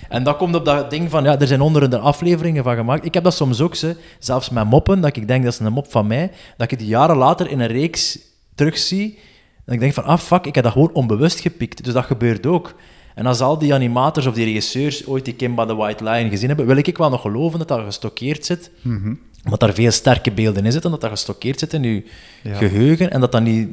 [0.09, 3.05] En dat komt op dat ding van, ja, er zijn honderden afleveringen van gemaakt.
[3.05, 5.73] Ik heb dat soms ook, ze, zelfs met moppen, dat ik denk dat is een
[5.73, 8.19] mop van mij, dat ik die jaren later in een reeks
[8.55, 9.19] terugzie,
[9.67, 11.85] dat ik denk van, ah fuck, ik heb dat gewoon onbewust gepikt.
[11.85, 12.75] Dus dat gebeurt ook.
[13.15, 16.49] En als al die animators of die regisseurs ooit die Kimba the White Lion gezien
[16.49, 18.71] hebben, wil ik wel nog geloven dat dat gestockeerd zit.
[18.83, 19.15] Mhm.
[19.45, 22.05] Omdat daar veel sterke beelden in zitten, dat dat gestockeerd zit in je
[22.43, 22.55] Ja.
[22.55, 23.69] geheugen en dat dat niet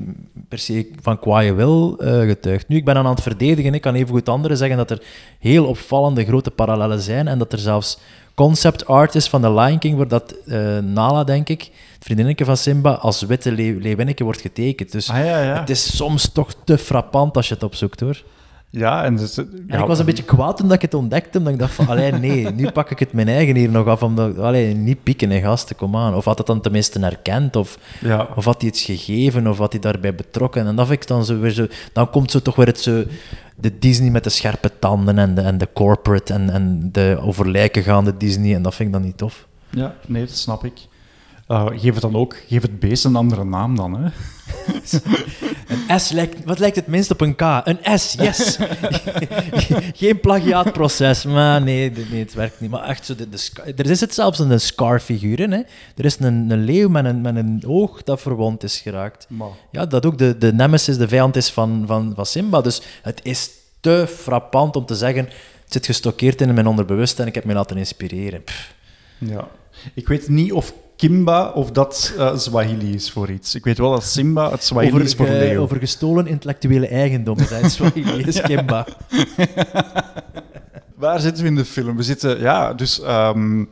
[0.48, 2.68] per se van kwaaie wil eh, getuigt.
[2.68, 5.02] Nu, ik ben aan het verdedigen, ik kan even goed anderen zeggen dat er
[5.40, 8.00] heel opvallende grote parallellen zijn en dat er zelfs
[8.36, 11.62] concept art is van The Lion King, waar dat eh, Nala, denk ik,
[11.94, 14.92] het vriendinnetje van Simba, als witte leeuw- leeuwinnetje wordt getekend.
[14.92, 15.60] Dus Ah, ja, ja.
[15.60, 18.24] het is soms toch te frappant als je het opzoekt, hoor.
[18.70, 21.38] Ja, en dus, En ja, ik was een beetje kwaad toen dat ik het ontdekte,
[21.38, 24.04] omdat ik dacht van, allee, nee, nu pak ik het mijn eigen hier nog af,
[24.04, 26.16] omdat, allee, niet pieken, hè, gasten, kom aan.
[26.16, 28.28] Of had het dan tenminste herkend, of, Ja.
[28.36, 30.68] of had hij iets gegeven, of had hij daarbij betrokken.
[30.68, 33.04] En dat vind ik dan zo weer zo, dan komt zo toch weer het zo,
[33.56, 37.52] de Disney met de scherpe tanden en de, en de corporate en, en de over
[37.52, 39.48] lijken gaande Disney, en dat vind ik dan niet tof.
[39.70, 40.88] Ja, nee, dat snap ik.
[41.48, 44.10] Eh, geef het dan ook, geef het beest een andere naam dan, hè?
[45.98, 47.42] S lijkt, wat lijkt het minst op een K?
[47.42, 48.58] Een S, yes!
[50.02, 52.70] Geen plagiaatproces, maar nee, nee, het werkt niet.
[52.70, 53.28] Maar echt zo, de,
[53.76, 55.52] er is het zelfs een Scar-figuur in.
[55.52, 55.62] Hè?
[55.96, 59.26] Er is een, een leeuw met een, met een oog dat verwond is geraakt.
[59.30, 62.62] Maar- Ja, dat ook de, de nemesis, de vijand is van, van, van Simba.
[62.62, 63.50] Dus het is
[63.80, 65.26] te frappant om te zeggen,
[65.64, 68.44] het zit gestockeerd in mijn onderbewust en ik heb me laten inspireren.
[68.44, 68.74] Pff.
[69.18, 69.48] Ja.
[69.94, 70.74] Ik weet niet of
[71.04, 73.56] Kimba of dat eh Swahili is voor iets.
[73.56, 75.62] Ik weet wel dat Simba het Swahili Over, is voor leeuw.
[75.62, 78.88] over gestolen intellectuele eigendom, zijn Swahili is Kimba.
[80.96, 81.96] Waar zitten we in de film?
[81.96, 83.64] We zitten, ja, dus ehm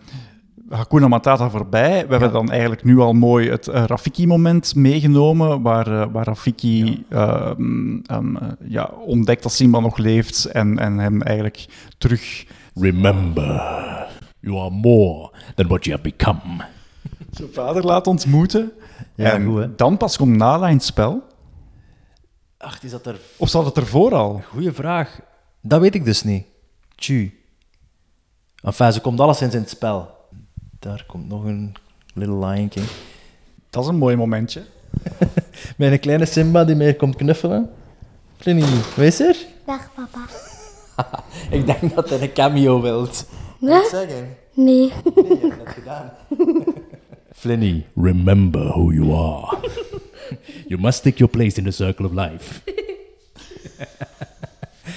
[0.70, 2.06] Hakuna Matata voorbij.
[2.06, 7.04] We hebben dan eigenlijk nu al mooi het eh, Rafiki-moment meegenomen, waar, eh, waar Rafiki
[7.10, 11.66] ehm, ehm, eh, ja, ontdekt dat Simba nog leeft en, en hem eigenlijk
[11.98, 12.46] terug...
[12.74, 13.46] Remember,
[14.40, 16.80] you are more than what you have become.
[17.32, 18.72] Zijn vader laat ontmoeten.
[19.16, 19.76] Ja, en goed, hè?
[19.76, 21.24] dan pas komt Nala in het spel.
[22.58, 23.20] Ach, is dat er...
[23.38, 24.42] Of zat het ervoor al?
[24.50, 25.20] Goeie vraag.
[25.62, 26.46] Dat weet ik dus niet.
[26.96, 27.40] Tju.
[28.64, 30.10] Enfin, ze komt alleszins in het spel.
[30.80, 31.74] Daar komt nog een
[32.14, 32.86] Little Lion King.
[33.70, 34.62] Dat is een mooi momentje.
[35.78, 37.70] Met een kleine Simba die mij komt knuffelen.
[38.38, 39.38] Flinny, wees er?
[39.66, 40.20] Dag papa.
[41.58, 43.26] Ik denk dat hij een cameo wilt.
[43.60, 43.88] Wat?
[43.90, 44.38] zeggen?
[44.54, 44.92] Nee.
[45.64, 46.12] gedaan.
[47.42, 49.58] Flinny, remember who you are.
[50.70, 52.62] you must take your place in the circle of life.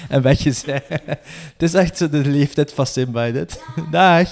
[0.08, 0.84] En weggezet.
[0.88, 3.62] Het is echt zo de leeftijd van Simba, dit.
[3.90, 4.28] Dag.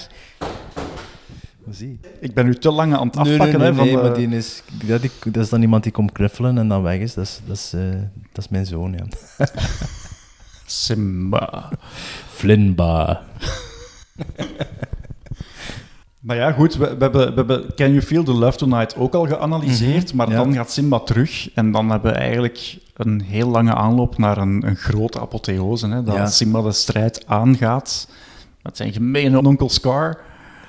[1.71, 2.09] Zie je?
[2.21, 3.59] Ik ben u te lang aan het afpakken.
[3.59, 6.59] nee, van nee, de- maar die is, dat, dat is dan iemand die komt knuffelen
[6.59, 7.15] en dan weg is.
[7.15, 7.81] Dat is, dat is, eh,
[8.33, 9.05] dat is mijn zoon, ja.
[10.67, 11.69] Simba.
[12.29, 13.23] Flinba.
[16.23, 19.15] Maar ja, goed, we, we, hebben, we hebben Can You Feel the Love Tonight ook
[19.15, 20.37] al geanalyseerd, Mhm, maar ja.
[20.37, 24.67] dan gaat Simba terug en dan hebben we eigenlijk een heel lange aanloop naar een,
[24.67, 26.27] een grote apotheose, hè, dat Ja.
[26.27, 28.09] Simba de strijd aangaat
[28.63, 30.21] met zijn gemene onkel Scar.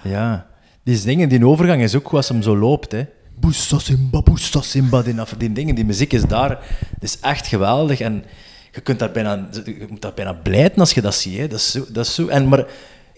[0.03, 0.45] Ja,
[0.83, 3.03] die dingen, die overgang is ook hoe als hem zo loopt, hè.
[3.39, 5.01] Boesta Simba, Boesta Simba,
[5.37, 8.23] die dingen, die muziek is daar, het is echt geweldig en
[8.71, 11.47] je kunt daar bijna, je moet daar bijna blijten als je dat ziet, hè.
[11.47, 12.65] Dat is zo, dat is zo, en maar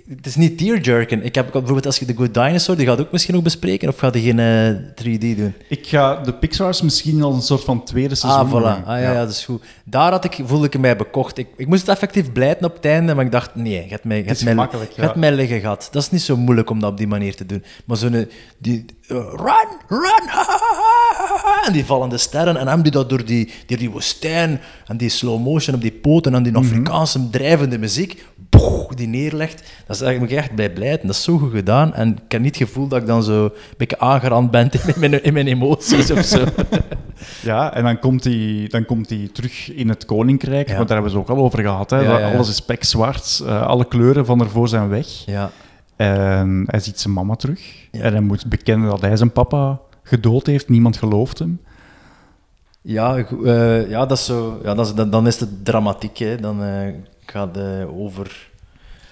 [0.09, 1.23] het is niet tearjerken.
[1.25, 3.97] Ik heb bijvoorbeeld als je The Good Dinosaur, die gaat ook misschien nog bespreken, of
[3.97, 5.53] gaat die geen eh, 3D doen?
[5.69, 8.51] Ik ga de Pixar's misschien als een soort van tweede seizoen Ah, voilà.
[8.75, 8.85] doen.
[8.85, 9.13] Ah, ja, ja.
[9.13, 9.63] dat is goed.
[9.85, 11.37] Daar had ik, voelde ik mij bekocht.
[11.37, 14.03] Ik, ik moest het effectief blijten op het einde, maar ik dacht, nee, je hebt
[14.03, 15.13] mij, je Het hebt is mij, gemakkelijk, je ja.
[15.15, 15.87] mij liggen gehad.
[15.91, 17.63] Dat is niet zo moeilijk om dat op die manier te doen.
[17.85, 18.27] Maar zo'n...
[18.57, 20.29] Die, eh, run, run,
[21.65, 25.09] en die vallende sterren, en hem die dat door die, door die woestijn, en die
[25.09, 26.61] slow motion op die poten, en die Mhm.
[26.63, 28.25] Afrikaanse drijvende muziek,
[28.95, 29.63] die neerlegt.
[29.87, 31.07] Dat is eigenlijk echt bij blijten.
[31.07, 31.93] Dat is zo goed gedaan.
[31.93, 34.99] En ik heb niet het gevoel dat ik dan zo een beetje aangerand ben in
[34.99, 36.43] mijn, in mijn emoties of zo.
[37.41, 40.75] Ja, en dan komt hij dan komt hij terug in het koninkrijk, Ja.
[40.75, 41.89] want daar hebben we het ook al over gehad.
[41.89, 41.99] Hè?
[41.99, 42.33] Ja, Dat ja, ja.
[42.33, 45.07] Alles is pekzwart, eh, alle kleuren van ervoor zijn weg.
[45.25, 45.51] Ja.
[45.95, 47.61] En hij ziet zijn mama terug.
[47.91, 50.69] En hij moet bekennen dat hij zijn papa gedood heeft.
[50.69, 51.59] Niemand gelooft hem.
[52.81, 56.17] Ja, eh, ja, dat is zo, ja dat is, dan, dan is het dramatiek.
[56.17, 56.35] Hè.
[56.37, 56.63] Dan
[57.25, 58.49] gaat het over...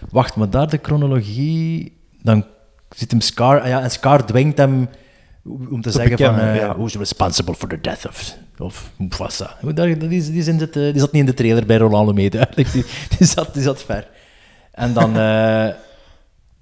[0.09, 1.97] Wacht, maar daar de chronologie...
[2.21, 2.45] Dan
[2.89, 3.61] zit hem Scar...
[3.61, 4.89] ah Ja, en Scar dwingt hem
[5.69, 6.39] om te, zeggen van...
[6.39, 6.75] eh ja.
[6.75, 9.57] Who's responsible for the death of, of Mufasa?
[9.61, 12.71] Die, die, zit, eh, die zat niet in de trailer bij Rolando mee, duidelijk.
[12.71, 12.85] Die,
[13.17, 14.07] die, zat, die zat ver.
[14.71, 15.17] En dan...
[15.17, 15.67] eh,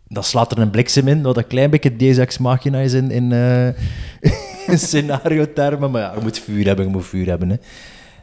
[0.08, 3.12] dan slaat er een bliksem in, wat een klein beetje Deus Ex Machina is in,
[3.12, 3.34] in,
[4.78, 5.92] scenario-termen.
[5.92, 7.50] Maar ja, je moet vuur hebben, je moet vuur hebben.
[7.50, 7.56] Hè.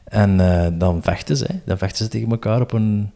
[0.05, 0.37] En
[0.79, 1.45] dan vechten ze.
[1.49, 1.59] Hè.
[1.65, 3.13] Dan vechten ze tegen elkaar op een,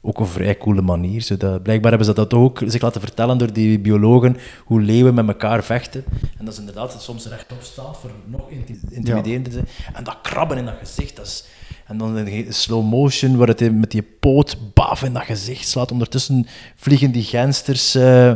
[0.00, 1.26] ook een vrij coole manier.
[1.38, 5.64] Blijkbaar hebben ze dat ook zich laten vertellen door die biologen, hoe leeuwen met elkaar
[5.64, 6.04] vechten.
[6.38, 9.68] En dat is inderdaad soms rechtop staat voor nog inti- intimiderender te zijn.
[9.92, 11.46] En dat krabben in dat gezicht, dat.
[11.86, 15.92] En dan in slow motion, waar het met die poot baf in dat gezicht slaat.
[15.92, 16.46] Ondertussen
[16.76, 18.32] vliegen die gensters eh,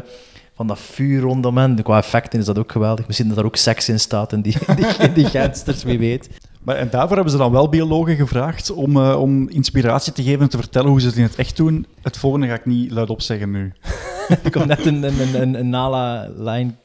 [0.55, 1.82] van dat vuur rondom hen.
[1.82, 3.06] Qua effecten is dat ook geweldig.
[3.06, 6.28] Misschien dat er ook seks in staat in die, die, die gensters, wie weet.
[6.62, 10.40] Maar, en daarvoor hebben ze dan wel biologen gevraagd om, eh, om inspiratie te geven
[10.40, 11.86] en te vertellen hoe ze het in het echt doen.
[12.02, 13.72] Het volgende ga ik niet luidop zeggen nu.
[14.44, 16.78] Er komt net een, een, een, een, een Nala-lijn.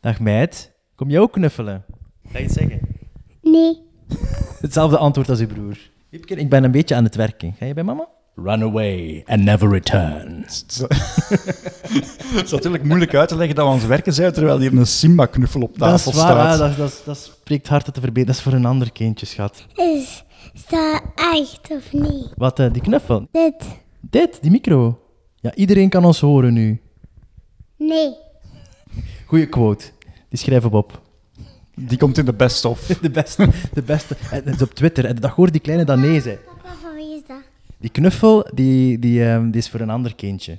[0.00, 1.84] Dag meid, kom jij ook knuffelen?
[2.32, 2.80] Ga je het zeggen?
[3.42, 3.82] Nee.
[4.60, 5.78] Hetzelfde antwoord als uw broer.
[6.08, 7.54] Wiepke, ik ben een beetje aan het werken.
[7.58, 8.08] Ga je bij mama?
[8.42, 10.44] Run away and never return.
[12.34, 14.72] Het is natuurlijk moeilijk uit te leggen dat we aan het werken zijn terwijl hier
[14.72, 16.58] een Simba-knuffel op Dat tafel is waar, staat.
[16.58, 18.26] dat, dat, dat spreekt hard te verbeteren.
[18.26, 19.66] Dat is voor een ander kindje, schat.
[19.74, 20.24] Is,
[20.54, 22.32] is dat echt of niet?
[22.36, 23.28] Wat, eh, die knuffel?
[23.32, 23.54] Dit.
[24.00, 25.00] Dit, die micro.
[25.36, 26.80] Ja, iedereen kan ons horen nu.
[27.76, 28.14] Nee.
[29.26, 29.84] Goeie quote.
[30.28, 31.02] Die schrijven we op.
[31.74, 32.86] Die komt in de best-of.
[33.00, 33.48] De beste.
[33.72, 34.16] De beste.
[34.30, 35.04] En het is op Twitter.
[35.04, 35.84] En dat hoort die kleine.
[35.84, 36.00] Papa,
[36.82, 37.36] van wie is dat?
[37.80, 40.58] Die knuffel, die, die, ehm, die is voor een ander kindje.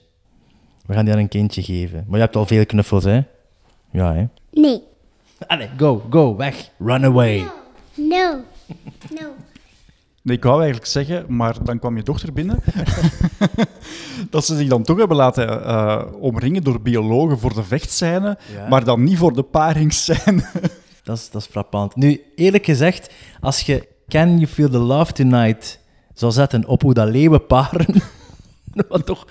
[0.86, 2.04] We gaan die aan een kindje geven.
[2.08, 3.22] Maar je hebt al veel knuffels, hè?
[3.92, 4.26] Ja, hè?
[4.52, 4.82] Nee.
[5.48, 6.70] Allee, go, go, weg.
[6.80, 7.38] Run away.
[7.94, 8.44] No.
[9.20, 9.28] No.
[10.22, 12.60] Nee, ik wou eigenlijk zeggen, maar dan kwam je dochter binnen.
[14.30, 18.68] dat ze zich dan toch hebben laten eh, omringen door biologen voor de vechtscène, Ja.
[18.68, 20.44] maar dan niet voor de paringsscène.
[21.04, 21.96] Dat is, dat is frappant.
[21.96, 25.80] Nu, eerlijk gezegd, als je Can You Feel the Love Tonight
[26.20, 27.86] zou zetten op hoe dat leeuwen paren,
[28.90, 29.28] wat toch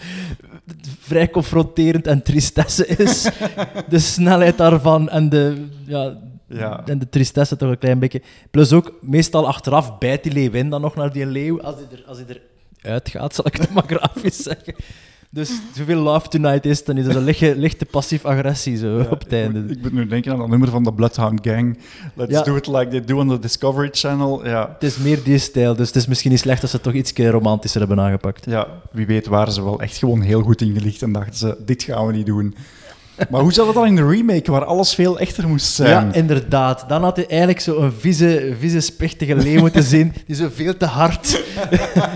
[1.01, 3.23] vrij confronterend en tristesse is,
[3.89, 6.17] de snelheid daarvan en de, ja,
[6.47, 6.83] Ja.
[6.87, 8.23] en de tristesse toch een klein beetje.
[8.51, 12.05] Plus ook, meestal achteraf bijt die leeuwin dan nog naar die leeuw, als hij er,
[12.07, 12.41] als hij er
[12.91, 14.75] uitgaat, zal ik het maar grafisch zeggen.
[15.31, 19.33] Dus zoveel love tonight is, dan is er een lichte, lichte passief-agressie zo op het
[19.33, 19.73] einde.
[19.73, 21.79] Ik moet nu denken aan dat nummer van de Bloodhound Gang.
[22.15, 22.43] Let's Ja.
[22.43, 24.47] do it like they do on the Discovery Channel.
[24.47, 24.71] Ja.
[24.73, 26.95] Het is meer die stijl, dus het is misschien niet slecht dat ze het toch
[26.95, 28.45] iets romantischer hebben aangepakt.
[28.45, 31.83] ja, wie weet waren ze wel echt gewoon heel goed ingelicht en dachten ze, dit
[31.83, 32.55] gaan we niet doen.
[33.31, 36.07] Maar hoe zat het dan in de remake, waar alles veel echter moest zijn?
[36.07, 36.85] Ja, inderdaad.
[36.89, 40.85] Dan had hij eigenlijk zo'n vieze, vieze, spichtige leeuw moeten zien, die zo veel te
[40.87, 41.43] hard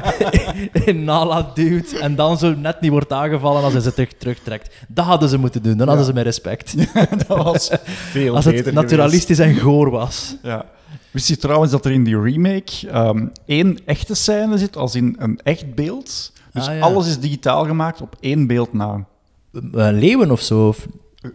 [0.84, 4.74] in Nala duwt en dan zo net niet wordt aangevallen als hij ze terug, terugtrekt.
[4.88, 6.74] Dat hadden ze moeten doen, dan hadden ze mijn respect.
[7.26, 10.36] dat was veel Als beter het naturalistisch en goor was.
[10.42, 10.64] Ja.
[11.10, 15.16] Wist je trouwens dat er in die remake ehm, één echte scène zit, als in
[15.18, 16.32] een echt beeld?
[16.52, 16.80] Dus Ah, ja.
[16.80, 19.04] alles is digitaal gemaakt op één beeld na.
[19.52, 19.60] Eh,
[19.92, 20.68] leeuwen of zo?
[20.68, 20.86] Of...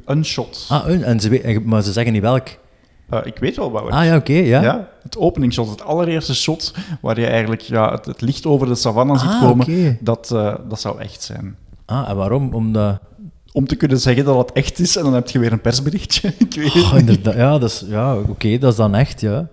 [0.06, 0.66] Een shot.
[0.70, 2.48] Ah, een, en ze, maar ze zeggen niet welk.
[3.10, 3.90] Eh, ik weet wel wat.
[3.90, 4.88] Ah ja, oké, ja.
[5.04, 9.18] Het openingsshot, het allereerste shot, waar je eigenlijk ja, het, het licht over de savanne
[9.18, 11.56] ziet Ah, komen, dat, eh, dat zou echt zijn.
[11.86, 12.54] Ah, en waarom?
[12.54, 13.00] Omdat...
[13.52, 16.34] Om te kunnen zeggen dat het echt is, en dan heb je weer een persberichtje.
[16.48, 17.36] ik weet Oh, inderdaad.
[17.36, 19.48] Ja, dat is, ja oké, dat is dan echt, ja.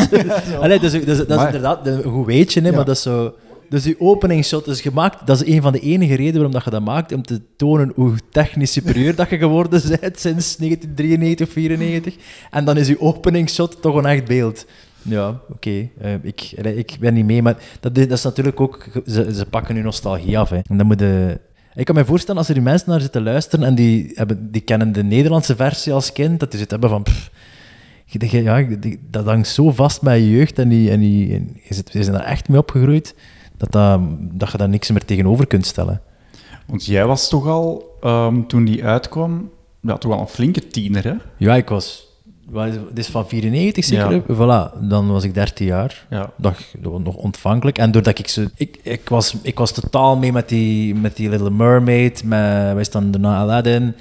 [0.60, 2.74] Allee, dat is, dat is, dat is Maar- inderdaad een goed weetje, hè, Ja.
[2.74, 3.34] maar dat is zo...
[3.68, 6.70] Dus die openingsshot is gemaakt, dat is een van de enige redenen waarom dat je
[6.70, 11.52] dat maakt, om te tonen hoe technisch superieur dat je geworden bent sinds 1993 of
[11.52, 12.14] 94.
[12.50, 14.66] En dan is je openingsshot toch een echt beeld.
[15.02, 15.88] Ja, oké.
[15.98, 18.86] eh, ik, allee, ik ben niet mee, maar dat is, dat is natuurlijk ook...
[19.06, 20.60] Ze, ze pakken nu nostalgie af, hè.
[20.68, 21.40] En dan moet je...
[21.74, 24.60] Ik kan me voorstellen, als er die mensen naar zitten luisteren en die, hebben, die
[24.60, 27.12] kennen de Nederlandse versie als kind, dat die zitten hebben van...
[27.12, 27.30] pff,
[28.20, 28.66] ja,
[29.10, 31.28] dat hangt zo vast met je jeugd en, die, en, die,
[31.62, 33.14] je, zit, daar echt mee opgegroeid,
[33.56, 36.00] dat, dat, dat je daar niks meer tegenover kunt stellen.
[36.66, 39.50] Want jij was toch al, ehm, toen die uitkwam,
[39.80, 41.14] ja, toch wel een flinke tiener, hè?
[41.36, 42.06] Ja, ik was...
[42.48, 44.22] wat is- van 94 zeker?
[44.28, 44.34] Ja.
[44.34, 46.06] Voilà, dan was ik 13 jaar.
[46.10, 46.30] Ja.
[46.36, 47.78] Was nog ontvankelijk.
[47.78, 48.44] En doordat ik zo...
[48.56, 52.76] Ik, ik, was, ik was totaal mee met die, met die Little Mermaid, met...
[52.78, 53.94] Is dan daarna Aladdin...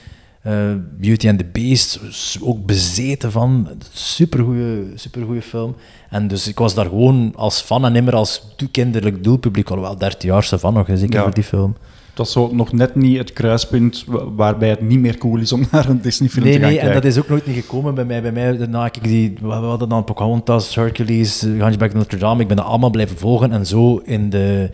[0.44, 0.54] eh,
[1.00, 2.00] Beauty and the Beast,
[2.42, 3.68] ook bezeten van.
[3.94, 5.76] Supergoeie, supergoeie film.
[6.10, 9.70] En dus ik was daar gewoon als fan en nimmer als kinderlijk doelpubliek.
[9.70, 11.22] Alhoewel 13 jaar zo van nog, zeker Ja.
[11.24, 11.76] voor die film.
[12.10, 15.52] Het was zo nog net niet het kruispunt wa- waarbij het niet meer cool is
[15.54, 17.02] om naar een Disney-film Nee, te gaan nee, en kijken.
[17.02, 18.22] dat is ook nooit niet gekomen bij mij.
[18.22, 22.42] Bij mij, daarna ik die, we hadden dan Pocahontas, Hercules, eh, Hunchback Notre Dame.
[22.42, 24.70] Ik ben dat allemaal blijven volgen en zo in de,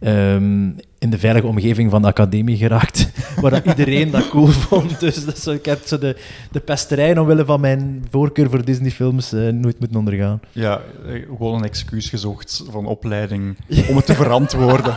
[0.00, 0.68] ehm,
[0.98, 3.10] in de veilige omgeving van de academie geraakt,
[3.40, 5.00] waar dat iedereen dat cool vond.
[5.00, 6.16] Dus zo, ik heb zo de,
[6.50, 10.40] de pesterij omwille van mijn voorkeur voor Disney-films eh, nooit moeten ondergaan.
[10.52, 13.56] Ja, eh, gewoon een excuus gezocht van opleiding
[13.88, 14.94] om het te verantwoorden.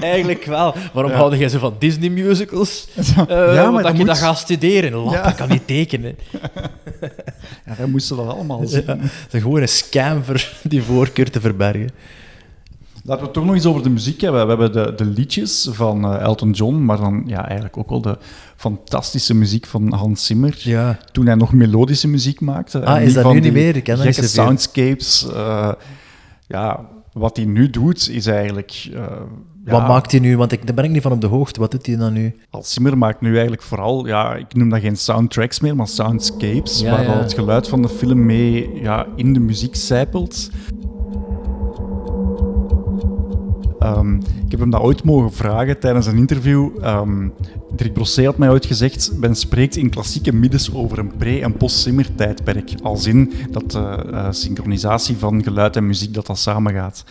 [0.00, 0.74] Eigenlijk wel.
[0.92, 1.18] Waarom Ja.
[1.18, 2.88] houde jij zo van Disney-musicals?
[3.16, 4.92] Ja, Eh, maar dat je moet- dat gaat studeren.
[4.92, 5.30] Lap, Ja.
[5.30, 6.16] kan niet tekenen.
[7.66, 8.82] Ja, wij moesten dat allemaal zien.
[8.86, 11.90] Ja, het is gewoon een scam voor die voorkeur te verbergen.
[13.06, 14.42] Laten we het toch nog eens over de muziek hebben.
[14.42, 18.00] We hebben de, de liedjes van eh, Elton John, maar dan ja, eigenlijk ook wel
[18.00, 18.18] de
[18.56, 20.54] fantastische muziek van Hans Zimmer.
[20.58, 20.98] Ja.
[21.12, 22.84] Toen hij nog melodische muziek maakte.
[22.84, 23.76] Ah, is dat nu niet meer?
[23.76, 25.26] Ik ken gekke soundscapes.
[25.34, 25.72] eh,
[26.46, 26.80] ja,
[27.12, 28.88] wat hij nu doet, is eigenlijk...
[28.94, 29.00] eh,
[29.64, 30.36] Wat ja, maakt hij nu?
[30.36, 31.60] Want ik, daar ben ik niet van op de hoogte.
[31.60, 32.36] Wat doet hij dan nu?
[32.50, 36.80] Als Zimmer maakt nu eigenlijk vooral, ja, ik noem dat geen soundtracks meer, maar soundscapes,
[36.80, 37.18] Ja, waar ja.
[37.18, 40.50] het geluid van de film mee ja, in de muziek zijpelt.
[43.84, 46.68] Ehm, ik heb hem dat ooit mogen vragen tijdens een interview.
[46.80, 47.28] ehm,
[47.76, 51.56] Dirk Brossé had mij ooit gezegd, men spreekt in klassieke middens over een pre- en
[51.56, 52.70] post-Zimmer-tijdperk.
[52.82, 57.04] Als in dat de eh, synchronisatie van geluid en muziek dat dat samengaat.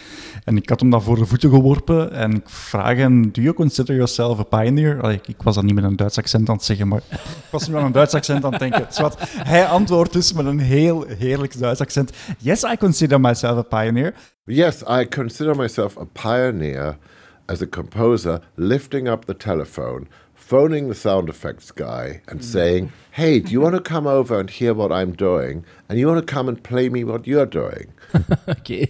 [0.43, 3.53] En ik had hem dat voor de voeten geworpen en ik vraag hem, do you
[3.53, 5.21] consider yourself a pioneer?
[5.25, 7.75] Ik, was dat niet met een Duits accent aan het zeggen, maar ik was nu
[7.75, 8.85] aan een Duits accent aan het denken.
[8.89, 12.11] Zwat, hij antwoordt dus met een heel heerlijk Duits accent.
[12.37, 14.13] Yes, I consider myself a pioneer.
[14.45, 16.97] Yes, I consider myself a pioneer
[17.45, 20.07] as a composer, lifting up the telephone,
[20.47, 24.49] phoning the sound effects guy, and saying, Hey, do you want to come over and
[24.49, 25.65] hear what I'm doing?
[25.87, 27.87] And you want to come and play me what you're doing?
[28.57, 28.85] Oké.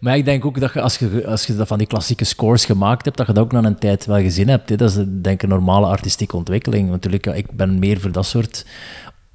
[0.00, 2.64] Maar ik denk ook dat je als, je als je dat van die klassieke scores
[2.64, 4.68] gemaakt hebt, dat je dat ook na een tijd wel gezien hebt.
[4.68, 4.76] Hè.
[4.76, 6.90] Dat is denk ik een normale artistieke ontwikkeling.
[6.90, 8.66] Natuurlijk, ja, ik ben meer voor dat soort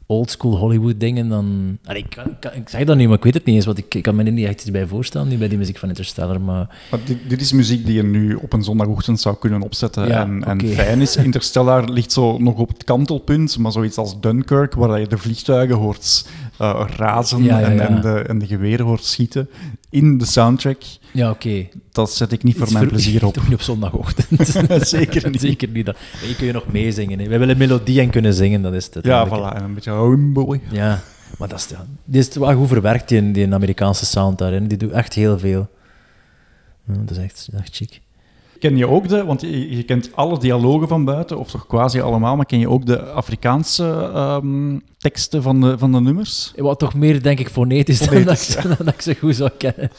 [0.07, 1.77] oldschool Hollywood dingen dan...
[1.85, 3.65] Allee, ik, kan, ik, kan- ik zeg dat niet, maar ik weet het niet eens,
[3.65, 5.77] want ik, ik kan me er niet echt iets bij voorstellen, nu bij die muziek
[5.77, 6.77] van Interstellar, maar...
[6.91, 10.07] Maar dit, dit is muziek die je nu op een zondagochtend zou kunnen opzetten.
[10.07, 14.19] Ja, en, en fijn is, Interstellar ligt zo nog op het kantelpunt, maar zoiets als
[14.19, 16.25] Dunkirk, waar je de vliegtuigen hoort
[16.57, 17.79] eh, razen Ja, ja, en.
[17.79, 19.49] En, de, en de geweren hoort schieten
[19.89, 20.81] in de soundtrack.
[21.13, 21.67] Ja, oké.
[21.91, 23.33] Dat zet ik niet voor mijn plezier op.
[23.33, 24.47] Toch niet op zondagochtend.
[24.87, 25.41] Zeker niet.
[25.41, 25.85] Zeker niet.
[25.85, 25.97] Dat.
[26.27, 27.19] Je kun je nog meezingen.
[27.19, 27.27] hè.
[27.27, 29.05] We willen melodie en kunnen zingen, dat is het.
[29.05, 29.55] Ja, voilà.
[29.55, 30.61] En een beetje homeboy.
[30.71, 31.01] Ja,
[31.37, 34.67] maar dat is, ja, die is wel goed verwerkt, die, die Amerikaanse sound daarin.
[34.67, 35.69] Die doet echt heel veel.
[36.87, 38.01] Ja, dat is echt, echt chic.
[38.59, 41.99] Ken je ook de, want je, je kent alle dialogen van buiten, of toch quasi
[41.99, 46.53] allemaal, maar ken je ook de Afrikaanse ehm, teksten van de, van de nummers?
[46.55, 49.91] Wat toch meer, denk ik, fonetisch dan, dat, dan dat ik ze goed zou kennen.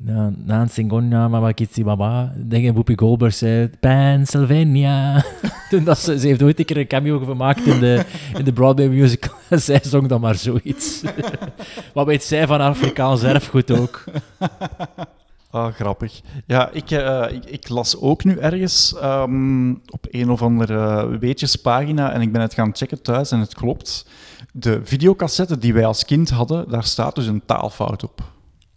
[0.00, 5.24] Na, na een Singonia, Mama Kitsi Baba, denk ik, Whoopi Goldberg zei, Pennsylvania.
[5.70, 8.04] Toen dat ze, ze heeft ooit een keer een cameo gemaakt in de,
[8.36, 9.36] in de Broadway musical.
[9.48, 11.02] En zij zong dan maar zoiets.
[11.94, 14.04] Wat weet zij van Afrikaans erfgoed ook?
[15.50, 16.20] Ah, grappig.
[16.46, 22.12] Ja, ik, eh, ik, ik las ook nu ergens ehm, op een of andere weetjespagina
[22.12, 24.06] en ik ben het gaan checken thuis en het klopt.
[24.52, 28.20] De videocassette die wij als kind hadden, daar staat dus een taalfout op.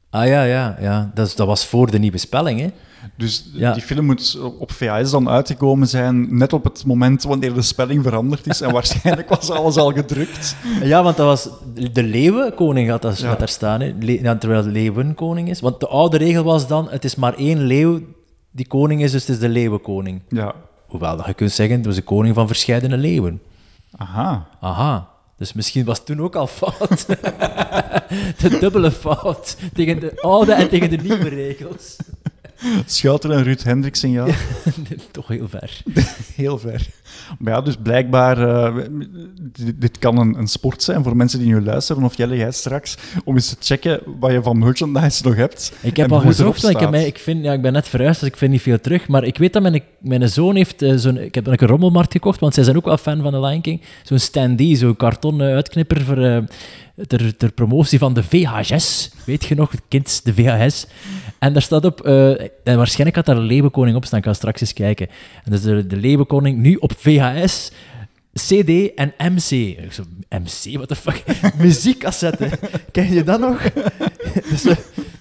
[0.09, 1.11] Ah ja, ja, ja.
[1.13, 2.69] Dat, is- dat was voor de nieuwe spelling, hè?
[3.15, 3.73] Dus Ja.
[3.73, 8.03] die film moet op VHS dan uitgekomen zijn, net op het moment wanneer de spelling
[8.03, 8.61] veranderd is.
[8.61, 10.55] En waarschijnlijk was alles al gedrukt.
[10.83, 11.49] Ja, want dat was...
[11.93, 13.35] De leeuwenkoning had dat Ja.
[13.35, 13.93] daar staan, hè.
[13.99, 15.59] Le- terwijl het leeuwenkoning is.
[15.59, 17.99] Want de oude regel was dan, het is maar één leeuw
[18.51, 20.21] die koning is, dus het is de leeuwenkoning.
[20.29, 20.53] Ja.
[20.87, 23.41] Hoewel dat je kunt zeggen, het was de koning van verscheidene leeuwen.
[23.97, 24.47] Aha.
[24.59, 25.09] Aha.
[25.37, 27.05] Dus misschien was het toen ook al fout.
[28.41, 31.95] de dubbele fout tegen de oude en tegen de nieuwe regels.
[32.85, 34.25] Schouten en Ruud Hendriksen, ja.
[35.11, 35.81] Toch heel ver.
[36.35, 36.87] Heel ver.
[37.39, 38.83] Maar ja, dus blijkbaar, eh,
[39.37, 42.51] dit, dit kan een, een sport zijn voor mensen die nu luisteren, of Jelle, jij
[42.51, 45.73] straks, om eens te checken wat je van merchandise nog hebt.
[45.81, 48.29] Ik heb al gezocht, ik, heb mij, ik, vind, ja, ik ben net verhuisd, dus
[48.29, 49.07] ik vind niet veel terug.
[49.07, 51.17] Maar ik weet dat mijn, mijn zoon heeft eh, zo'n...
[51.17, 53.81] Ik heb een rommelmarkt gekocht, want zij zijn ook wel fan van The Lion King.
[54.03, 56.37] Zo'n standee, zo'n karton eh, uitknipper voor, eh,
[57.07, 59.11] ter, ter promotie van de VHS.
[59.25, 60.87] Weet je nog, het kind, de VHS.
[61.41, 62.01] En daar staat op...
[62.01, 62.29] eh,
[62.63, 65.07] en waarschijnlijk had daar een Leeuwenkoning op staan, ik ga straks eens kijken.
[65.43, 67.71] En dus de, de Leeuwenkoning nu op VHS...
[68.33, 69.51] CD en MC.
[69.51, 71.23] Ik zo, MC, what the fuck?
[71.57, 72.49] Muziekcassette.
[72.91, 73.61] Ken je dat nog?
[74.49, 74.65] dus,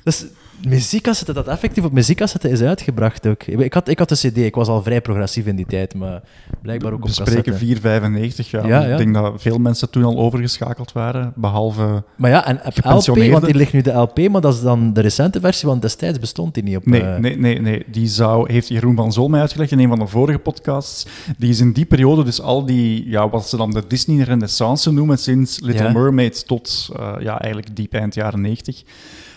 [0.04, 0.24] dus
[0.68, 3.42] muziekcassette, dat effectief op muziekcassette is uitgebracht ook.
[3.42, 6.22] Ik had, ik had de CD, ik was al vrij progressief in die tijd, maar
[6.62, 8.44] blijkbaar ook op We spreken cassette.
[8.44, 8.66] 4,95 jaar.
[8.66, 8.90] Ja, ja.
[8.92, 13.46] Ik denk dat veel mensen toen al overgeschakeld waren, behalve Maar ja, en LP, want
[13.46, 16.54] hier ligt nu de LP, maar dat is dan de recente versie, want destijds bestond
[16.54, 16.86] die niet op...
[16.86, 17.84] Nee, eh, nee, nee, nee.
[17.86, 21.06] Die zou, heeft Jeroen van Zol mij uitgelegd in een van de vorige podcasts.
[21.38, 24.92] Die is in die periode dus al die, ja, wat ze dan de Disney Renaissance
[24.92, 25.92] noemen, sinds Little Ja.
[25.92, 28.82] Mermaid tot eh, ja, eigenlijk diep eind jaren 90.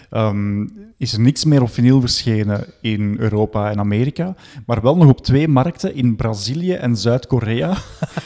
[0.10, 0.66] ehm,
[1.04, 4.36] is er niks meer op vinyl verschenen in Europa en Amerika,
[4.66, 7.74] maar wel nog op twee markten, in Brazilië en Zuid-Korea.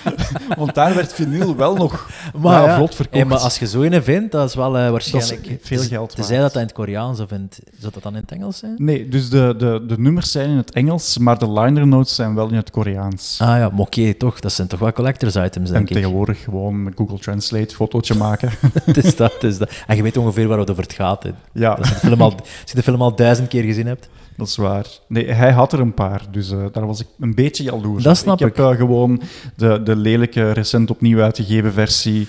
[0.58, 2.10] Want daar werd vinyl wel nog
[2.42, 3.16] Maar, ja, vlot verkocht.
[3.18, 5.44] hey, maar als je zo een vindt, dat is wel eh, waarschijnlijk...
[5.44, 7.50] Dat is veel geld Tenzij dat dat in het Koreaans of in.
[7.80, 8.74] Zou dat dan in het Engels zijn?
[8.78, 12.36] Nee, dus de, de, de nummers zijn in het Engels, maar de liner notes zijn
[12.36, 13.38] wel in het Koreaans.
[13.42, 14.40] Ah ja, oké, toch.
[14.40, 15.96] Dat zijn toch wel collectors items, En denk ik.
[15.96, 18.52] tegenwoordig gewoon met Google Translate fotootje maken.
[18.84, 19.72] het is dat, het is dat.
[19.88, 21.24] En je weet ongeveer waar het over het gaat.
[21.24, 21.32] Hè.
[21.54, 21.72] Ja.
[21.72, 24.10] Als je de film al, als je de film al duizend keer gezien hebt.
[24.38, 24.86] Dat is waar.
[25.08, 28.18] Nee, hij had er een paar, dus eh, daar was ik een beetje jaloers Dat
[28.18, 28.56] snap ik.
[28.56, 29.22] heb eh, gewoon
[29.56, 32.28] de, de lelijke, recent opnieuw uitgegeven versie.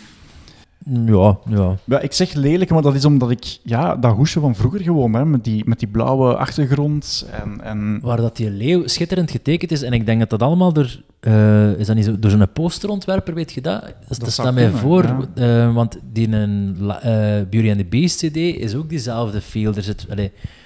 [1.06, 1.76] Ja, ja.
[1.84, 5.14] Ja, ik zeg lelijk, maar dat is omdat ik ja, dat hoesje van vroeger gewoon,
[5.14, 7.60] hè, met, die, met die blauwe achtergrond en...
[7.64, 9.82] en Waar dat die leeuw schitterend getekend is.
[9.82, 11.00] En ik denk dat dat allemaal door...
[11.20, 13.80] eh, is dat niet zo, door zo'n posterontwerper, weet je dat?
[14.08, 15.04] Dat, dat staat mij voor.
[15.34, 15.66] ja.
[15.66, 17.10] eh, want die een, eh,
[17.50, 19.74] Beauty and the Beast CD is ook diezelfde feel.
[19.74, 20.06] Er zit,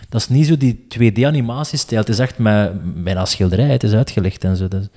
[0.08, 1.98] dat is niet zo die 2D-animatiestijl.
[1.98, 2.72] Het is echt met,
[3.04, 3.68] bijna schilderij.
[3.70, 4.64] Het is uitgelicht en zo.
[4.64, 4.88] Is-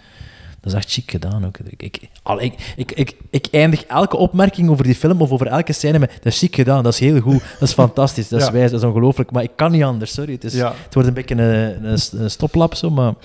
[0.66, 1.58] Dat is echt chic gedaan ook.
[1.68, 5.48] Ik, ik, al, ik, ik, ik, ik eindig elke opmerking over die film of over
[5.48, 8.40] elke scène met dat is chic gedaan, dat is heel goed, dat is fantastisch, dat
[8.40, 8.52] is Ja.
[8.52, 9.32] wijs, dat is ongelooflijk.
[9.32, 10.34] Maar ik kan niet anders, sorry.
[10.34, 10.74] Het, is, Ja.
[10.84, 13.14] het wordt een beetje een, een, een stoplap, zo, maar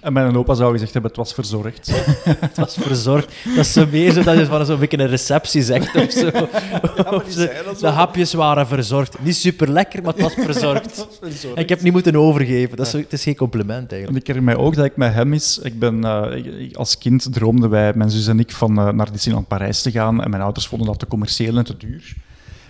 [0.00, 1.90] En mijn opa zou gezegd hebben, het was verzorgd.
[2.40, 3.32] het was verzorgd.
[3.44, 6.30] Dat is zo meer zo dat je van zo'n beetje een receptie zegt of zo.
[7.16, 7.46] Of zo.
[7.80, 9.16] De hapjes waren verzorgd.
[9.22, 11.08] Niet super lekker, maar het was verzorgd.
[11.54, 12.76] Ik heb niet moeten overgeven.
[12.76, 14.18] Dat is, het is geen compliment En eigenlijk.
[14.20, 15.58] ik herinner mij ook dat ik met hem is.
[15.62, 19.48] Ik ben, eh, als kind droomden wij, mijn zus en ik, van eh, naar Disneyland
[19.48, 20.22] Parijs te gaan.
[20.22, 22.14] En mijn ouders vonden dat te commercieel en te duur.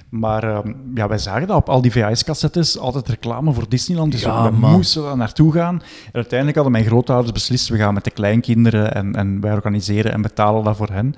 [0.08, 4.12] Maar ehm, ja, wij zagen dat op al die VHS-cassettes, altijd reclame voor Disneyland.
[4.12, 4.70] Dus Ja, we man.
[4.72, 5.74] moesten daar naartoe gaan.
[6.06, 10.12] En uiteindelijk hadden mijn grootouders beslist, we gaan met de kleinkinderen en, en wij organiseren
[10.12, 11.14] en betalen dat voor hen.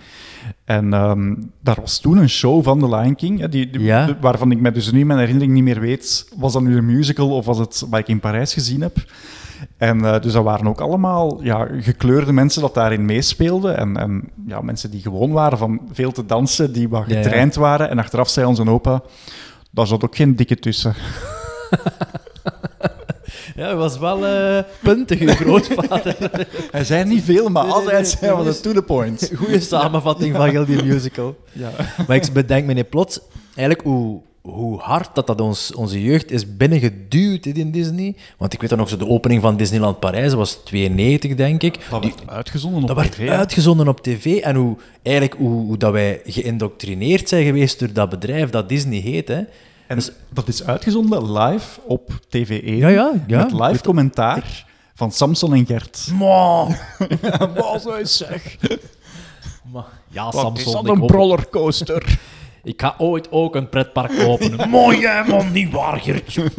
[0.64, 4.06] En ehm, daar was toen een show van The Lion King, hè, die, die- Ja.
[4.06, 6.76] de- waarvan ik me dus nu in mijn herinnering niet meer weet, was dat nu
[6.76, 8.96] een musical of was het wat ik in Parijs gezien heb.
[9.76, 13.76] En eh, dus dat waren ook allemaal ja, gekleurde mensen dat daarin meespeelden.
[13.76, 17.22] En, en ja, mensen die gewoon waren van veel te dansen, die wat Ja, ja.
[17.22, 17.90] getraind waren.
[17.90, 19.02] En achteraf zei onze opa,
[19.70, 20.94] daar zat ook geen dikke tussen.
[23.58, 26.16] Ja, hij was wel eh, puntig, uw grootvader.
[26.70, 29.30] Hij zei niet veel, maar Nee, als nee, hij nee, zei, to the point.
[29.36, 31.36] Goeie samenvatting van heel die musical.
[31.52, 31.70] Ja.
[32.06, 33.20] Maar ik bedenk me niet plots,
[33.54, 34.20] eigenlijk hoe,
[34.50, 38.16] hoe hard dat, dat ons, onze jeugd is binnengeduwd in Disney.
[38.38, 41.78] Want ik weet dan nog, zo de opening van Disneyland Parijs was 92, denk ik.
[41.90, 43.28] Dat Die- werd uitgezonden op dat werd tv.
[43.28, 44.36] uitgezonden op tv.
[44.40, 48.98] En hoe, eigenlijk hoe, hoe dat wij geïndoctrineerd zijn geweest door dat bedrijf dat Disney
[48.98, 49.28] heet.
[49.28, 49.40] Hè.
[49.86, 49.98] En
[50.30, 52.64] dat is uitgezonden live op TV1.
[52.64, 53.38] Ja, ja, ja.
[53.42, 56.06] Met live commentaar van Samson en Gert.
[56.14, 56.74] Man.
[57.54, 58.56] Wat zou je zeg?
[59.72, 60.66] Maar, ja, Wat Samson.
[60.66, 62.18] is dat een rollercoaster?
[62.62, 64.68] Ik ga ooit ook een pretpark openen.
[64.78, 66.50] Mooi, hè, man, niet waar, Gertje?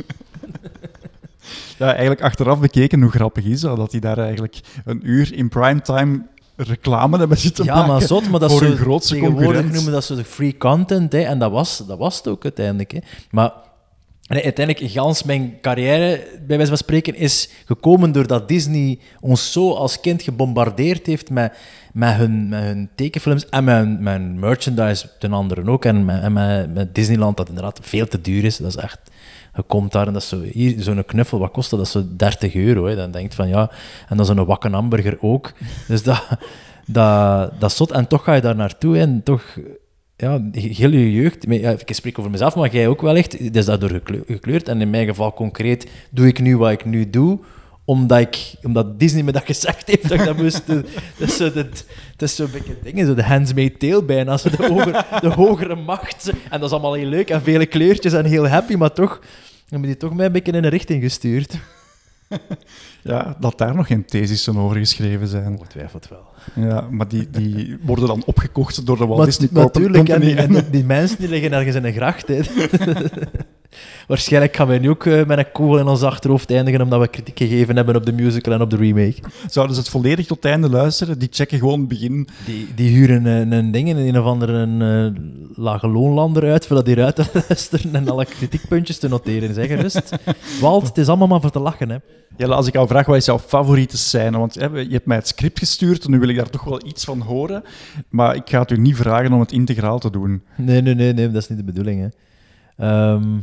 [1.77, 3.77] Ja, eigenlijk achteraf bekeken, hoe grappig is dat?
[3.77, 6.21] Dat die daar eigenlijk een uur in primetime
[6.55, 9.73] reclame hebben zitten Ja, maken maar zot, maar dat voor hun grootste tegenwoordig concurrent.
[9.73, 12.91] noemen dat zo de free content, hè, en dat was, dat was het ook uiteindelijk.
[12.91, 12.99] Hè.
[13.31, 13.51] Maar
[14.35, 19.73] nee, uiteindelijk, gans mijn carrière, bij wijze van spreken, is gekomen doordat Disney ons zo
[19.73, 21.57] als kind gebombardeerd heeft met,
[21.93, 26.33] met, hun, met hun tekenfilms en met hun merchandise ten anderen ook, en met, en
[26.33, 28.57] met, met Disneyland, dat inderdaad veel te duur is.
[28.57, 28.99] Dat is echt...
[29.55, 31.79] Je komt daar en dat is zo, hier, zo'n knuffel, wat kost dat?
[31.79, 32.85] Dat is zo 30 euro.
[32.85, 32.95] Hè.
[32.95, 33.71] Dan denkt van ja,
[34.09, 35.53] en dan zo'n wakken hamburger ook.
[35.87, 36.27] Dus dat,
[36.85, 37.91] dat, dat is zot.
[37.91, 39.57] En toch ga je daar naartoe en toch,
[40.19, 41.45] ja, heel je jeugd.
[41.49, 43.39] Ja, ik spreek over mezelf, maar jij ook wel echt.
[43.39, 44.67] Het is daardoor gekleu- gekleurd.
[44.67, 47.39] En in mijn geval concreet doe ik nu wat ik nu doe
[47.89, 50.85] omdat, ik, omdat Disney me dat gezegd heeft dat ik dat moest doen.
[51.17, 51.29] Dat
[52.29, 55.75] is zo zo'n beetje dingen, zo de handsmade tale bijna, zo de, hoger, de hogere
[55.75, 56.29] macht.
[56.29, 59.21] En dat is allemaal heel leuk en vele kleurtjes en heel happy, maar toch
[59.69, 61.57] hebben die toch mij een beetje in een richting gestuurd.
[63.03, 65.57] Ja, dat daar nog geen thesissen over geschreven zijn.
[65.57, 66.27] Ongetwijfeld wel.
[66.55, 70.53] Ja, maar die, die worden dan opgekocht door de Walt Disney natuurlijk, en die, en
[70.53, 72.27] die, die mensen die liggen ergens in een gracht.
[72.27, 72.39] Hè.
[74.07, 77.07] Waarschijnlijk gaan wij nu ook eh, met een kogel in ons achterhoofd eindigen omdat we
[77.07, 79.17] kritiek gegeven hebben op de musical en op de remake.
[79.49, 81.19] Zouden ze het volledig tot het einde luisteren?
[81.19, 82.27] Die checken gewoon het begin.
[82.45, 85.21] Die, die huren een, een ding in een of andere een, eh,
[85.55, 89.53] lage loonlander uit, voordat die eruit te luisteren en alle kritiekpuntjes te noteren.
[89.53, 90.15] Zeg gerust.
[90.61, 91.89] Walt, het is allemaal maar voor te lachen.
[91.89, 91.97] Hè.
[92.37, 94.37] Ja, als ik jou vraag, wat is jouw favoriete scène?
[94.37, 96.85] Want hè, je hebt mij het script gestuurd en nu wil ik daar toch wel
[96.85, 97.63] iets van horen.
[98.09, 100.43] Maar ik ga het u niet vragen om het integraal te doen.
[100.55, 102.01] Nee, nee, nee, nee, dat is niet de bedoeling.
[102.01, 102.07] Hè.
[102.85, 103.37] Ehm,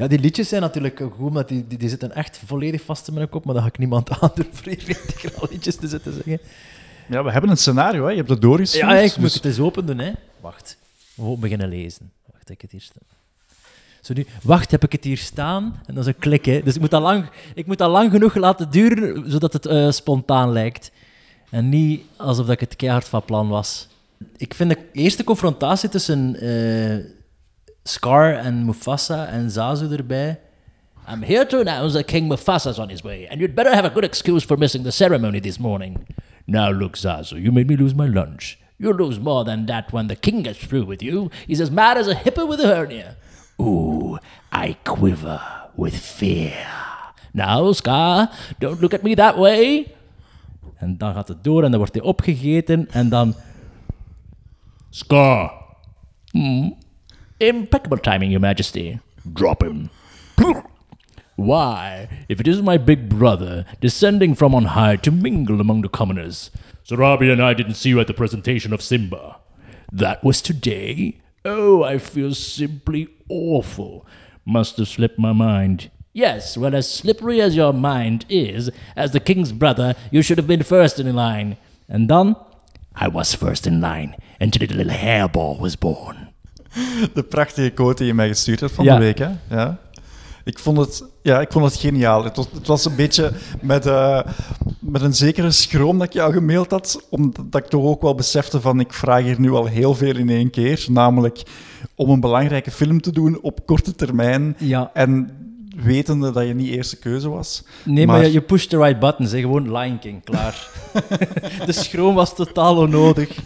[0.00, 3.14] ja, die liedjes zijn natuurlijk goed, omdat die, die, die zitten echt volledig vast in
[3.14, 6.38] mijn kop, maar dat ga ik niemand aandoen voor hier integraal liedjes te zitten zeggen.
[7.08, 8.10] Ja, we hebben een scenario, hè?
[8.10, 8.84] je hebt het doorgestuurd.
[8.84, 10.12] Ja, ik moet dus- het eens open doen, hè.
[10.40, 10.76] Wacht.
[11.14, 12.10] We beginnen lezen.
[12.32, 13.02] Wacht, heb ik het hier staan.
[14.00, 15.80] Zo nu, wacht, heb ik het hier staan?
[15.86, 16.62] En dat is een klik, hè.
[16.62, 19.90] Dus ik moet dat lang, ik moet dat lang genoeg laten duren, zodat het eh,
[19.90, 20.90] spontaan lijkt.
[21.50, 23.88] En niet alsof dat ik het keihard van plan was.
[24.36, 27.04] Ik vind de eerste confrontatie tussen eh,
[27.84, 30.38] Scar en Mufasa en Zazu erbij...
[31.08, 33.90] I'm here to announce that King Mufasa's on his way, and you'd better have a
[33.90, 36.06] good excuse for missing the ceremony this morning.
[36.46, 38.58] Now look, Zazu, you made me lose my lunch.
[38.78, 41.30] You'll lose more than that when the king gets through with you.
[41.46, 43.16] He's as mad as a hippo with a hernia.
[43.60, 44.18] Ooh,
[44.52, 45.40] I quiver
[45.76, 46.54] with fear.
[47.34, 48.30] Now, Scar,
[48.60, 49.92] don't look at me that way.
[50.78, 53.34] En dan gaat het door en dan wordt hij opgegeten en dan...
[54.90, 55.52] Scar.
[56.30, 56.76] Hmm.
[57.40, 59.00] Impeccable timing, Your Majesty.
[59.32, 59.88] Drop him.
[61.36, 65.88] Why, if it isn't my big brother descending from on high to mingle among the
[65.88, 66.50] commoners,
[66.86, 69.38] Sarabi and I didn't see you at the presentation of Simba.
[69.90, 71.18] That was today?
[71.42, 74.06] Oh, I feel simply awful.
[74.44, 75.90] Must have slipped my mind.
[76.12, 80.46] Yes, well, as slippery as your mind is, as the king's brother, you should have
[80.46, 81.56] been first in line.
[81.88, 82.36] And dan?
[82.94, 86.29] I was first in line until the little hairball was born.
[87.14, 88.94] De prachtige quote die je mij gestuurd hebt van Ja.
[88.94, 89.28] de week, hè?
[89.48, 89.78] Ja.
[90.44, 92.24] Ik vond het, ja, ik vond het geniaal.
[92.24, 93.32] Het was, het was een beetje
[93.62, 94.20] met, eh,
[94.78, 98.60] met een zekere schroom dat ik jou gemaild had, omdat ik toch ook wel besefte
[98.60, 101.42] van ik vraag hier nu al heel veel in één keer, namelijk
[101.94, 104.90] om een belangrijke film te doen op korte termijn Ja.
[104.94, 105.30] en
[105.82, 107.62] wetende dat je niet eerste keuze was.
[107.84, 109.32] Nee, maar, je, je push the right buttons.
[109.32, 109.40] Hè.
[109.40, 110.68] Gewoon Lion King, klaar.
[111.66, 113.38] de schroom was totaal onnodig.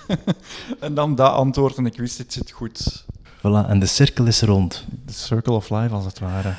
[0.81, 3.05] En dan dat antwoord en ik wist, dit zit goed.
[3.39, 4.85] Voilà, en de cirkel is rond.
[5.06, 6.55] The Circle of Life, als het ware.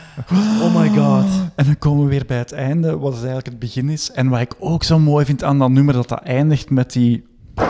[0.62, 1.26] Oh my god.
[1.56, 4.12] En dan komen we weer bij het einde, wat eigenlijk het begin is.
[4.12, 7.24] En wat ik ook zo mooi vind aan dat nummer, dat dat eindigt met die...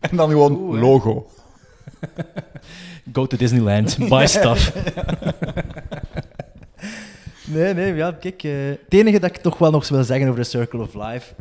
[0.00, 1.26] En dan gewoon logo.
[3.12, 4.72] Go to Disneyland, buy stuff.
[7.44, 8.42] nee, nee, ja, kijk.
[8.42, 11.34] eh, het enige dat ik toch wel nog wil zeggen over The Circle of Life.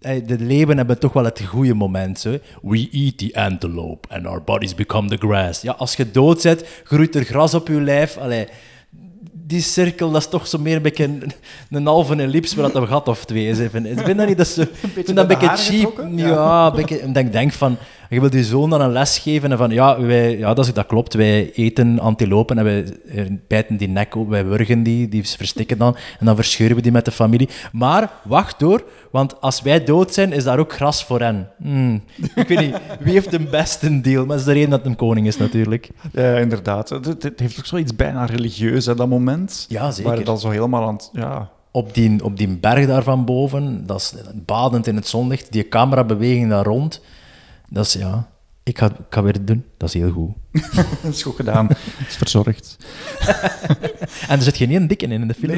[0.00, 2.18] eh, De leeuwen hebben toch wel het goede moment.
[2.18, 2.38] Zo.
[2.62, 5.62] We eat the antelope and our bodies become the grass.
[5.62, 8.16] Ja, als je dood bent, groeit er gras op je lijf.
[8.16, 8.46] Allee,
[9.32, 11.32] die cirkel, dat is toch zo meer een beetje een,
[11.70, 13.58] een halve ellips waar dat een gat of twee is.
[13.58, 14.60] Ik vind, dat niet dat zo...
[14.62, 15.76] Ik vind dat een de beetje cheap.
[15.86, 16.16] getrokken?
[16.16, 16.66] Ja, Ja.
[16.66, 17.76] een beetje, ik denk van...
[18.08, 19.70] Je wilt je zoon dan een les geven en van...
[19.70, 21.14] Ja, wij, ja dat, is, dat klopt.
[21.14, 24.28] Wij eten antilopen en wij eh, bijten die nek op.
[24.28, 25.96] Wij wurgen die, die verstikken dan.
[26.18, 27.48] En dan verscheuren we die met de familie.
[27.72, 28.84] Maar, wacht hoor.
[29.10, 31.48] Want als wij dood zijn, is daar ook gras voor hen.
[31.62, 32.02] Hmm.
[32.34, 34.26] Ik weet niet, wie heeft de beste deal?
[34.26, 35.90] Maar dat is de reden dat een koning is, natuurlijk.
[36.12, 36.88] Ja, inderdaad.
[36.88, 39.66] Het, heeft ook zoiets bijna religieus, hè, dat moment.
[39.68, 40.14] Ja, zeker.
[40.14, 41.10] Waar dan zo helemaal aan het...
[41.12, 45.52] Ja, op die, op die berg daar van boven, dat is badend in het zonlicht,
[45.52, 47.00] die camerabeweging daar rond,
[47.68, 48.28] dat is ja,
[48.62, 50.30] ik ga, ik ga weer doen, dat is heel goed.
[51.02, 51.66] dat is goed gedaan.
[51.68, 52.76] Het is verzorgd.
[54.28, 55.56] en er zit geen één dikke in in de film.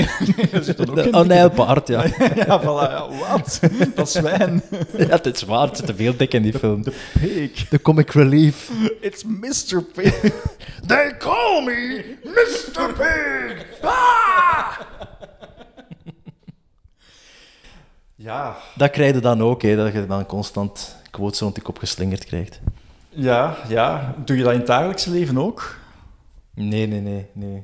[0.52, 2.04] er zit er ook De onheilpaard, ja.
[2.34, 2.90] ja, voilà.
[2.90, 3.60] Ja, wat?
[3.94, 4.62] Dat zwijn.
[4.96, 6.82] ja, het is waar, er veel dik in die film.
[6.82, 7.68] De pig.
[7.68, 8.70] De comic relief.
[9.00, 9.82] It's Mr.
[9.82, 10.20] Pig.
[10.86, 12.92] They call me Mr.
[12.92, 13.66] Pig!
[13.82, 14.80] Ah!
[18.14, 18.56] Ja.
[18.74, 22.24] Dat krijg je dan ook, hè, dat je dan constant quotes rond je kop geslingerd
[22.24, 22.60] krijgt.
[23.08, 24.14] Ja, ja.
[24.24, 25.78] Doe je dat in het dagelijkse leven ook?
[26.54, 27.62] Nee, nee, nee, nee.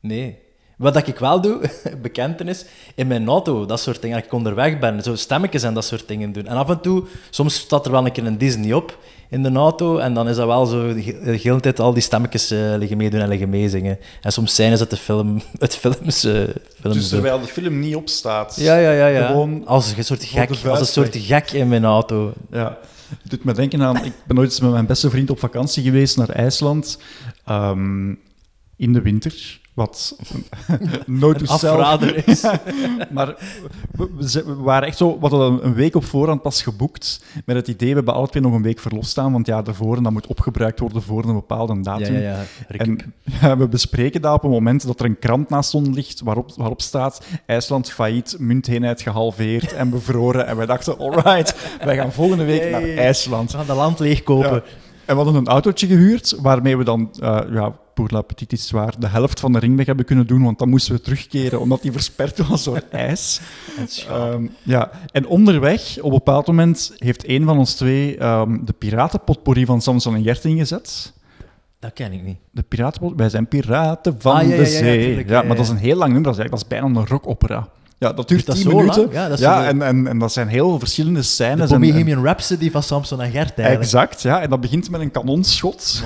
[0.00, 0.38] Nee.
[0.76, 1.70] Wat dat ik wel doe,
[2.02, 2.64] bekentenis,
[2.94, 6.08] in mijn auto, dat soort dingen, als ik onderweg ben, zo stemmetjes en dat soort
[6.08, 6.46] dingen doen.
[6.46, 8.98] En af en toe, soms staat er wel een keer een Disney op
[9.32, 11.92] in de auto, en dan is dat wel zo, de he- de hele tijd al
[11.92, 13.98] die stemmetjes eh, liggen meedoen en liggen meezingen.
[14.20, 16.20] En soms zijn ze de film, het films...
[16.80, 18.56] films Dus terwijl de film niet opstaat.
[18.56, 19.06] Ja, ja, ja.
[19.06, 19.26] ja.
[19.26, 22.32] Gewoon als een soort gek, als een soort gek in mijn auto.
[22.50, 22.78] Ja,
[23.22, 24.04] het doet me denken aan...
[24.04, 26.98] Ik ben ooit eens met mijn beste vriend op vakantie geweest naar IJsland.
[27.44, 28.08] ehm,
[28.76, 29.60] in de winter.
[29.74, 30.16] Wat
[31.06, 32.44] nooit to afrader is.
[33.10, 33.34] maar
[33.92, 35.18] we, waren echt zo...
[35.20, 37.24] We hadden een- week op voorhand pas geboekt.
[37.44, 39.32] Met het idee, we hebben alle twee nog een week verlof staan.
[39.32, 42.14] Want ja, daarvoor, en dat moet opgebruikt worden voor een bepaalde datum.
[42.14, 42.76] Ja, ja, ja.
[42.76, 46.20] En ja, we bespreken dat op een moment dat er een krant naast ons ligt
[46.20, 50.46] waarop, waarop staat IJsland failliet, munteenheid gehalveerd en bevroren.
[50.46, 51.54] En wij dachten, alright,
[51.84, 52.82] wij gaan volgende week naar.
[52.82, 53.50] IJsland.
[53.52, 54.62] We gaan dat land leegkopen.
[55.04, 58.92] En we hadden een autootje gehuurd, waarmee we dan, eh ja, pour la petite histoire,
[58.98, 61.92] de helft van de ringweg hebben kunnen doen, want dan moesten we terugkeren, omdat die
[61.92, 63.40] versperd was door ijs.
[64.08, 64.90] Ehm, ja.
[65.12, 69.80] En onderweg, op een bepaald moment, heeft een van ons twee ehm, de piratenpotpourri van
[69.82, 71.12] Samson en Gert ingezet.
[71.78, 72.36] Dat ken ik niet.
[72.50, 75.04] De piraten, wij zijn piraten van Ah, ja, de ja, ja, zee.
[75.06, 76.32] tuurlijk, ja, maar dat is een heel lang nummer.
[76.32, 77.68] Dat is, eigenlijk- dat is bijna een rockopera.
[77.98, 78.78] Ja, dat duurt dat tien lang?
[78.78, 79.08] minuten.
[79.12, 81.70] Ja, dat de- en, en, en dat zijn heel verschillende De scènes.
[81.70, 83.80] en- en- Bohemian Rhapsody van Samson en Gert eigenlijk.
[83.82, 84.40] Exact, ja.
[84.40, 86.02] En dat begint met een kanonschot.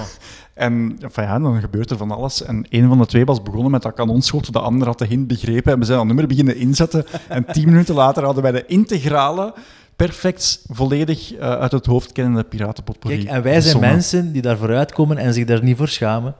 [0.56, 2.42] En enfin, ja, dan gebeurt er van alles.
[2.42, 5.26] En een van de twee was begonnen met dat kanonschot, de ander had de hint
[5.26, 7.06] begrepen en we zijn dat nummer beginnen inzetten.
[7.28, 9.54] En tien minuten later hadden wij de integrale,
[9.96, 13.18] perfect, volledig eh, uit het hoofd kennende piratenpotpourri.
[13.18, 16.34] Kijk, en wij zijn mensen die daar vooruit komen en zich daar niet voor schamen.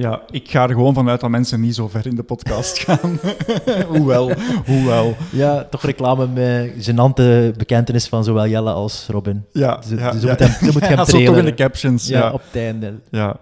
[0.00, 3.18] Ja, ik ga er gewoon vanuit dat mensen niet zo ver in de podcast gaan.
[3.96, 4.32] hoewel,
[4.66, 5.16] hoewel.
[5.32, 9.44] Ja, toch reclame met gênante bekentenis van zowel Jelle als Robin.
[9.52, 10.30] Ja, Ze, ja, ze ja.
[10.32, 12.30] moet hem, ze moet hem Ja, zo toch in de captions, Ja, ja.
[12.32, 12.94] op het einde.
[13.10, 13.36] Ja.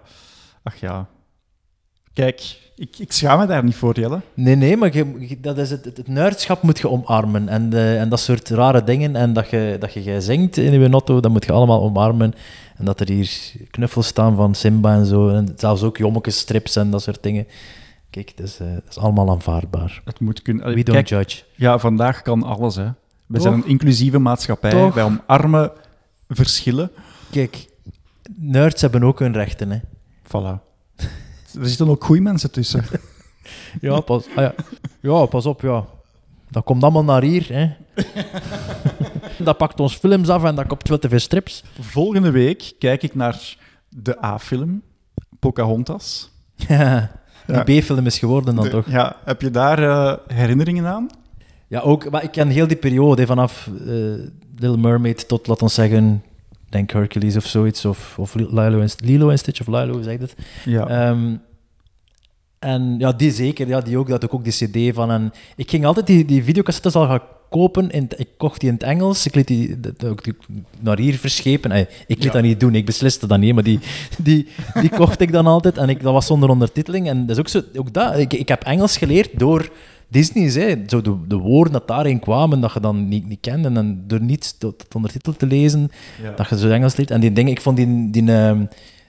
[0.63, 1.07] Ach ja.
[2.13, 4.21] Kijk, ik, ik schaam me daar niet voor, Jelle.
[4.33, 7.49] Nee, nee, maar je, dat is het, het, het nerdschap moet je omarmen.
[7.49, 9.15] En, eh, en dat soort rare dingen.
[9.15, 12.33] En dat je, dat je, zingt in je auto, dat moet je allemaal omarmen.
[12.75, 15.29] En dat er hier knuffels staan van Simba en zo.
[15.29, 17.47] En zelfs ook jommekesstrips en dat soort dingen.
[18.09, 20.01] Kijk, dat is, eh, dat is allemaal aanvaardbaar.
[20.05, 20.73] Het moet kunnen.
[20.73, 21.43] We don't judge.
[21.55, 22.87] Ja, vandaag kan alles, hè.
[23.25, 23.41] We Toch?
[23.41, 24.71] zijn een inclusieve maatschappij.
[24.71, 24.93] Toch?
[24.93, 25.71] Wij omarmen
[26.27, 26.91] verschillen.
[27.31, 27.67] Kijk,
[28.35, 29.79] nerds hebben ook hun rechten, hè.
[30.27, 30.68] Voilà.
[31.59, 32.83] Er zitten ook goede mensen tussen.
[33.81, 34.53] Ja, pas, ah, ja.
[35.01, 35.85] ja, pas op, ja.
[36.49, 37.69] Dat komt allemaal naar hier, hè.
[39.43, 41.63] dat pakt ons films af en dat komt wel te veel strips.
[41.79, 43.55] Volgende week kijk ik naar
[43.89, 44.81] de A-film,
[45.39, 46.29] Pocahontas.
[46.67, 47.11] Ja,
[47.45, 47.63] die Ja.
[47.81, 48.89] B-film is geworden dan De- toch?
[48.89, 51.07] Ja, heb je daar eh, herinneringen aan?
[51.67, 53.93] Ja, ook, maar ik ken heel die periode, vanaf eh,
[54.57, 56.23] Little Mermaid tot, laten we zeggen,
[56.69, 60.13] denk Hercules of zoiets, of, of Lilo, en, Lilo en Stitch, of Lilo, hoe zeg
[60.13, 60.33] je dat?
[60.65, 60.87] Ja.
[60.87, 61.35] Ehm,
[62.59, 65.11] en ja, die zeker, ja, die ook, dat ik ook die cd van.
[65.11, 68.75] En ik ging altijd die, die videocassettes al gaan kopen, in, ik kocht die in
[68.75, 69.79] het Engels, ik liet die,
[70.79, 71.71] naar hier verschepen.
[71.71, 72.31] Ik liet Ja.
[72.31, 73.79] dat niet doen, ik besliste dat niet, maar die,
[74.17, 74.47] die,
[74.81, 77.07] die kocht ik dan altijd en ik, dat was zonder ondertiteling.
[77.07, 79.69] En dat is ook zo, ook dat, ik, ik heb Engels geleerd door
[80.09, 80.75] Disney's, hè.
[80.87, 84.01] Zo de, de woorden dat daarin kwamen, dat je dan niet, niet kende, en dan
[84.07, 85.91] door niet tot, tot ondertitel te lezen,
[86.23, 86.31] Ja.
[86.35, 87.11] dat je zo Engels leert.
[87.11, 88.65] En die dingen, ik vond die, die, ehm,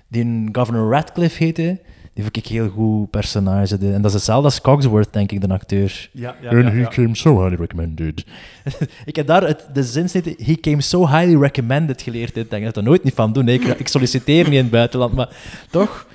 [0.08, 1.80] die Governor Radcliffe heette,
[2.14, 3.76] die vond ik heel goed personage.
[3.78, 6.08] En dat is hetzelfde als Cogsworth, denk ik, de acteur.
[6.12, 6.88] Ja, ja, And ja, he ja.
[6.88, 8.24] came so highly recommended.
[9.04, 12.36] Ik heb daar het, de zin zitten, he came so highly recommended geleerd.
[12.36, 13.48] Ik denk dat er nooit niet van doen.
[13.48, 15.36] ik solliciteer niet in het buitenland, maar
[15.70, 16.06] toch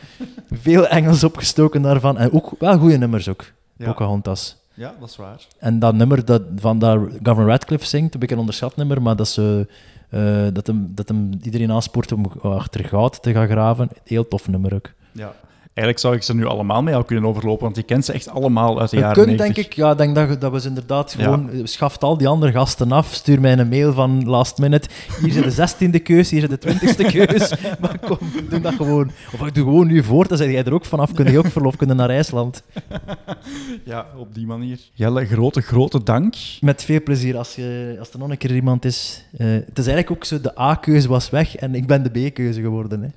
[0.51, 2.17] veel Engels opgestoken daarvan.
[2.17, 3.51] En ook wel goede nummers ook.
[3.77, 3.85] Ja.
[3.85, 4.63] Pocahontas.
[4.75, 5.45] Ja, dat is waar.
[5.57, 9.15] En dat nummer dat van daar Governor Radcliffe zingt, heb ik een onderschat nummer, maar
[9.15, 9.67] dat, ze,
[10.09, 13.89] eh, dat, hem, dat hem iedereen aanspoort om achter goud te gaan graven.
[14.03, 14.91] Heel tof nummer ook.
[15.11, 15.33] Ja.
[15.75, 18.29] Eigenlijk zou ik ze nu allemaal met jou kunnen overlopen, want je kent ze echt
[18.29, 19.55] allemaal uit de Je jaren kunt, 90.
[19.55, 21.49] denk ik, ja, denk dat, dat we ze inderdaad gewoon...
[21.49, 24.87] eh, Schaft al die andere gasten af, stuur mij een mail van last minute.
[25.21, 27.53] Hier zit de zestiende keus, hier zit de twintigste keus.
[27.81, 28.17] Maar kom,
[28.49, 29.11] doe dat gewoon.
[29.33, 31.13] Of ik doe gewoon nu voor, dan zijn jij er ook vanaf.
[31.13, 32.63] Kun je ook verlof kunnen naar IJsland.
[33.83, 34.79] Ja, op die manier.
[34.93, 36.33] Jelle, grote, grote dank.
[36.61, 39.25] Met veel plezier als, je, als er nog een keer iemand is.
[39.37, 42.61] Eh, het is eigenlijk ook zo, de A-keuze was weg en ik ben de B-keuze
[42.61, 43.01] geworden.
[43.01, 43.07] Hè.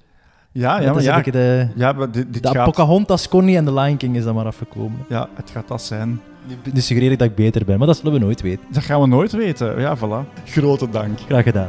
[0.52, 2.64] Ja, ja, maar ja, de, ja, maar dit, dit de gaat...
[2.64, 4.98] Pocahontas kon niet en de Lion King is dan maar afgekomen.
[5.08, 6.20] Ja, het gaat dat zijn.
[6.48, 8.64] Nu, nu suggereer ik dat ik beter ben, maar dat zullen we nooit weten.
[8.70, 9.80] Dat gaan we nooit weten.
[9.80, 10.44] Ja, voilà.
[10.44, 11.18] Grote dank.
[11.20, 11.68] Graag gedaan.